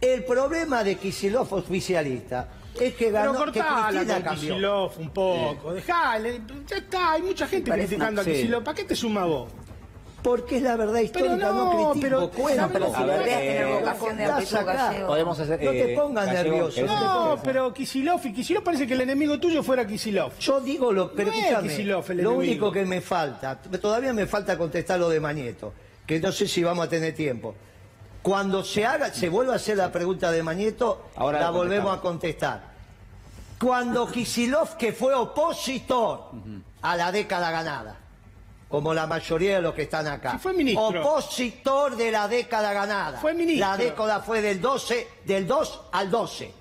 El 0.00 0.24
problema 0.24 0.84
de 0.84 0.96
Kicillof 0.96 1.52
oficialista 1.52 2.48
es 2.80 2.94
que 2.94 3.06
Pero 3.06 3.32
ganó, 3.32 3.44
que 3.52 3.60
Cristina 3.60 4.24
con. 4.24 4.34
Kicillof 4.36 4.98
un 4.98 5.10
poco, 5.10 5.74
dejale, 5.74 6.40
ya 6.66 6.76
está, 6.76 7.12
hay 7.12 7.22
mucha 7.22 7.46
gente 7.46 7.70
Parece 7.70 7.88
criticando 7.88 8.20
una- 8.20 8.20
a 8.20 8.24
sí. 8.24 8.40
Kicillof, 8.40 8.64
¿para 8.64 8.74
qué 8.76 8.84
te 8.84 8.94
suma 8.96 9.24
vos? 9.24 9.50
Porque 10.22 10.56
es 10.56 10.62
la 10.62 10.74
verdad 10.76 10.98
histórica, 11.00 11.36
no, 11.36 11.52
no, 11.52 11.70
critico, 11.92 12.00
pero- 12.00 12.30
cuento. 12.30 12.62
no, 12.62 12.68
pero 12.72 12.86
si 12.88 12.94
A 13.02 13.06
ver, 13.06 13.22
tener 13.24 13.62
eh, 13.68 13.74
vocación 13.74 14.16
de 14.16 14.24
contás 14.24 14.30
apellido 14.54 14.58
acá. 14.60 14.72
gallego. 14.88 15.06
Podemos 15.06 15.38
hacer. 15.40 15.62
No 15.62 15.70
te 15.70 15.92
eh, 15.92 15.96
pongas 15.96 16.26
Gallego, 16.26 16.44
nervioso. 16.56 16.80
¿querés- 16.80 16.86
No, 17.00 17.38
pero 17.44 17.72
Kisilov, 17.72 18.20
y 18.26 18.32
Kisilov 18.32 18.62
parece 18.64 18.86
que 18.88 18.94
el 18.94 19.00
enemigo 19.02 19.38
tuyo 19.38 19.62
fuera 19.62 19.86
Kisilov. 19.86 20.36
Yo 20.40 20.60
digo 20.60 20.90
lo, 20.92 21.12
pero 21.12 21.30
No 21.30 21.36
es 21.36 21.44
escúchame, 21.44 21.68
Kicillof 21.68 22.10
el 22.10 22.16
lo 22.16 22.22
enemigo. 22.32 22.38
único 22.40 22.72
que 22.72 22.84
me 22.84 23.00
falta, 23.00 23.56
todavía 23.80 24.12
me 24.12 24.26
falta 24.26 24.58
contestar 24.58 24.98
lo 24.98 25.08
de 25.10 25.20
Mañeto, 25.20 25.72
que 26.04 26.18
no 26.18 26.32
sé 26.32 26.48
si 26.48 26.64
vamos 26.64 26.86
a 26.86 26.88
tener 26.88 27.14
tiempo. 27.14 27.54
Cuando 28.26 28.64
se 28.64 28.84
haga, 28.84 29.14
se 29.14 29.28
vuelva 29.28 29.52
a 29.52 29.56
hacer 29.56 29.76
la 29.76 29.92
pregunta 29.92 30.32
de 30.32 30.42
Mañeto, 30.42 31.10
Ahora 31.14 31.38
la 31.38 31.50
volvemos 31.50 31.96
a 31.96 32.00
contestar. 32.00 32.60
Cuando 33.56 34.10
Kisilov, 34.10 34.76
que 34.76 34.92
fue 34.92 35.14
opositor 35.14 36.30
a 36.82 36.96
la 36.96 37.12
década 37.12 37.52
ganada, 37.52 37.94
como 38.68 38.92
la 38.92 39.06
mayoría 39.06 39.54
de 39.54 39.62
los 39.62 39.74
que 39.74 39.82
están 39.82 40.08
acá, 40.08 40.32
Sí, 40.32 40.38
fue 40.38 40.54
ministro. 40.54 40.88
opositor 40.88 41.94
de 41.94 42.10
la 42.10 42.26
década 42.26 42.72
ganada. 42.72 43.20
Fue 43.20 43.32
ministro. 43.32 43.64
La 43.64 43.76
década 43.76 44.18
fue 44.18 44.42
del 44.42 44.60
12, 44.60 45.06
del 45.24 45.46
2 45.46 45.82
al 45.92 46.10
12. 46.10 46.52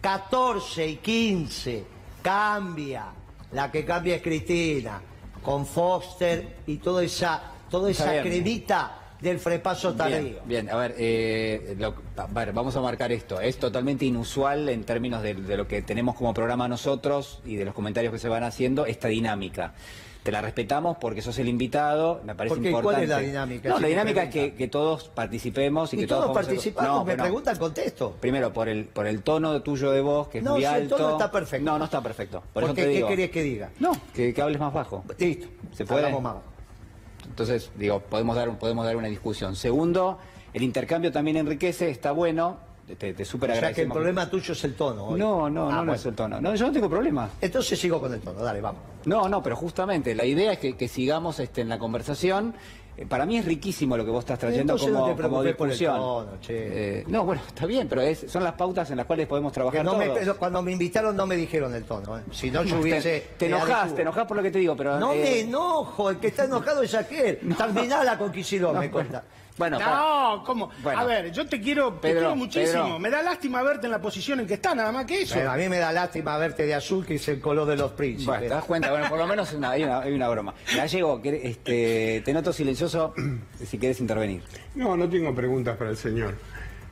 14 0.00 0.88
y 0.88 0.96
15 0.96 1.84
cambia. 2.20 3.04
La 3.52 3.70
que 3.70 3.84
cambia 3.84 4.16
es 4.16 4.22
Cristina, 4.22 5.00
con 5.40 5.66
Foster 5.66 6.56
y 6.66 6.78
toda 6.78 7.04
esa, 7.04 7.40
toda 7.70 7.92
esa 7.92 8.10
bien. 8.10 8.24
cremita 8.24 9.01
del 9.22 9.38
frepaso 9.38 9.94
tardío. 9.94 10.18
Bien, 10.20 10.38
bien, 10.44 10.70
a 10.70 10.76
ver, 10.76 10.94
eh, 10.98 11.76
lo- 11.78 11.94
a 12.16 12.26
ver, 12.26 12.52
vamos 12.52 12.74
a 12.76 12.80
marcar 12.80 13.12
esto. 13.12 13.40
Es 13.40 13.56
totalmente 13.58 14.04
inusual 14.04 14.68
en 14.68 14.84
términos 14.84 15.22
de, 15.22 15.34
de 15.34 15.56
lo 15.56 15.66
que 15.68 15.80
tenemos 15.82 16.16
como 16.16 16.34
programa 16.34 16.66
nosotros 16.68 17.40
y 17.44 17.56
de 17.56 17.64
los 17.64 17.74
comentarios 17.74 18.12
que 18.12 18.18
se 18.18 18.28
van 18.28 18.42
haciendo, 18.44 18.84
esta 18.86 19.08
dinámica. 19.08 19.74
Te 20.22 20.30
la 20.30 20.40
respetamos 20.40 20.98
porque 21.00 21.20
sos 21.20 21.36
el 21.40 21.48
invitado, 21.48 22.20
me 22.24 22.36
parece 22.36 22.54
¿Por 22.54 22.62
qué? 22.62 22.70
¿Cuál 22.70 22.84
importante. 22.84 23.04
es 23.04 23.08
la 23.10 23.18
dinámica? 23.18 23.68
No, 23.70 23.76
Si 23.78 23.82
la 23.82 23.88
dinámica 23.88 24.22
es 24.22 24.30
que, 24.30 24.54
que 24.54 24.68
todos 24.68 25.08
participemos 25.08 25.92
y, 25.92 25.96
Y 25.96 26.00
que 26.00 26.06
todos 26.06 26.26
todos 26.26 26.36
participamos, 26.36 26.90
No, 26.98 27.04
me 27.04 27.16
no. 27.16 27.22
preguntan, 27.24 27.56
contesto. 27.58 28.16
Primero, 28.20 28.52
por 28.52 28.68
el, 28.68 28.84
por 28.84 29.08
el 29.08 29.22
tono 29.22 29.60
tuyo 29.62 29.90
de 29.90 30.00
voz, 30.00 30.28
que 30.28 30.38
es 30.38 30.44
No, 30.44 30.52
muy 30.52 30.60
si 30.60 30.66
el 30.66 30.72
alto. 30.74 30.96
tono 30.96 31.10
está 31.12 31.28
perfecto. 31.32 31.64
No, 31.68 31.76
no 31.76 31.86
está 31.86 32.00
perfecto. 32.00 32.40
Por 32.52 32.62
eso 32.62 32.68
Porque, 32.70 32.82
te 32.82 32.88
¿qué 32.88 32.94
digo. 32.94 33.08
querés 33.08 33.30
que 33.32 33.42
diga? 33.42 33.70
No, 33.80 33.90
que, 34.14 34.32
que 34.32 34.42
hables 34.42 34.60
más 34.60 34.72
bajo. 34.72 35.02
Listo, 35.18 35.48
¿Se 35.72 35.84
puede? 35.84 36.04
hablamos 36.04 36.22
más. 36.22 36.36
Entonces, 37.26 37.70
digo, 37.76 38.00
podemos 38.00 38.36
dar, 38.36 38.56
podemos 38.58 38.84
dar 38.84 38.96
una 38.96 39.08
discusión. 39.08 39.56
Segundo, 39.56 40.18
el 40.52 40.62
intercambio 40.62 41.10
también 41.12 41.36
enriquece, 41.38 41.90
está 41.90 42.12
bueno, 42.12 42.58
te, 42.98 43.14
te 43.14 43.24
súper 43.24 43.52
O 43.52 43.54
sea 43.54 43.72
que 43.72 43.82
el 43.82 43.88
problema 43.88 44.28
tuyo 44.28 44.52
es 44.52 44.64
el 44.64 44.74
tono. 44.74 45.04
hoy. 45.06 45.18
No, 45.20 45.48
no, 45.48 45.70
Ah, 45.70 45.82
no, 45.84 45.94
es 45.94 46.04
el 46.04 46.14
tono. 46.14 46.40
No, 46.40 46.54
yo 46.54 46.66
no 46.66 46.72
tengo 46.72 46.90
problema. 46.90 47.30
Entonces 47.40 47.78
sigo 47.78 48.00
con 48.00 48.12
el 48.12 48.20
tono, 48.20 48.40
dale, 48.42 48.60
vamos. 48.60 48.82
No, 49.04 49.28
no, 49.28 49.42
pero 49.42 49.56
justamente 49.56 50.14
la 50.14 50.24
idea 50.24 50.52
es 50.52 50.58
que, 50.58 50.76
que 50.76 50.88
sigamos 50.88 51.40
este, 51.40 51.60
en 51.62 51.68
la 51.68 51.78
conversación. 51.78 52.54
Eh, 52.96 53.06
para 53.06 53.24
mí 53.24 53.38
es 53.38 53.44
riquísimo 53.46 53.96
lo 53.96 54.04
que 54.04 54.10
vos 54.10 54.20
estás 54.20 54.38
trayendo 54.38 54.74
Entonces 54.74 54.88
no 54.92 55.00
como, 55.00 55.14
te 55.16 55.22
como 55.22 55.42
preocupes 55.42 55.56
por 55.56 55.70
el 55.70 55.78
tono, 55.78 56.40
che. 56.42 56.98
Eh, 57.00 57.04
no, 57.08 57.24
bueno, 57.24 57.40
está 57.46 57.64
bien, 57.64 57.88
pero 57.88 58.02
es- 58.02 58.26
son 58.30 58.44
las 58.44 58.52
pautas 58.52 58.90
en 58.90 58.98
las 58.98 59.06
cuales 59.06 59.26
podemos 59.26 59.50
trabajar 59.50 59.82
no 59.84 59.92
todos. 59.92 60.36
cuando 60.36 60.60
me 60.62 60.72
invitaron 60.72 61.16
no 61.16 61.26
me 61.26 61.36
dijeron 61.36 61.74
el 61.74 61.84
tono. 61.84 62.18
¿eh? 62.18 62.22
Si 62.30 62.50
no, 62.50 62.62
yo 62.64 62.76
hubiese... 62.80 63.20
te, 63.20 63.26
te 63.38 63.46
enojás, 63.46 63.94
te 63.94 64.02
enojás 64.02 64.26
por 64.26 64.36
lo 64.36 64.42
que 64.42 64.50
te 64.50 64.58
digo, 64.58 64.76
pero... 64.76 64.98
No 65.00 65.12
eh, 65.12 65.20
me 65.22 65.40
enojo, 65.40 66.10
el 66.10 66.18
que 66.18 66.26
está 66.26 66.44
enojado 66.44 66.82
es 66.82 66.94
aquel. 66.94 67.38
Terminala 67.56 68.18
con 68.18 68.30
Kicillof, 68.30 68.76
me 68.76 68.90
cuenta. 68.90 69.20
Bueno, 69.20 69.41
No, 69.58 70.42
¿cómo? 70.46 70.70
Bueno. 70.82 70.98
a 71.00 71.04
ver, 71.04 71.32
yo 71.32 71.46
te 71.46 71.60
quiero, 71.60 71.92
te 71.94 72.00
Pedro, 72.08 72.20
quiero 72.20 72.36
muchísimo. 72.36 72.84
Pedro. 72.84 72.98
Me 72.98 73.10
da 73.10 73.22
lástima 73.22 73.62
verte 73.62 73.86
en 73.86 73.92
la 73.92 74.00
posición 74.00 74.40
en 74.40 74.46
que 74.46 74.54
está, 74.54 74.74
nada 74.74 74.92
más 74.92 75.04
que 75.04 75.22
eso. 75.22 75.34
Pero 75.34 75.50
a 75.50 75.56
mí 75.56 75.68
me 75.68 75.78
da 75.78 75.92
lástima 75.92 76.36
verte 76.38 76.64
de 76.66 76.74
azul, 76.74 77.04
que 77.04 77.16
es 77.16 77.28
el 77.28 77.40
color 77.40 77.66
de 77.68 77.76
los 77.76 77.92
príncipes. 77.92 78.26
Bueno, 78.26 78.42
¿te 78.42 78.48
das 78.48 78.64
cuenta? 78.64 78.90
Bueno, 78.90 79.08
por 79.08 79.18
lo 79.18 79.26
menos 79.26 79.52
una- 79.52 79.70
hay, 79.70 79.84
una, 79.84 80.00
hay 80.00 80.12
una 80.14 80.28
broma. 80.28 80.54
Gallego, 80.74 81.20
este, 81.24 82.22
te 82.24 82.32
noto 82.32 82.52
silencioso 82.52 83.14
si 83.64 83.78
quieres 83.78 84.00
intervenir. 84.00 84.42
No, 84.74 84.96
no 84.96 85.08
tengo 85.08 85.34
preguntas 85.34 85.76
para 85.76 85.90
el 85.90 85.96
señor. 85.96 86.34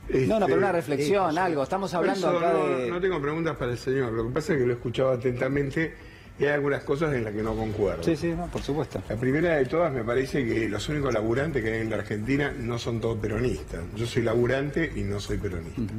Este, 0.07 0.27
No, 0.27 0.39
no, 0.39 0.45
pero 0.45 0.57
una 0.59 0.71
reflexión, 0.71 1.37
algo. 1.37 1.63
Estamos 1.63 1.93
hablando 1.93 2.27
eso 2.29 2.37
acá 2.37 2.53
no, 2.53 2.67
de... 2.77 2.89
no 2.89 3.01
tengo 3.01 3.21
preguntas 3.21 3.55
para 3.57 3.71
el 3.71 3.77
señor. 3.77 4.11
Lo 4.13 4.27
que 4.27 4.33
pasa 4.33 4.53
es 4.53 4.59
que 4.59 4.65
lo 4.65 4.71
he 4.73 4.75
escuchado 4.75 5.11
atentamente 5.11 5.95
y 6.41 6.45
hay 6.45 6.53
algunas 6.53 6.83
cosas 6.83 7.13
en 7.13 7.23
las 7.23 7.33
que 7.33 7.43
no 7.43 7.55
concuerdo. 7.55 8.01
Sí, 8.01 8.15
sí, 8.15 8.29
no, 8.29 8.47
por 8.47 8.63
supuesto. 8.63 8.99
La 9.07 9.15
primera 9.15 9.57
de 9.57 9.65
todas 9.65 9.93
me 9.93 10.03
parece 10.03 10.43
que 10.43 10.67
los 10.67 10.89
únicos 10.89 11.13
laburantes 11.13 11.63
que 11.63 11.71
hay 11.71 11.81
en 11.81 11.91
la 11.91 11.97
Argentina 11.97 12.51
no 12.57 12.79
son 12.79 12.99
todos 12.99 13.19
peronistas. 13.19 13.81
Yo 13.95 14.07
soy 14.07 14.23
laburante 14.23 14.91
y 14.95 15.03
no 15.03 15.19
soy 15.19 15.37
peronista. 15.37 15.93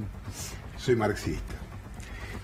Soy 0.76 0.96
marxista. 0.96 1.54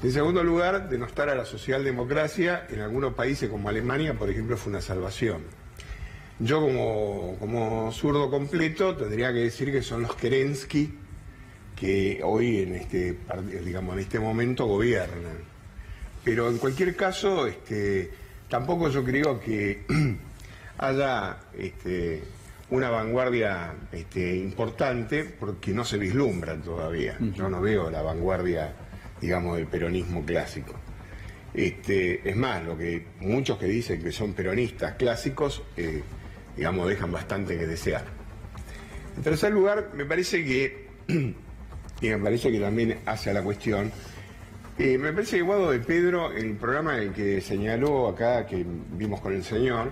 En 0.01 0.13
segundo 0.13 0.45
lugar, 0.45 0.89
denostar 0.89 1.29
a 1.29 1.35
la 1.35 1.45
socialdemocracia 1.45 2.69
en 2.71 2.83
algunos 2.83 3.15
países 3.15 3.51
como 3.51 3.69
Alemania, 3.69 4.15
por 4.15 4.31
ejemplo, 4.31 4.57
fue 4.57 4.71
una 4.71 4.81
salvación. 4.81 5.43
Yo 6.39 6.61
como, 6.61 7.37
como 7.41 7.91
zurdo 7.91 8.31
completo 8.31 8.95
tendría 8.95 9.33
que 9.33 9.41
decir 9.41 9.73
que 9.73 9.83
son 9.83 10.03
los 10.03 10.15
Kerensky 10.15 10.95
que 11.75 12.21
hoy 12.23 12.59
en 12.59 12.77
este, 12.77 13.19
digamos, 13.65 13.95
en 13.95 14.03
este 14.03 14.21
momento 14.21 14.67
gobiernan. 14.67 15.58
Pero 16.29 16.51
en 16.51 16.59
cualquier 16.59 16.95
caso, 16.95 17.47
este, 17.47 18.11
tampoco 18.51 18.91
yo 18.91 19.03
creo 19.03 19.41
que 19.41 19.87
haya 20.77 21.39
este, 21.57 22.23
una 22.69 22.91
vanguardia 22.91 23.73
este, 23.91 24.37
importante 24.37 25.25
porque 25.25 25.73
no 25.73 25.87
se 25.87 25.97
vislumbra 25.97 26.55
todavía. 26.57 27.17
Yo 27.35 27.49
no 27.49 27.63
veo 27.63 27.91
la 27.91 28.03
vanguardia, 28.03 28.75
digamos, 29.23 29.57
del 29.57 29.69
peronismo 29.69 30.23
clásico. 30.23 30.75
Este, 31.55 32.29
es 32.29 32.37
más, 32.37 32.63
lo 32.63 32.77
que 32.77 33.07
muchos 33.21 33.57
que 33.57 33.65
dicen 33.65 34.03
que 34.03 34.13
son 34.13 34.35
peronistas 34.35 34.97
clásicos, 34.97 35.63
eh, 35.79 36.03
digamos, 36.59 36.91
dejan 36.91 37.11
bastante 37.11 37.57
que 37.57 37.67
desear. 37.67 38.05
En 39.17 39.23
tercer 39.23 39.51
lugar, 39.51 39.93
me 39.95 40.05
parece 40.05 40.45
que, 40.45 40.89
y 42.03 42.09
me 42.11 42.19
parece 42.19 42.53
que 42.53 42.61
también 42.61 42.99
hace 43.07 43.31
a 43.31 43.33
la 43.33 43.43
cuestión, 43.43 43.91
eh, 44.79 44.99
me 44.99 45.13
parece 45.13 45.37
que 45.37 45.43
Guado 45.43 45.71
de 45.71 45.81
Pedro, 45.81 46.33
el 46.33 46.57
programa 46.57 46.97
en 46.97 47.09
el 47.09 47.13
que 47.13 47.41
señaló 47.41 48.09
acá, 48.09 48.47
que 48.47 48.65
vimos 48.93 49.21
con 49.21 49.35
el 49.35 49.45
señor, 49.45 49.91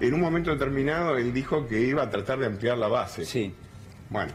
en 0.00 0.14
un 0.14 0.20
momento 0.20 0.50
determinado 0.50 1.16
él 1.16 1.32
dijo 1.32 1.66
que 1.66 1.80
iba 1.80 2.02
a 2.02 2.10
tratar 2.10 2.38
de 2.38 2.46
ampliar 2.46 2.76
la 2.78 2.88
base. 2.88 3.24
Sí. 3.24 3.54
Bueno, 4.10 4.32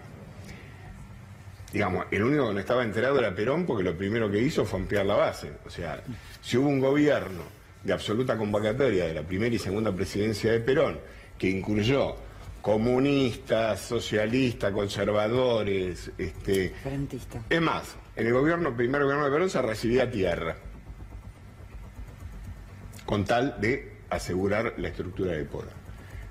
digamos, 1.71 2.05
el 2.11 2.23
único 2.23 2.47
que 2.47 2.53
no 2.53 2.59
estaba 2.59 2.83
enterado 2.83 3.19
era 3.19 3.33
Perón 3.33 3.65
porque 3.65 3.83
lo 3.83 3.95
primero 3.95 4.29
que 4.29 4.39
hizo 4.39 4.65
fue 4.65 4.79
ampliar 4.79 5.05
la 5.05 5.15
base. 5.15 5.51
O 5.65 5.69
sea, 5.69 6.01
si 6.41 6.57
hubo 6.57 6.67
un 6.67 6.79
gobierno 6.79 7.43
de 7.83 7.93
absoluta 7.93 8.37
convocatoria 8.37 9.05
de 9.05 9.13
la 9.13 9.23
primera 9.23 9.53
y 9.55 9.59
segunda 9.59 9.93
presidencia 9.93 10.51
de 10.51 10.59
Perón 10.59 10.99
que 11.37 11.49
incluyó 11.49 12.15
comunistas, 12.61 13.81
socialistas, 13.81 14.71
conservadores, 14.71 16.11
este, 16.17 16.69
Frentista. 16.83 17.41
es 17.49 17.61
más, 17.61 17.95
en 18.15 18.27
el 18.27 18.33
gobierno, 18.33 18.75
primer 18.75 19.03
gobierno 19.03 19.25
de 19.25 19.31
Perón 19.31 19.49
se 19.49 19.61
recibía 19.61 20.11
tierra, 20.11 20.57
con 23.05 23.25
tal 23.25 23.59
de 23.59 23.97
asegurar 24.09 24.73
la 24.77 24.89
estructura 24.89 25.31
de 25.33 25.45
poder. 25.45 25.73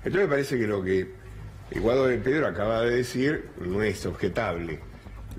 Entonces 0.03 0.21
me 0.21 0.27
parece 0.27 0.57
que 0.57 0.67
lo 0.67 0.83
que 0.83 1.21
Guado 1.79 2.07
de 2.07 2.17
Pedro 2.17 2.47
acaba 2.47 2.81
de 2.81 2.97
decir 2.97 3.49
no 3.59 3.81
es 3.81 4.05
objetable. 4.05 4.79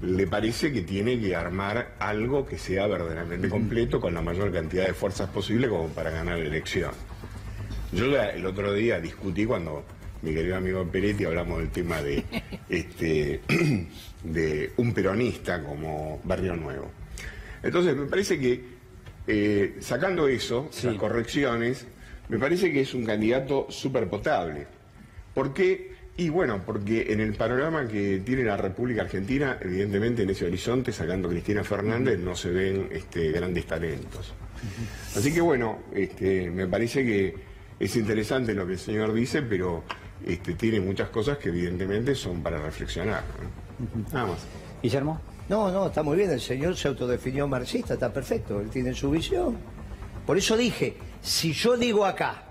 Le 0.01 0.26
parece 0.26 0.72
que 0.72 0.82
tiene 0.82 1.20
que 1.20 1.36
armar 1.36 1.95
algo 1.99 2.47
que 2.47 2.59
sea 2.59 2.86
verdaderamente 2.86 3.49
completo 3.49 4.01
con 4.01 4.14
la 4.14 4.22
mayor 4.22 4.53
cantidad 4.53 4.86
de 4.86 4.95
fuerzas 4.95 5.28
posible 5.30 5.68
como 5.68 5.88
para 5.88 6.11
ganar 6.11 6.38
la 6.38 6.47
elección. 6.47 6.93
Yo 7.93 8.07
ya 8.07 8.30
el 8.30 8.47
otro 8.47 8.72
día 8.72 8.99
discutí 8.99 9.45
cuando 9.45 9.84
mi 10.22 10.32
querido 10.32 10.57
amigo 10.57 10.84
Peretti 10.86 11.24
hablamos 11.24 11.59
del 11.59 11.70
tema 11.70 12.01
de 12.01 12.24
este 12.68 13.43
de 14.25 14.73
un 14.77 14.93
peronista 14.93 15.62
como 15.62 16.20
Barrio 16.25 16.57
Nuevo. 16.57 16.91
Entonces 17.62 17.97
me 17.97 18.07
parece 18.07 18.39
que 18.39 18.73
eh, 19.27 19.77
sacando 19.81 20.27
eso, 20.27 20.68
esas 20.73 20.97
correcciones, 20.97 21.87
me 22.29 22.39
parece 22.39 22.73
que 22.73 22.81
es 22.81 22.95
un 22.95 23.05
candidato 23.05 23.66
súper 23.70 24.09
potable. 24.09 24.66
¿Por 25.35 25.55
qué? 25.55 25.93
Y 26.16 26.29
bueno, 26.29 26.62
porque 26.64 27.12
en 27.12 27.20
el 27.20 27.35
panorama 27.35 27.87
que 27.87 28.20
tiene 28.25 28.45
la 28.45 28.57
República 28.57 29.03
Argentina, 29.03 29.59
evidentemente 29.61 30.23
en 30.23 30.31
ese 30.31 30.45
horizonte, 30.45 30.93
sacando 30.93 31.29
a 31.29 31.31
Cristina 31.31 31.64
Fernández, 31.64 32.18
no 32.18 32.35
se 32.35 32.51
ven 32.51 32.89
este, 32.91 33.31
grandes 33.33 33.66
talentos. 33.66 34.35
Así 35.16 35.33
que 35.33 35.41
bueno, 35.41 35.85
este, 35.95 36.51
me 36.51 36.66
parece 36.66 37.05
que 37.05 37.35
es 37.81 37.97
interesante 37.97 38.55
lo 38.55 38.66
que 38.66 38.75
el 38.75 38.79
señor 38.79 39.12
dice, 39.12 39.43
pero 39.43 39.85
este, 40.27 40.55
tiene 40.55 40.81
muchas 40.81 41.09
cosas 41.09 41.39
que 41.39 41.49
evidentemente 41.49 42.14
son 42.14 42.43
para 42.43 42.61
reflexionar. 42.61 43.23
¿no? 43.43 43.62
Nada 44.12 44.27
más. 44.27 44.39
Guillermo. 44.83 45.20
No, 45.49 45.70
no, 45.70 45.87
está 45.89 46.03
muy 46.03 46.16
bien, 46.16 46.31
el 46.31 46.41
señor 46.41 46.77
se 46.77 46.89
autodefinió 46.89 47.47
marxista, 47.49 47.95
está 47.95 48.12
perfecto, 48.12 48.61
él 48.61 48.70
tiene 48.70 48.95
su 48.95 49.11
visión. 49.11 49.57
Por 50.27 50.39
eso 50.39 50.57
dije, 50.57 50.97
si 51.20 51.53
yo 51.53 51.77
digo 51.77 52.07
acá, 52.07 52.45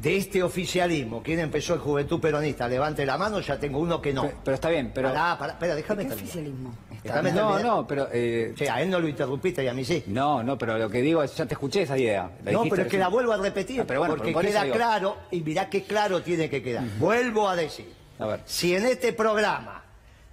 de 0.00 0.16
este 0.16 0.42
oficialismo, 0.42 1.22
¿quién 1.22 1.40
empezó 1.40 1.74
el 1.74 1.80
Juventud 1.80 2.20
Peronista? 2.20 2.66
Levante 2.68 3.04
la 3.04 3.18
mano, 3.18 3.40
ya 3.40 3.58
tengo 3.58 3.78
uno 3.80 4.00
que 4.00 4.12
no. 4.14 4.22
Pero, 4.22 4.36
pero 4.44 4.54
está 4.54 4.68
bien, 4.70 4.92
pero... 4.94 5.08
Pará, 5.08 5.36
pará, 5.38 5.52
espera, 5.54 5.74
déjame 5.74 6.04
¿Qué 6.04 6.08
terminar. 6.08 6.24
oficialismo? 6.24 6.74
Déjame 7.02 7.32
no, 7.32 7.36
terminar. 7.48 7.64
no, 7.64 7.86
pero... 7.86 8.08
eh, 8.12 8.54
a 8.70 8.80
él 8.82 8.88
no 8.90 8.98
lo 9.00 9.08
interrumpiste 9.08 9.62
y 9.64 9.68
a 9.68 9.74
mí 9.74 9.84
sí. 9.84 10.04
no, 10.06 10.42
no, 10.42 10.56
pero 10.56 10.78
lo 10.78 10.88
que 10.88 11.02
digo 11.02 11.22
es, 11.22 11.34
ya 11.36 11.44
te 11.46 11.54
escuché 11.54 11.82
esa 11.82 11.98
idea. 11.98 12.30
La 12.44 12.52
No, 12.52 12.62
pero 12.62 12.74
es 12.76 12.78
que 12.78 12.84
recién. 12.84 13.00
la 13.00 13.08
vuelvo 13.08 13.32
a 13.32 13.36
repetir, 13.38 13.80
Ah, 13.80 13.84
pero 13.86 14.00
bueno, 14.00 14.14
porque 14.16 14.32
por 14.32 14.44
queda 14.44 14.62
digo. 14.64 14.76
claro, 14.76 15.16
y 15.30 15.40
mirá 15.42 15.68
qué 15.68 15.82
claro 15.84 16.22
tiene 16.22 16.48
que 16.48 16.62
quedar. 16.62 16.84
Vuelvo 16.98 17.46
a 17.48 17.56
decir, 17.56 17.92
A 18.18 18.26
ver. 18.26 18.40
si 18.46 18.74
en 18.74 18.86
este 18.86 19.12
programa 19.12 19.79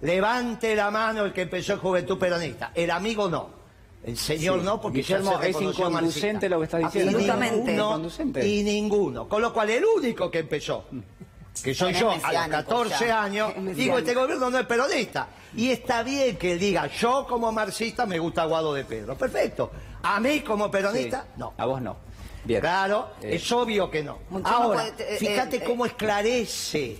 levante 0.00 0.74
la 0.76 0.90
mano 0.90 1.24
el 1.24 1.32
que 1.32 1.42
empezó 1.42 1.74
el 1.74 1.78
Juventud 1.80 2.18
Peronista, 2.18 2.70
el 2.74 2.90
amigo 2.90 3.28
no, 3.28 3.50
el 4.04 4.16
señor 4.16 4.60
Sí. 4.60 4.64
no, 4.64 4.80
porque 4.80 5.02
ya 5.02 5.18
Guillermo, 5.18 5.40
se 5.42 5.50
es 5.50 5.60
inconducente 5.60 6.48
lo 6.48 6.58
que 6.58 6.64
está 6.64 6.78
diciendo. 6.78 7.10
Y 7.12 7.14
Absolutamente. 7.14 7.56
ninguno, 7.72 7.88
Inconducente. 7.88 8.46
y 8.46 8.62
ninguno, 8.62 9.28
con 9.28 9.42
lo 9.42 9.52
cual 9.52 9.70
el 9.70 9.84
único 9.84 10.30
que 10.30 10.38
empezó, 10.40 10.84
que 11.62 11.74
soy 11.74 11.92
yo, 11.94 12.10
a 12.10 12.14
los 12.14 12.22
mesiánico 12.22 12.56
14 12.58 13.06
ya. 13.06 13.22
años, 13.22 13.52
digo, 13.74 13.98
este 13.98 14.14
gobierno 14.14 14.50
no 14.50 14.58
es 14.58 14.66
peronista. 14.66 15.28
Y 15.56 15.70
está 15.70 16.02
bien 16.02 16.36
que 16.36 16.52
él 16.52 16.58
diga, 16.60 16.86
yo 16.88 17.26
como 17.26 17.50
marxista 17.50 18.04
me 18.06 18.18
gusta 18.18 18.44
Guado 18.44 18.74
de 18.74 18.84
Pedro. 18.84 19.16
Perfecto. 19.16 19.70
A 20.02 20.20
mí 20.20 20.40
como 20.40 20.70
peronista, 20.70 21.22
Sí. 21.22 21.32
no. 21.38 21.54
A 21.56 21.64
vos 21.66 21.80
no. 21.82 21.96
Bien. 22.44 22.60
Claro, 22.60 23.08
Eh, 23.22 23.34
es 23.34 23.50
obvio 23.52 23.90
que 23.90 24.02
no. 24.04 24.18
Mucho 24.30 24.46
Ahora, 24.46 24.84
puede- 24.94 25.14
eh, 25.14 25.18
fíjate 25.18 25.56
eh, 25.56 25.64
cómo 25.66 25.84
esclarece. 25.86 26.98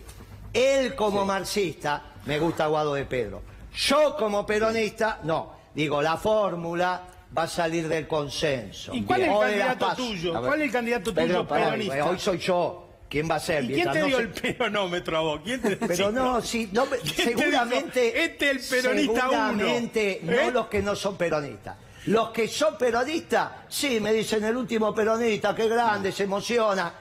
Él 0.53 0.95
como 0.95 1.25
marxista, 1.25 2.03
me 2.27 2.39
gusta 2.39 2.67
Guado 2.67 2.95
de 2.95 3.05
Pedro. 3.05 3.43
Yo 3.75 4.17
como 4.17 4.45
peronista, 4.47 5.21
no. 5.25 5.53
Digo, 5.75 6.03
la 6.03 6.17
fórmula 6.17 7.03
va 7.37 7.43
a 7.43 7.49
salir 7.49 7.89
del 7.89 8.09
consenso. 8.09 8.93
¿Y 8.95 9.03
cuál 9.03 9.23
es 9.23 9.29
el 9.29 9.39
candidato 9.39 9.95
tuyo? 9.97 10.41
¿Cuál 10.41 10.61
es 10.61 10.67
el 10.67 10.73
candidato 10.73 11.15
Pedro, 11.15 11.45
tuyo 11.45 11.49
peronista? 11.49 12.05
Hoy 12.07 12.19
soy 12.19 12.39
yo. 12.39 12.85
¿Quién 13.09 13.31
va 13.31 13.37
a 13.37 13.41
ser? 13.41 13.65
¿Y 13.65 13.69
quién 13.75 13.91
te 13.91 14.01
no 14.01 14.07
dio 14.07 14.17
se- 14.19 14.23
el 14.25 14.29
peronómetro 14.31 15.17
a 15.17 15.21
vos? 15.21 15.41
¿Quién 15.43 15.63
te 15.63 15.77
Pero 15.87 16.11
no, 16.13 16.43
sí, 16.43 16.69
no, 16.73 16.85
me- 16.87 16.99
¿Quién 16.99 17.15
te 17.17 17.23
seguramente. 17.25 18.25
"Este 18.25 18.51
es 18.51 18.71
el 18.73 18.83
peronista 18.83 19.29
uno"? 19.31 19.49
Seguramente 19.51 20.21
no 20.25 20.33
¿Eh? 20.33 20.51
los 20.53 20.67
que 20.67 20.83
no 20.83 20.95
son 20.95 21.17
peronistas. 21.17 21.77
Los 22.07 22.31
que 22.31 22.49
son 22.49 22.77
peronistas, 22.77 23.51
sí, 23.69 23.99
me 24.01 24.13
dicen 24.13 24.45
el 24.45 24.57
último 24.57 24.95
peronista, 24.95 25.55
qué 25.55 25.69
grande, 25.69 26.13
se 26.13 26.25
emociona. 26.25 26.93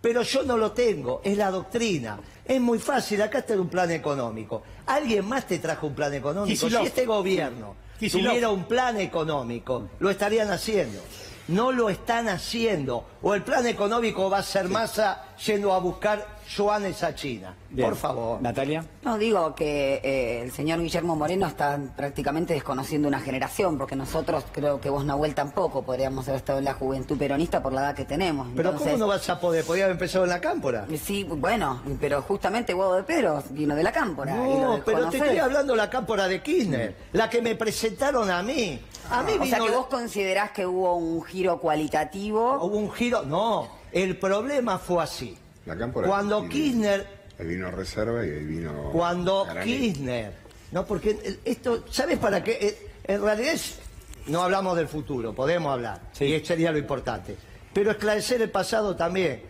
Pero 0.00 0.22
yo 0.22 0.42
no 0.44 0.56
lo 0.56 0.70
tengo, 0.72 1.20
es 1.24 1.36
la 1.36 1.50
doctrina. 1.50 2.18
Es 2.48 2.60
muy 2.60 2.78
fácil, 2.78 3.20
acá 3.22 3.38
está 3.38 3.54
un 3.54 3.68
plan 3.68 3.90
económico. 3.90 4.62
¿Alguien 4.86 5.26
más 5.26 5.46
te 5.46 5.58
trajo 5.58 5.88
un 5.88 5.94
plan 5.94 6.14
económico? 6.14 6.52
Kicillof. 6.52 6.82
Si 6.82 6.86
este 6.86 7.04
gobierno 7.06 7.74
Kicillof. 7.98 8.28
tuviera 8.28 8.50
un 8.50 8.64
plan 8.64 9.00
económico, 9.00 9.88
lo 9.98 10.10
estarían 10.10 10.50
haciendo. 10.50 11.00
No 11.48 11.72
lo 11.72 11.90
están 11.90 12.28
haciendo. 12.28 13.04
O 13.22 13.34
el 13.34 13.42
plan 13.42 13.66
económico 13.66 14.30
va 14.30 14.38
a 14.38 14.42
ser 14.42 14.68
masa 14.68 15.24
yendo 15.44 15.72
a 15.72 15.78
buscar 15.78 16.35
yuanes 16.54 17.02
a 17.02 17.14
China. 17.14 17.54
bien. 17.70 17.88
Por 17.88 17.96
favor. 17.98 18.40
Natalia. 18.40 18.84
No, 19.02 19.18
digo 19.18 19.54
que 19.54 20.00
eh, 20.02 20.42
el 20.42 20.52
señor 20.52 20.80
Guillermo 20.80 21.16
Moreno 21.16 21.46
está 21.46 21.78
prácticamente 21.96 22.54
desconociendo 22.54 23.08
una 23.08 23.20
generación, 23.20 23.76
porque 23.78 23.96
nosotros, 23.96 24.44
creo 24.52 24.80
que 24.80 24.88
vos, 24.90 25.04
Nahuel, 25.04 25.34
tampoco 25.34 25.82
podríamos 25.82 26.26
haber 26.28 26.38
estado 26.40 26.58
en 26.58 26.64
la 26.66 26.74
juventud 26.74 27.18
peronista 27.18 27.62
por 27.62 27.72
la 27.72 27.80
edad 27.82 27.94
que 27.94 28.04
tenemos. 28.04 28.48
Pero 28.54 28.70
Entonces, 28.70 28.92
¿cómo 28.94 29.04
no 29.04 29.08
vas 29.08 29.28
a 29.28 29.40
poder? 29.40 29.64
Podía 29.64 29.84
haber 29.84 29.94
empezado 29.96 30.24
en 30.24 30.30
la 30.30 30.40
cámpora. 30.40 30.86
Sí, 31.02 31.24
bueno, 31.24 31.82
pero 32.00 32.22
justamente 32.22 32.72
Guado 32.72 32.94
de 32.94 33.02
Pedro 33.02 33.42
vino 33.50 33.74
de 33.74 33.82
la 33.82 33.92
cámpora. 33.92 34.32
y 34.34 34.52
lo 34.60 34.76
No, 34.78 34.82
pero 34.84 35.08
te 35.08 35.18
estoy 35.18 35.38
hablando 35.38 35.72
de 35.72 35.76
la 35.78 35.90
cámpora 35.90 36.28
de 36.28 36.42
Kirchner, 36.42 36.94
la 37.12 37.28
que 37.28 37.42
me 37.42 37.54
presentaron 37.56 38.30
a 38.30 38.42
mí. 38.42 38.80
A 39.10 39.22
mí 39.22 39.32
O 39.40 39.44
sea 39.46 39.58
que 39.58 39.68
la- 39.70 39.76
vos 39.76 39.86
considerás 39.86 40.50
que 40.50 40.66
hubo 40.66 40.94
un 40.96 41.22
giro 41.24 41.58
cualitativo. 41.60 42.58
Hubo 42.60 42.76
un 42.76 42.90
giro. 42.92 43.22
No, 43.22 43.68
el 43.92 44.18
problema 44.18 44.78
fue 44.78 45.02
así. 45.02 45.36
La 45.66 45.76
cámpora 45.76 46.08
Cuando 46.08 46.40
tiene- 46.40 46.54
Kirchner, 46.54 47.06
Ahí 47.38 47.46
vino 47.46 47.70
reserva 47.70 48.24
y 48.24 48.30
ahí 48.30 48.44
vino. 48.44 48.90
cuando 48.92 49.44
Garanelli. 49.44 49.92
Kirchner, 49.92 50.32
no, 50.72 50.86
porque 50.86 51.38
esto, 51.44 51.84
¿sabes 51.90 52.18
para 52.18 52.42
qué? 52.42 52.52
Eh, 52.60 52.82
En 53.08 53.22
realidad 53.22 53.52
es- 53.54 53.78
no 54.26 54.42
hablamos 54.42 54.76
del 54.76 54.88
futuro, 54.88 55.32
podemos 55.32 55.72
hablar, 55.72 56.00
Sí. 56.12 56.24
y 56.24 56.32
eso 56.34 56.46
sería 56.46 56.72
lo 56.72 56.78
importante. 56.78 57.36
Pero 57.72 57.92
esclarecer 57.92 58.42
el 58.42 58.50
pasado 58.50 58.96
también. 58.96 59.42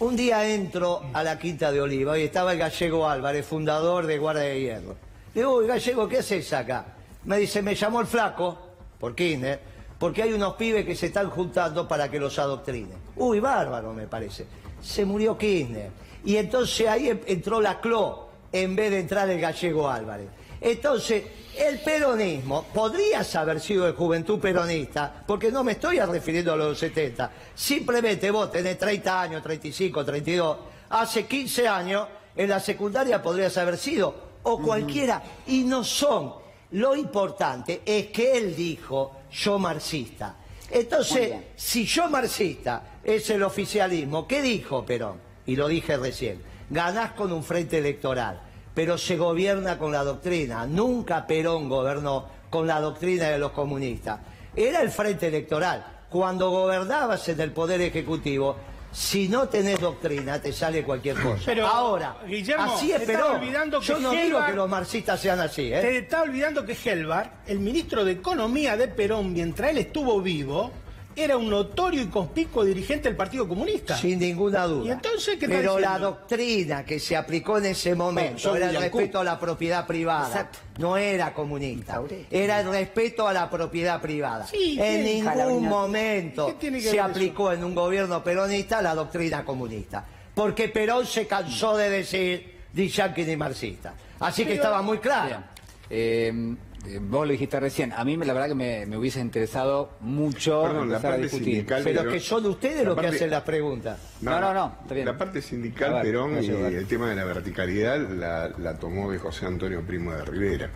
Un 0.00 0.14
día 0.14 0.46
entro 0.46 1.00
a 1.14 1.22
la 1.22 1.38
Quinta 1.38 1.72
de 1.72 1.80
Oliva 1.80 2.18
y 2.18 2.24
estaba 2.24 2.52
el 2.52 2.58
gallego 2.58 3.08
Álvarez, 3.08 3.46
fundador 3.46 4.04
de 4.06 4.18
Guardia 4.18 4.42
de 4.42 4.60
Hierro. 4.60 4.96
Le 5.34 5.40
digo, 5.40 5.54
"Uy, 5.56 5.66
gallego, 5.66 6.06
¿qué 6.06 6.18
haces 6.18 6.52
acá? 6.52 6.84
Me 7.24 7.38
dice, 7.38 7.62
me 7.62 7.74
llamó 7.74 8.00
el 8.02 8.06
flaco, 8.06 8.58
por 8.98 9.14
Kirchner, 9.14 9.58
porque 9.98 10.22
hay 10.24 10.32
unos 10.34 10.54
pibes 10.56 10.84
que 10.84 10.94
se 10.94 11.06
están 11.06 11.30
juntando 11.30 11.88
para 11.88 12.10
que 12.10 12.18
los 12.20 12.38
adoctrinen. 12.38 12.98
Uy, 13.16 13.40
bárbaro, 13.40 13.94
me 13.94 14.06
parece. 14.06 14.44
Se 14.82 15.04
murió 15.04 15.38
Kirchner. 15.38 15.90
Y 16.24 16.36
entonces 16.36 16.88
ahí 16.88 17.08
entró 17.26 17.60
la 17.60 17.80
CLO 17.80 18.28
en 18.52 18.76
vez 18.76 18.90
de 18.90 19.00
entrar 19.00 19.30
el 19.30 19.40
gallego 19.40 19.88
Álvarez. 19.88 20.28
Entonces, 20.60 21.24
el 21.58 21.80
peronismo, 21.80 22.64
podrías 22.72 23.34
haber 23.34 23.60
sido 23.60 23.84
de 23.84 23.92
juventud 23.92 24.38
peronista, 24.38 25.24
porque 25.26 25.50
no 25.50 25.64
me 25.64 25.72
estoy 25.72 25.98
refiriendo 25.98 26.52
a 26.52 26.56
los 26.56 26.78
70. 26.78 27.30
Simplemente 27.54 28.30
vos 28.30 28.50
tenés 28.50 28.78
30 28.78 29.22
años, 29.22 29.42
35, 29.42 30.04
32. 30.04 30.58
Hace 30.90 31.26
15 31.26 31.66
años, 31.68 32.06
en 32.36 32.48
la 32.48 32.60
secundaria 32.60 33.20
podrías 33.20 33.56
haber 33.58 33.76
sido, 33.76 34.14
o 34.44 34.60
cualquiera, 34.60 35.22
y 35.48 35.64
no 35.64 35.82
son. 35.82 36.34
Lo 36.72 36.94
importante 36.94 37.82
es 37.84 38.06
que 38.06 38.38
él 38.38 38.54
dijo, 38.54 39.16
yo 39.30 39.58
marxista. 39.58 40.36
Entonces, 40.70 41.34
si 41.56 41.84
yo 41.84 42.08
marxista 42.08 42.82
es 43.04 43.30
el 43.30 43.42
oficialismo, 43.42 44.26
¿qué 44.26 44.42
dijo 44.42 44.84
Perón? 44.84 45.18
Y 45.46 45.56
lo 45.56 45.68
dije 45.68 45.96
recién, 45.96 46.40
ganás 46.70 47.12
con 47.12 47.32
un 47.32 47.42
frente 47.42 47.78
electoral, 47.78 48.40
pero 48.74 48.96
se 48.96 49.16
gobierna 49.16 49.78
con 49.78 49.92
la 49.92 50.04
doctrina. 50.04 50.66
Nunca 50.66 51.26
Perón 51.26 51.68
gobernó 51.68 52.28
con 52.48 52.66
la 52.66 52.80
doctrina 52.80 53.28
de 53.28 53.38
los 53.38 53.52
comunistas. 53.52 54.20
Era 54.54 54.82
el 54.82 54.90
frente 54.90 55.28
electoral. 55.28 55.84
Cuando 56.10 56.50
gobernabas 56.50 57.26
en 57.30 57.40
el 57.40 57.52
Poder 57.52 57.80
Ejecutivo, 57.80 58.56
si 58.92 59.28
no 59.28 59.48
tenés 59.48 59.80
doctrina, 59.80 60.40
te 60.40 60.52
sale 60.52 60.84
cualquier 60.84 61.16
cosa. 61.16 61.42
Pero, 61.46 61.66
Ahora, 61.66 62.18
Guillermo, 62.26 62.74
así 62.74 62.92
es 62.92 63.00
Perón. 63.00 63.36
olvidando 63.36 63.80
Yo 63.80 63.96
que 63.96 64.02
no 64.02 64.10
digo 64.10 64.44
que 64.44 64.52
los 64.52 64.68
marxistas 64.68 65.18
sean 65.18 65.40
así, 65.40 65.72
¿eh? 65.72 65.80
Te 65.80 65.98
está 65.98 66.22
olvidando 66.22 66.66
que 66.66 66.76
Helvar, 66.84 67.38
el 67.46 67.60
ministro 67.60 68.04
de 68.04 68.12
Economía 68.12 68.76
de 68.76 68.88
Perón, 68.88 69.32
mientras 69.32 69.70
él 69.70 69.78
estuvo 69.78 70.20
vivo, 70.20 70.70
era 71.16 71.36
un 71.36 71.48
notorio 71.48 72.02
y 72.02 72.06
conspicuo 72.06 72.64
dirigente 72.64 73.08
del 73.08 73.16
Partido 73.16 73.46
Comunista. 73.46 73.96
Sin 73.96 74.18
ninguna 74.18 74.64
duda. 74.64 74.88
¿Y 74.88 74.90
entonces 74.90 75.38
qué 75.38 75.46
está 75.46 75.56
Pero 75.56 75.78
la 75.78 75.98
doctrina 75.98 76.84
que 76.84 76.98
se 76.98 77.16
aplicó 77.16 77.58
en 77.58 77.66
ese 77.66 77.94
momento 77.94 78.38
Son 78.38 78.56
era 78.56 78.70
el 78.70 78.76
respeto 78.76 79.20
a 79.20 79.24
la 79.24 79.38
propiedad 79.38 79.86
privada. 79.86 80.26
Exacto. 80.28 80.58
No 80.78 80.96
era 80.96 81.32
comunista. 81.34 82.02
Era 82.30 82.60
el 82.60 82.70
respeto 82.70 83.26
a 83.28 83.32
la 83.32 83.50
propiedad 83.50 84.00
privada. 84.00 84.46
Sí, 84.46 84.78
en 84.80 85.04
ningún 85.04 85.68
momento 85.68 86.46
¿Qué 86.46 86.54
tiene 86.54 86.80
que 86.80 86.90
se 86.90 87.00
aplicó 87.00 87.52
en 87.52 87.62
un 87.64 87.74
gobierno 87.74 88.22
peronista 88.24 88.80
la 88.80 88.94
doctrina 88.94 89.44
comunista. 89.44 90.04
Porque 90.34 90.68
Perón 90.68 91.06
se 91.06 91.26
cansó 91.26 91.76
de 91.76 91.90
decir 91.90 92.60
ni 92.72 92.88
yanqui 92.88 93.24
ni 93.24 93.36
marxista. 93.36 93.94
Así 94.20 94.44
que 94.44 94.54
estaba 94.54 94.80
muy 94.82 94.98
claro. 94.98 95.28
Bien. 95.28 95.44
Eh, 95.90 96.56
eh, 96.86 96.98
vos 97.00 97.26
lo 97.26 97.32
dijiste 97.32 97.58
recién. 97.60 97.92
A 97.92 98.04
mí 98.04 98.16
la 98.16 98.32
verdad 98.32 98.48
que 98.48 98.54
me, 98.54 98.86
me 98.86 98.96
hubiese 98.96 99.20
interesado 99.20 99.92
mucho 100.00 100.62
Perdón, 100.62 100.90
la 100.90 100.98
a 100.98 101.00
parte 101.00 101.22
discutir. 101.22 101.44
sindical- 101.56 101.82
Pero 101.84 102.00
Pero- 102.00 102.12
que 102.12 102.20
son 102.20 102.46
ustedes 102.46 102.84
los 102.84 102.98
que 102.98 103.06
hacen 103.06 103.30
las 103.30 103.42
preguntas. 103.42 103.98
No, 104.20 104.40
no, 104.40 104.52
no, 104.52 104.76
está 104.82 104.94
bien. 104.94 105.06
La 105.06 105.16
parte 105.18 105.40
sindical, 105.42 105.92
ver, 105.94 106.02
Perón, 106.02 106.42
y 106.42 106.48
el 106.48 106.86
tema 106.86 107.08
de 107.10 107.16
la 107.16 107.24
verticalidad 107.24 107.98
la, 108.10 108.48
la 108.58 108.78
tomó 108.78 109.10
de 109.10 109.18
José 109.18 109.46
Antonio 109.46 109.80
Primo 109.82 110.12
de 110.12 110.24
Rivera. 110.24 110.70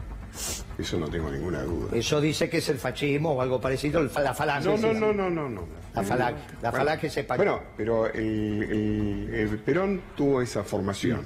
Eso 0.79 0.99
no 0.99 1.09
tengo 1.09 1.31
ninguna 1.31 1.63
duda. 1.63 1.97
Eso 1.97 2.21
dice 2.21 2.51
que 2.51 2.59
es 2.59 2.69
el 2.69 2.77
fascismo 2.77 3.33
o 3.33 3.41
algo 3.41 3.59
parecido, 3.59 4.03
la 4.03 4.35
falange. 4.35 4.69
No, 4.69 4.77
no, 4.77 4.93
no, 4.93 5.13
no, 5.13 5.31
no, 5.31 5.49
no. 5.49 5.63
La 5.95 6.03
falange, 6.03 6.41
la 6.61 6.71
falange 6.73 7.09
se 7.09 7.23
Bueno, 7.23 7.63
pero 7.75 8.07
el, 8.13 8.63
el- 8.63 9.35
el 9.35 9.59
Perón 9.61 10.03
tuvo 10.15 10.43
esa 10.43 10.63
formación. 10.63 11.25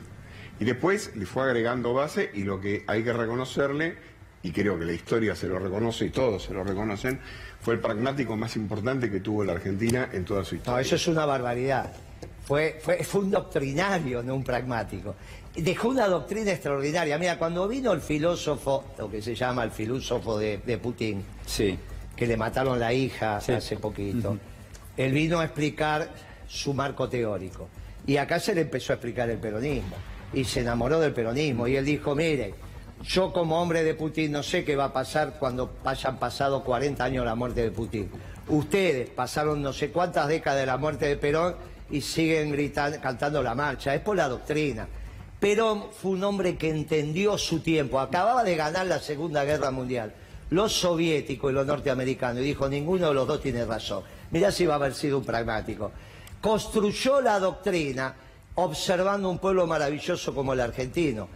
Y 0.61 0.64
después 0.64 1.16
le 1.16 1.26
fue 1.26 1.43
agregando 1.43 1.93
base 1.95 2.31
y 2.35 2.45
lo 2.45 2.61
que 2.61 2.85
hay 2.87 3.03
que 3.03 3.12
reconocerle, 3.12 3.97
y 4.43 4.53
creo 4.53 4.78
que 4.78 4.84
la 4.84 4.93
historia 4.93 5.34
se 5.34 5.47
lo 5.49 5.59
reconoce 5.59 6.07
y 6.07 6.11
todos 6.11 6.45
se 6.45 6.55
lo 6.55 6.64
reconocen, 6.64 7.20
fue 7.61 7.74
el 7.74 7.80
pragmático 7.80 8.36
más 8.36 8.57
importante 8.57 9.11
que 9.11 9.20
tuvo 9.20 9.45
la 9.45 9.53
Argentina 9.53 10.09
en 10.12 10.24
toda 10.24 10.45
su 10.45 10.55
historia. 10.57 10.74
No, 10.74 10.80
eso 10.80 10.95
es 10.97 11.07
una 11.09 11.26
barbaridad. 11.26 11.93
Fue, 12.47 12.78
fue, 12.82 13.05
fue 13.05 13.20
un 13.20 13.30
doctrinario, 13.30 14.22
no 14.22 14.34
un 14.34 14.43
pragmático. 14.43 15.14
Dejó 15.55 15.88
una 15.88 16.07
doctrina 16.09 16.53
extraordinaria. 16.53 17.18
Mira, 17.18 17.38
cuando 17.38 17.68
vino 17.68 17.93
el 17.93 18.01
filósofo, 18.01 18.84
lo 18.99 19.11
que 19.11 19.20
se 19.20 19.34
llama 19.34 19.62
el 19.64 19.70
filósofo 19.70 20.38
de, 20.38 20.59
de 20.59 20.78
Putin, 20.78 21.22
Sí. 21.47 21.78
que 22.16 22.26
le 22.26 22.36
mataron 22.36 22.78
la 22.80 22.93
hija 22.93 23.41
Sí. 23.41 23.53
hace 23.53 23.76
poquito, 23.76 24.38
él 24.97 25.12
vino 25.12 25.38
a 25.41 25.45
explicar 25.45 26.09
su 26.49 26.72
marco 26.74 27.09
teórico. 27.09 27.68
Y 28.07 28.16
acá 28.16 28.41
se 28.41 28.55
le 28.55 28.62
empezó 28.62 28.93
a 28.93 28.97
explicar 28.97 29.28
el 29.30 29.38
peronismo. 29.38 29.97
Y 30.32 30.45
se 30.45 30.61
enamoró 30.61 30.99
del 30.99 31.12
peronismo. 31.12 31.68
Y 31.68 31.76
él 31.76 31.84
dijo, 31.84 32.14
mire, 32.14 32.55
yo 33.03 33.32
como 33.32 33.61
hombre 33.61 33.82
de 33.82 33.94
Putin 33.94 34.32
no 34.32 34.42
sé 34.42 34.64
qué 34.64 34.76
va 34.76 34.86
a 34.86 34.92
pasar 34.92 35.36
cuando 35.38 35.72
hayan 35.84 36.18
pasado 36.18 36.62
40 36.62 37.03
años 37.03 37.24
la 37.24 37.34
muerte 37.34 37.62
de 37.62 37.70
Putin. 37.70 38.11
Ustedes 38.48 39.09
pasaron 39.11 39.62
no 39.62 39.72
sé 39.72 39.90
cuántas 39.90 40.28
décadas 40.28 40.61
de 40.61 40.66
la 40.66 40.76
muerte 40.76 41.07
de 41.07 41.16
Perón 41.16 41.55
y 41.90 42.01
siguen 42.01 42.53
gritando, 42.53 43.01
cantando 43.01 43.42
la 43.42 43.55
marcha, 43.55 43.94
es 43.94 44.01
por 44.01 44.16
la 44.16 44.28
doctrina. 44.28 44.86
Perón 45.38 45.86
fue 45.92 46.12
un 46.12 46.24
hombre 46.24 46.57
que 46.57 46.68
entendió 46.68 47.38
su 47.38 47.61
tiempo, 47.61 47.98
acababa 47.98 48.44
de 48.44 48.57
ganar 48.57 48.86
la 48.86 48.98
Segunda 48.98 49.44
Guerra 49.44 49.70
Mundial, 49.70 50.12
los 50.51 50.72
soviéticos 50.72 51.51
y 51.51 51.55
los 51.55 51.66
norteamericanos, 51.66 52.42
y 52.42 52.46
dijo, 52.46 52.68
ninguno 52.68 53.09
de 53.09 53.14
los 53.14 53.26
dos 53.26 53.40
tiene 53.40 53.64
razón. 53.64 54.03
Mirá 54.30 54.53
si 54.53 54.66
va 54.66 54.74
a 54.74 54.76
haber 54.76 54.94
sido 54.94 55.18
un 55.18 55.24
pragmático. 55.24 55.92
Construyó 56.42 57.20
la 57.20 57.38
doctrina 57.38 58.14
observando 58.57 59.30
un 59.30 59.38
pueblo 59.38 59.66
maravilloso 59.66 60.34
como 60.34 60.53
el 60.53 60.61
argentino. 60.61 61.28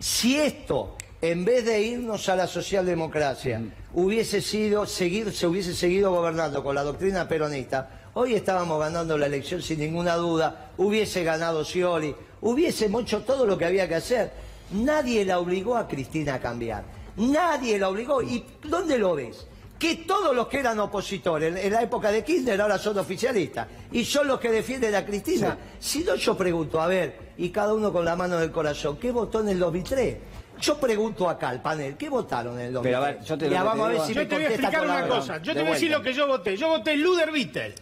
Si 0.00 0.36
esto, 0.36 0.96
en 1.22 1.44
vez 1.44 1.64
de 1.64 1.80
irnos 1.80 2.28
a 2.28 2.34
la 2.34 2.48
socialdemocracia, 2.48 3.62
hubiese 3.94 4.40
sido 4.40 4.84
seguir, 4.86 5.32
se 5.32 5.46
hubiese 5.46 5.72
seguido 5.72 6.10
gobernando 6.10 6.64
con 6.64 6.74
la 6.74 6.82
doctrina 6.82 7.28
peronista, 7.28 8.10
hoy 8.14 8.34
estábamos 8.34 8.80
ganando 8.80 9.16
la 9.16 9.26
elección 9.26 9.62
sin 9.62 9.78
ninguna 9.78 10.16
duda, 10.16 10.72
hubiese 10.78 11.22
ganado 11.22 11.64
Scioli, 11.64 12.12
hubiésemos 12.40 13.02
hecho 13.02 13.22
todo 13.22 13.46
lo 13.46 13.56
que 13.56 13.64
había 13.64 13.86
que 13.86 13.94
hacer. 13.94 14.32
Nadie 14.72 15.24
la 15.24 15.38
obligó 15.38 15.76
a 15.76 15.86
Cristina 15.86 16.34
a 16.34 16.40
cambiar. 16.40 16.82
Nadie 17.16 17.78
la 17.78 17.88
obligó. 17.88 18.20
¿Y 18.20 18.44
dónde 18.64 18.98
lo 18.98 19.14
ves? 19.14 19.46
Que 19.78 19.96
todos 19.96 20.34
los 20.34 20.48
que 20.48 20.58
eran 20.58 20.80
opositores 20.80 21.54
en 21.54 21.72
la 21.72 21.82
época 21.82 22.10
de 22.10 22.24
Kirchner 22.24 22.60
ahora 22.60 22.78
son 22.78 22.98
oficialistas. 22.98 23.68
Y 23.92 24.04
son 24.04 24.26
los 24.26 24.40
que 24.40 24.50
defienden 24.50 24.94
a 24.96 25.04
Cristina. 25.04 25.56
Si 25.78 26.02
no, 26.02 26.16
yo 26.16 26.36
pregunto, 26.36 26.80
a 26.80 26.88
ver, 26.88 27.32
y 27.36 27.50
cada 27.50 27.74
uno 27.74 27.92
con 27.92 28.04
la 28.04 28.16
mano 28.16 28.38
del 28.38 28.50
corazón, 28.50 28.96
¿qué 28.96 29.12
votó 29.12 29.40
en 29.40 29.50
el 29.50 29.58
2003? 29.60 30.16
Yo 30.62 30.78
pregunto 30.78 31.28
acá 31.28 31.48
al 31.50 31.60
panel, 31.60 31.96
¿qué 31.96 32.08
votaron 32.08 32.58
en 32.58 32.66
el 32.66 32.72
2003? 32.72 32.82
Pero 32.82 33.04
a 33.04 33.06
ver, 33.14 33.24
yo 33.24 33.36
te- 33.38 33.50
Ya 33.50 33.62
vamos 33.64 33.86
a 33.86 33.90
ver 33.90 34.00
si 34.02 34.14
Yo 34.14 34.20
me 34.20 34.26
te 34.26 34.34
voy 34.36 34.44
a 34.44 34.48
explicar 34.48 34.84
una 34.84 35.08
cosa. 35.08 35.38
Yo 35.42 35.52
te 35.54 35.60
voy 35.60 35.70
a 35.70 35.74
decir 35.74 35.90
lo 35.90 36.02
que 36.02 36.12
yo 36.14 36.26
voté. 36.28 36.56
Yo 36.56 36.68
voté 36.68 36.96
Luder 36.96 37.32
Vittel, 37.32 37.74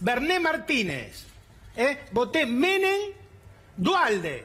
Berné 0.00 0.40
Martínez, 0.40 1.24
¿eh? 1.76 1.98
voté 2.12 2.44
Menem, 2.46 3.12
Dualde. 3.76 4.44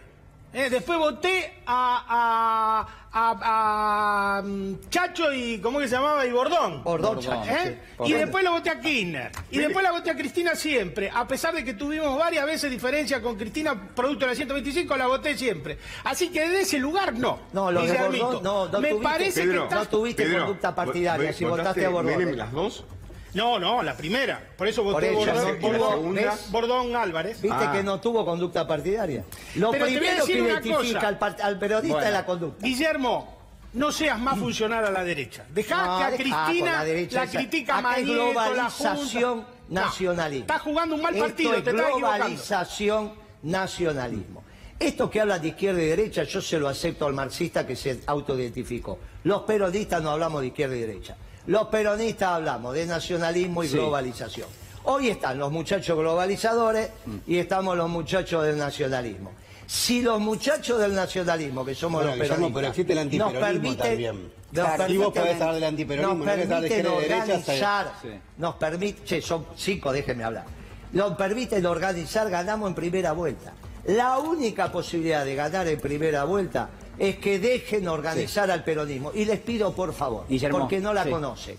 ¿Eh? 0.54 0.70
Después 0.70 0.98
voté 1.00 1.62
a, 1.66 2.86
a- 2.88 2.88
a- 3.14 4.38
a, 4.38 4.42
mm, 4.42 4.74
Chacho 4.90 5.34
y, 5.34 5.60
¿cómo 5.60 5.80
que 5.80 5.88
se 5.88 5.96
llamaba? 5.96 6.26
Y 6.26 6.32
Bordón. 6.32 6.84
Bordón, 6.84 7.16
Bordón. 7.16 7.44
Chacho, 7.44 7.52
¿Eh? 7.70 7.80
sí. 8.06 8.12
Y 8.12 8.14
después 8.14 8.44
lo 8.44 8.52
voté 8.52 8.70
a 8.70 8.80
Kirchner. 8.80 9.32
Y 9.52 9.58
después 9.60 9.84
la 9.84 9.92
voté 9.92 10.12
a 10.12 10.16
Cristina 10.16 10.56
siempre. 10.56 11.10
A 11.14 11.28
pesar 11.28 11.54
de 11.54 11.64
que 11.64 11.74
tuvimos 11.74 12.18
varias 12.18 12.46
veces 12.46 12.72
diferencia 12.72 13.22
con 13.22 13.36
Cristina, 13.36 13.90
producto 13.96 14.26
de 14.26 14.32
la 14.32 14.36
125, 14.36 14.96
la 14.98 15.08
voté 15.08 15.38
siempre. 15.38 15.78
Así 16.06 16.30
que 16.30 16.42
desde 16.42 16.62
ese 16.62 16.80
lugar 16.80 17.14
no. 17.14 17.40
No, 17.54 17.72
lo 17.72 17.82
de. 17.86 17.94
Bordón, 17.98 18.44
no, 18.44 18.68
no 18.70 18.80
Me 18.82 18.90
tuviste- 18.92 19.04
parece 19.04 19.42
Pedro, 19.44 19.62
que 19.62 19.64
estás... 19.76 19.80
no 19.80 19.90
tuviste 19.90 20.24
Pedro, 20.24 20.40
conducta 20.46 20.76
partidaria, 20.76 21.28
¿vos- 21.28 21.36
si 21.36 21.44
votaste 21.46 21.62
votaste 21.64 21.86
a 21.86 21.90
Bordón. 21.90 22.18
Menem 22.18 22.36
las 22.38 22.52
dos? 22.52 22.86
No, 23.34 23.58
no, 23.60 23.82
la 23.82 23.96
primera. 23.96 24.42
Por 24.58 24.68
eso 24.68 24.84
voté 24.84 25.12
Por 25.14 25.28
eso, 25.30 25.34
Bordón, 25.34 25.62
no 25.62 25.68
¿y 25.68 25.72
la 25.72 25.78
tuvo- 25.78 25.90
segunda? 25.92 26.22
¿ves? 26.22 26.52
Bordón 26.52 26.96
Álvarez. 26.96 27.42
Viste 27.42 27.58
Ah. 27.66 27.72
que 27.72 27.84
no 27.84 28.00
tuvo 28.02 28.26
conducta 28.26 28.68
partidaria. 28.68 29.24
Lo 29.56 29.72
Pero 29.72 29.86
te 29.86 29.90
voy 29.92 29.96
a 29.98 30.00
primero 30.00 30.26
que 30.26 30.34
decir 30.34 30.42
una 30.44 30.52
identifica 30.62 30.94
cosa. 31.00 31.08
al, 31.08 31.18
par- 31.18 31.38
al 31.42 31.60
periodista 31.60 31.94
Bueno. 31.96 32.08
es 32.08 32.14
la 32.14 32.26
conducta. 32.26 32.66
Guillermo, 32.66 33.38
no 33.74 33.92
seas 33.94 34.20
más 34.20 34.38
funcional 34.38 34.86
a 34.86 34.92
la 34.92 35.04
derecha. 35.06 35.46
Dejá 35.50 35.86
No, 35.86 35.98
que 36.00 36.04
a 36.04 36.12
dejá 36.12 36.12
con 36.12 36.18
Cristina 36.46 36.72
la 36.72 36.78
la, 36.80 36.84
derecha 36.84 37.24
esa- 37.24 37.38
critica 37.38 37.78
acá 37.78 37.96
es 37.96 38.08
la 38.08 38.14
globalización, 38.14 39.34
Junta. 39.44 39.52
nacionalismo. 39.70 40.42
Estás 40.42 40.62
jugando 40.62 40.96
un 40.96 41.02
mal 41.02 41.14
Esto 41.16 41.26
partido, 41.28 41.54
es 41.56 41.64
te 41.64 41.70
estás 41.70 41.86
equivocando. 41.90 42.18
globalización, 42.26 43.14
nacionalismo. 43.44 44.44
Estos 44.78 45.10
que 45.12 45.22
hablan 45.22 45.42
de 45.42 45.50
izquierda 45.50 45.82
y 45.82 45.86
derecha, 45.86 46.24
yo 46.24 46.42
se 46.42 46.60
lo 46.60 46.68
acepto 46.68 47.06
al 47.06 47.14
marxista 47.14 47.66
que 47.68 47.76
se 47.76 48.02
autoidentificó. 48.08 48.98
Los 49.24 49.44
peronistas 49.44 50.02
no 50.02 50.10
hablamos 50.10 50.42
de 50.42 50.48
izquierda 50.48 50.76
y 50.76 50.80
derecha. 50.80 51.16
Los 51.48 51.68
peronistas 51.68 52.30
hablamos 52.30 52.74
de 52.74 52.86
nacionalismo 52.86 53.64
y 53.64 53.68
Sí. 53.68 53.74
globalización. 53.78 54.48
Hoy 54.84 55.10
están 55.10 55.38
los 55.38 55.52
muchachos 55.52 55.98
globalizadores 55.98 56.90
y 57.28 57.38
estamos 57.38 57.78
los 57.78 57.90
muchachos 57.90 58.44
del 58.46 58.58
nacionalismo. 58.58 59.32
Si 59.68 60.02
los 60.02 60.20
muchachos 60.20 60.80
del 60.80 60.94
nacionalismo, 60.94 61.64
que 61.64 61.74
somos 61.76 62.02
Bueno, 62.04 62.16
los 62.18 62.28
peronistas, 62.28 62.54
pero 62.56 62.68
existe 62.68 62.94
el 62.94 63.18
nos 63.18 63.34
permiten- 63.34 63.78
también. 63.78 64.32
nos 64.52 64.66
Claro, 64.66 64.92
Y 64.94 64.98
vos 64.98 65.14
permiten- 65.14 65.22
podés 65.22 65.42
hablar 65.42 65.56
del 65.56 65.64
antiperonismo, 65.64 66.26
nos 66.26 66.38
no 66.38 66.46
permiten 66.48 66.88
organizar, 66.88 67.94
Sí. 68.02 68.10
nos 68.38 68.56
permite, 68.56 69.04
che, 69.06 69.22
son 69.22 69.46
cinco, 69.56 69.92
déjenme 69.94 70.24
hablar. 70.26 70.46
Nos 70.92 71.16
permiten 71.16 71.66
organizar, 71.66 72.30
ganamos 72.30 72.68
en 72.68 72.76
primera 72.76 73.14
vuelta. 73.14 73.54
La 73.86 74.20
única 74.20 74.72
posibilidad 74.72 75.24
de 75.24 75.36
ganar 75.36 75.68
en 75.68 75.80
primera 75.80 76.26
vuelta 76.26 76.70
es 77.00 77.18
que 77.18 77.40
dejen 77.40 77.88
organizar 77.88 78.50
al 78.52 78.64
peronismo. 78.64 79.12
Y 79.14 79.26
les 79.26 79.40
pido, 79.40 79.74
por 79.74 79.94
favor, 79.94 80.26
Guillermo, 80.28 80.60
porque 80.60 80.80
no 80.80 80.94
la 80.94 81.04
sí. 81.04 81.10
conocen, 81.10 81.58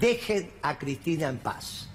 dejen 0.00 0.50
a 0.62 0.78
Cristina 0.78 1.28
en 1.28 1.38
paz. 1.38 1.86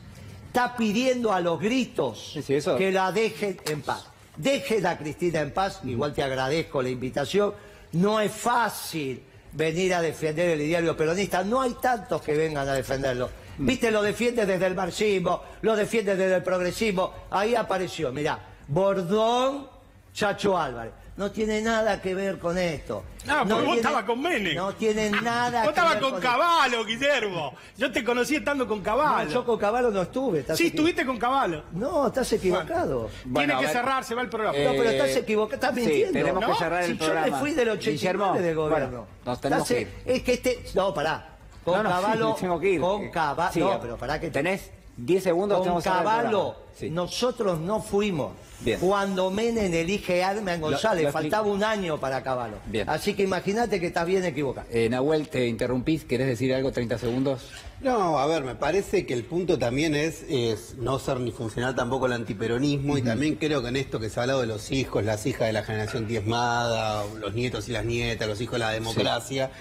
Está 0.48 0.76
pidiendo 0.78 1.34
a 1.34 1.42
los 1.42 1.60
gritos 1.60 2.32
Sí, 2.34 2.42
sí, 2.42 2.56
eso- 2.56 2.78
que 2.78 2.92
la 2.92 3.12
dejen 3.12 3.58
en 3.66 3.82
paz. 3.82 4.06
Dejen 4.38 4.86
a 4.86 4.98
Cristina 4.98 5.42
en 5.42 5.52
paz, 5.54 5.80
igual 5.86 6.14
te 6.14 6.24
agradezco 6.24 6.82
la 6.82 6.90
invitación. 6.90 7.54
No 7.94 8.20
es 8.20 8.32
fácil 8.32 9.22
venir 9.54 9.94
a 9.94 10.02
defender 10.02 10.50
el 10.50 10.62
ideario 10.62 10.96
peronista, 10.98 11.44
no 11.44 11.62
hay 11.62 11.74
tantos 11.82 12.22
que 12.22 12.36
vengan 12.36 12.68
a 12.68 12.74
defenderlo. 12.74 13.30
Viste, 13.58 13.90
lo 13.90 14.02
defiende 14.02 14.46
desde 14.46 14.66
el 14.66 14.76
marxismo, 14.76 15.42
lo 15.62 15.78
defiende 15.78 16.16
desde 16.18 16.36
el 16.36 16.44
progresismo. 16.44 17.14
Ahí 17.32 17.56
apareció, 17.56 18.12
mirá, 18.12 18.38
Bordón, 18.68 19.68
Chacho 20.14 20.58
Álvarez. 20.58 20.92
No 21.18 21.32
tiene 21.32 21.62
nada 21.62 22.02
que 22.02 22.14
ver 22.14 22.40
con 22.40 22.58
esto. 22.58 23.04
Ah, 23.26 23.38
porque 23.40 23.50
no 23.50 23.56
vos 23.56 23.64
tiene- 23.64 23.78
estabas 23.78 24.04
con 24.04 24.22
Menem. 24.22 24.56
No 24.56 24.74
tiene 24.74 25.10
nada 25.24 25.60
Vos 25.64 25.64
que 25.64 25.70
estabas 25.70 25.94
ver 25.94 26.04
con 26.04 26.14
esto. 26.16 26.22
Caballo, 26.30 26.84
Guillermo. 26.86 27.54
Yo 27.78 27.90
te 27.92 28.04
conocí 28.04 28.36
estando 28.36 28.68
con 28.68 28.80
No, 28.80 28.84
Caballo. 28.84 29.30
yo 29.32 29.46
con 29.46 29.58
Caballo 29.58 29.92
no 29.92 30.02
estuve. 30.02 30.40
estás 30.40 30.58
Sí, 30.58 30.68
estuviste 30.68 31.06
con 31.06 31.18
Caballo. 31.18 31.64
No, 31.72 32.08
estás 32.08 32.34
equivocado. 32.34 33.10
Bueno, 33.24 33.54
Tiene 33.54 33.54
a 33.54 33.60
que 33.68 33.74
cerrar, 33.74 34.04
se 34.04 34.14
va 34.14 34.24
el 34.24 34.30
programa. 34.30 34.58
No, 34.60 34.72
pero 34.72 34.90
estás 34.90 35.08
Eh, 35.10 35.20
equivocado, 35.20 35.56
estás 35.56 35.74
sí, 35.76 35.80
mintiendo. 35.82 36.12
tenemos 36.14 36.42
¿no? 36.42 36.48
que 36.52 36.56
cerrar 36.60 36.84
el 36.84 36.92
si 36.92 36.94
programa. 36.98 37.28
Yo 37.28 37.34
me 37.34 37.40
fui 37.40 37.52
del 37.54 37.70
89 37.70 37.94
Guillermo, 37.98 38.34
de 38.48 38.54
gobierno. 38.54 38.88
bueno, 38.90 39.08
nos 39.26 39.42
tenemos 39.42 39.72
Estás- 39.72 39.76
que 39.78 39.82
ir. 40.12 40.16
Es 40.18 40.24
que 40.24 40.34
este... 40.34 40.66
No, 40.74 40.94
pará. 40.94 41.30
Con 41.64 41.78
No, 41.78 41.84
no, 41.84 41.90
Caballo... 42.02 42.34
sí, 42.36 42.42
tengo 42.42 42.60
que 42.60 42.70
ir. 42.72 42.82
Con 42.82 43.10
Caballo... 43.10 43.54
Sí, 43.54 43.60
no, 43.62 43.80
pero 43.80 43.96
pará 43.98 44.20
que... 44.20 44.30
Tenés 44.32 44.70
10 44.98 45.24
segundos, 45.24 45.66
Con 45.68 45.82
Caballo. 45.82 46.56
Sí. 46.78 46.90
nosotros 46.90 47.60
no 47.60 47.82
fuimos. 47.82 48.34
Bien. 48.60 48.80
Cuando 48.80 49.32
Menem 49.32 49.74
elige 49.74 50.24
a 50.24 50.30
Armen 50.30 50.60
González, 50.60 51.06
lo 51.06 51.12
faltaba 51.12 51.48
un 51.48 51.64
año 51.64 52.00
para 52.00 52.24
Caballo. 52.24 52.56
Bien. 52.68 52.90
Así 52.90 53.14
que 53.14 53.24
imagínate 53.24 53.80
que 53.80 53.88
estás 53.88 54.06
bien 54.06 54.24
equivocado. 54.24 54.68
Eh, 54.72 54.90
Nahuel, 54.90 55.28
te 55.28 55.48
interrumpís, 55.48 56.06
¿querés 56.06 56.28
decir 56.28 56.54
algo? 56.54 56.72
30 56.72 56.98
segundos. 56.98 57.50
No, 57.82 58.18
a 58.18 58.26
ver, 58.28 58.44
me 58.44 58.56
parece 58.56 59.06
que 59.06 59.14
el 59.14 59.26
punto 59.26 59.60
también 59.60 59.94
es, 59.96 60.24
es 60.30 60.76
no 60.78 60.98
ser 61.00 61.20
ni 61.20 61.32
funcional 61.32 61.76
tampoco 61.76 62.06
el 62.08 62.14
antiperonismo 62.14 62.98
y 62.98 63.02
también 63.02 63.36
creo 63.36 63.62
que 63.62 63.68
en 63.70 63.76
esto 63.76 64.00
que 64.00 64.10
se 64.10 64.20
ha 64.20 64.24
hablado 64.24 64.42
de 64.42 64.48
los 64.48 64.72
hijos, 64.72 65.04
las 65.04 65.26
hijas 65.26 65.48
de 65.48 65.54
la 65.54 65.64
generación 65.64 66.08
diezmada, 66.08 67.04
los 67.20 67.34
nietos 67.34 67.68
y 67.70 67.74
las 67.74 67.86
nietas, 67.86 68.28
los 68.28 68.40
hijos 68.42 68.54
de 68.54 68.60
la 68.60 68.72
democracia, 68.72 69.52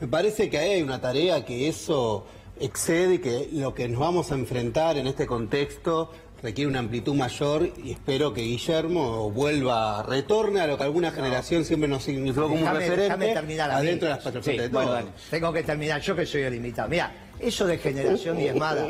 me 0.00 0.08
parece 0.08 0.50
que 0.50 0.58
ahí 0.58 0.70
hay 0.72 0.82
una 0.82 1.00
tarea 1.00 1.44
que 1.44 1.68
eso 1.68 2.26
excede, 2.60 3.20
que 3.20 3.48
lo 3.52 3.74
que 3.74 3.88
nos 3.88 4.00
vamos 4.00 4.30
a 4.32 4.34
enfrentar 4.34 4.96
en 4.98 5.06
este 5.06 5.26
contexto 5.26 6.10
requiere 6.42 6.70
una 6.70 6.78
amplitud 6.78 7.14
mayor 7.14 7.68
y 7.84 7.90
espero 7.92 8.32
que 8.32 8.40
Guillermo 8.42 9.30
vuelva, 9.30 10.02
retorne 10.02 10.60
a 10.60 10.66
lo 10.66 10.78
que 10.78 10.84
alguna 10.84 11.10
generación 11.10 11.64
siempre 11.66 11.86
nos 11.88 12.02
significó 12.04 12.42
como 12.44 12.54
un 12.54 12.60
Déjame- 12.62 12.78
referente 12.78 13.32
terminar 13.34 13.70
adentro 13.70 14.08
de 14.08 14.14
las 14.14 14.44
Sí, 14.44 14.56
bueno, 14.72 14.92
dale. 14.92 15.08
Tengo 15.30 15.52
que 15.52 15.62
terminar, 15.62 16.00
yo 16.00 16.16
que 16.16 16.24
soy 16.24 16.42
el 16.42 16.54
invitado. 16.54 16.88
Mira, 16.88 17.12
eso 17.38 17.66
de 17.66 17.76
generación 17.78 18.38
diezmada, 18.38 18.86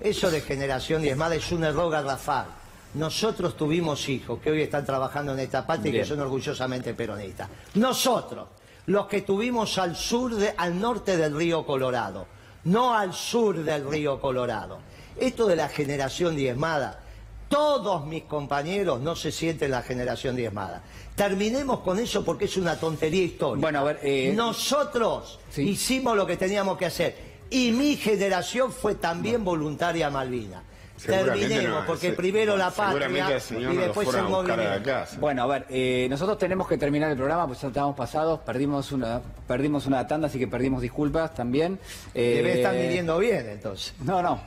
eso 0.00 0.30
de 0.30 0.40
generación 0.40 1.02
diezmada 1.02 1.34
es 1.34 1.52
un 1.52 1.64
error 1.64 1.90
garrafal. 1.90 2.46
Nosotros 2.94 3.58
tuvimos 3.58 4.08
hijos 4.08 4.38
que 4.40 4.50
hoy 4.50 4.62
están 4.62 4.86
trabajando 4.86 5.34
en 5.34 5.40
esta 5.40 5.66
parte 5.66 5.90
y 5.90 5.92
que 5.92 6.04
son 6.06 6.20
orgullosamente 6.20 6.94
peronistas. 6.94 7.48
Nosotros, 7.74 8.48
los 8.86 9.06
que 9.06 9.20
tuvimos 9.20 9.76
al 9.76 9.96
sur, 9.96 10.34
de- 10.34 10.54
al 10.56 10.80
norte 10.80 11.18
del 11.18 11.36
río 11.36 11.66
Colorado, 11.66 12.26
no 12.66 12.94
al 12.94 13.12
sur 13.14 13.62
del 13.64 13.88
río 13.88 14.20
Colorado. 14.20 14.78
Esto 15.18 15.46
de 15.46 15.56
la 15.56 15.68
generación 15.68 16.36
diezmada, 16.36 17.00
todos 17.48 18.06
mis 18.06 18.24
compañeros 18.24 19.00
no 19.00 19.16
se 19.16 19.32
sienten 19.32 19.70
la 19.70 19.82
generación 19.82 20.36
diezmada. 20.36 20.82
Terminemos 21.14 21.80
con 21.80 21.98
eso 21.98 22.24
porque 22.24 22.44
es 22.46 22.56
una 22.56 22.78
tontería 22.78 23.22
histórica. 23.22 23.60
Bueno, 23.62 23.78
a 23.80 23.84
ver, 23.84 24.00
eh, 24.02 24.32
Nosotros 24.36 25.38
Sí. 25.50 25.62
hicimos 25.70 26.16
lo 26.16 26.26
que 26.26 26.36
teníamos 26.36 26.76
que 26.76 26.86
hacer. 26.86 27.16
Y 27.48 27.70
mi 27.70 27.96
generación 27.96 28.72
fue 28.72 28.96
también 28.96 29.44
voluntaria 29.44 30.08
a 30.08 30.10
Malvinas. 30.10 30.62
Terminemos, 31.04 31.80
no, 31.80 31.86
porque 31.86 32.12
primero 32.12 32.56
la 32.56 32.70
patria 32.70 33.34
el 33.34 33.40
señor 33.40 33.72
y 33.72 33.76
no 33.76 33.82
después 33.82 34.08
el 34.14 34.22
movimiento. 34.24 34.90
Bueno, 35.20 35.42
a 35.42 35.46
ver, 35.46 35.66
eh, 35.68 36.06
nosotros 36.08 36.38
tenemos 36.38 36.66
que 36.68 36.78
terminar 36.78 37.10
el 37.10 37.16
programa, 37.16 37.46
pues 37.46 37.60
ya 37.60 37.68
estamos 37.68 37.96
pasados, 37.96 38.40
perdimos 38.40 38.92
una, 38.92 39.20
perdimos 39.46 39.86
una 39.86 40.06
tanda, 40.06 40.28
así 40.28 40.38
que 40.38 40.48
perdimos 40.48 40.82
disculpas 40.82 41.34
también. 41.34 41.78
Eh, 42.14 42.36
Debe 42.36 42.54
estar 42.54 42.74
midiendo 42.74 43.18
bien, 43.18 43.48
entonces. 43.48 43.94
No, 44.06 44.22
no. 44.22 44.40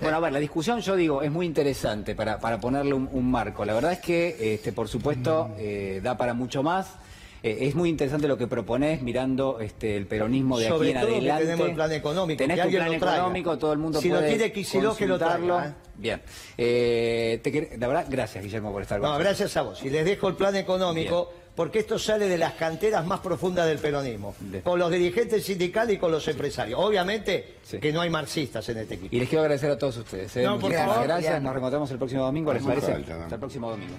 Bueno, 0.00 0.16
a 0.16 0.20
ver, 0.20 0.32
la 0.32 0.38
discusión, 0.38 0.80
yo 0.80 0.94
digo, 0.94 1.22
es 1.22 1.30
muy 1.30 1.46
interesante 1.46 2.14
para, 2.14 2.38
para 2.38 2.60
ponerle 2.60 2.94
un, 2.94 3.08
un 3.10 3.30
marco. 3.30 3.64
La 3.64 3.72
verdad 3.74 3.92
es 3.92 4.00
que, 4.00 4.54
este, 4.54 4.72
por 4.72 4.88
supuesto, 4.88 5.50
eh, 5.58 6.00
da 6.02 6.16
para 6.16 6.34
mucho 6.34 6.62
más. 6.62 6.86
Eh, 7.46 7.68
es 7.68 7.74
muy 7.74 7.90
interesante 7.90 8.26
lo 8.26 8.38
que 8.38 8.46
proponés 8.46 9.02
mirando 9.02 9.60
este, 9.60 9.98
el 9.98 10.06
peronismo 10.06 10.58
de 10.58 10.66
Sobre 10.66 10.88
aquí 10.88 10.96
en 10.96 11.00
todo 11.02 11.10
que 11.10 11.16
adelante. 11.18 11.44
tenemos 11.44 11.68
el 11.68 11.74
plan 11.74 11.92
económico, 11.92 12.38
Tenés 12.38 12.56
que 12.56 12.64
tu 12.64 12.70
plan 12.70 12.86
lo 12.88 12.94
económico, 12.94 13.58
todo 13.58 13.72
el 13.74 13.78
mundo 13.78 14.00
Si 14.00 14.08
lo 14.08 14.16
puede 14.16 14.28
tiene 14.30 14.50
Kicillof, 14.52 14.96
que 14.96 15.06
lo 15.06 15.18
traiga. 15.18 15.66
¿eh? 15.68 15.72
Bien. 15.98 16.22
Eh, 16.56 17.40
te 17.42 17.52
quer- 17.52 17.78
la 17.78 17.86
verdad, 17.86 18.06
gracias 18.08 18.42
Guillermo 18.42 18.72
por 18.72 18.80
estar 18.80 18.98
con 18.98 19.10
No, 19.10 19.18
gracias 19.18 19.54
a 19.58 19.62
vos. 19.62 19.82
Y 19.84 19.90
les 19.90 20.06
dejo 20.06 20.26
el 20.28 20.36
plan 20.36 20.56
económico, 20.56 21.26
Bien. 21.34 21.44
porque 21.54 21.80
esto 21.80 21.98
sale 21.98 22.28
de 22.28 22.38
las 22.38 22.54
canteras 22.54 23.04
más 23.06 23.20
profundas 23.20 23.66
del 23.66 23.76
peronismo, 23.78 24.34
con 24.62 24.78
los 24.78 24.90
dirigentes 24.90 25.44
sindicales 25.44 25.96
y 25.96 25.98
con 25.98 26.10
los 26.12 26.26
empresarios. 26.26 26.80
Obviamente 26.82 27.56
Sí. 27.62 27.78
que 27.78 27.92
no 27.92 28.00
hay 28.00 28.08
marxistas 28.08 28.66
en 28.70 28.78
este 28.78 28.94
equipo. 28.94 29.14
Y 29.14 29.18
les 29.18 29.28
quiero 29.28 29.42
agradecer 29.42 29.70
a 29.70 29.76
todos 29.76 29.98
ustedes. 29.98 30.34
¿eh? 30.38 30.42
No, 30.44 30.52
por 30.52 30.62
Muchísimas 30.70 30.88
favor. 30.94 31.06
gracias. 31.08 31.42
Nos 31.42 31.52
reencontramos 31.52 31.90
el 31.90 31.98
próximo 31.98 32.22
domingo. 32.22 32.54
¿Les 32.54 32.62
parece? 32.62 32.90
falta, 32.92 33.16
no. 33.18 33.22
Hasta 33.24 33.34
el 33.34 33.40
próximo 33.40 33.70
domingo. 33.70 33.94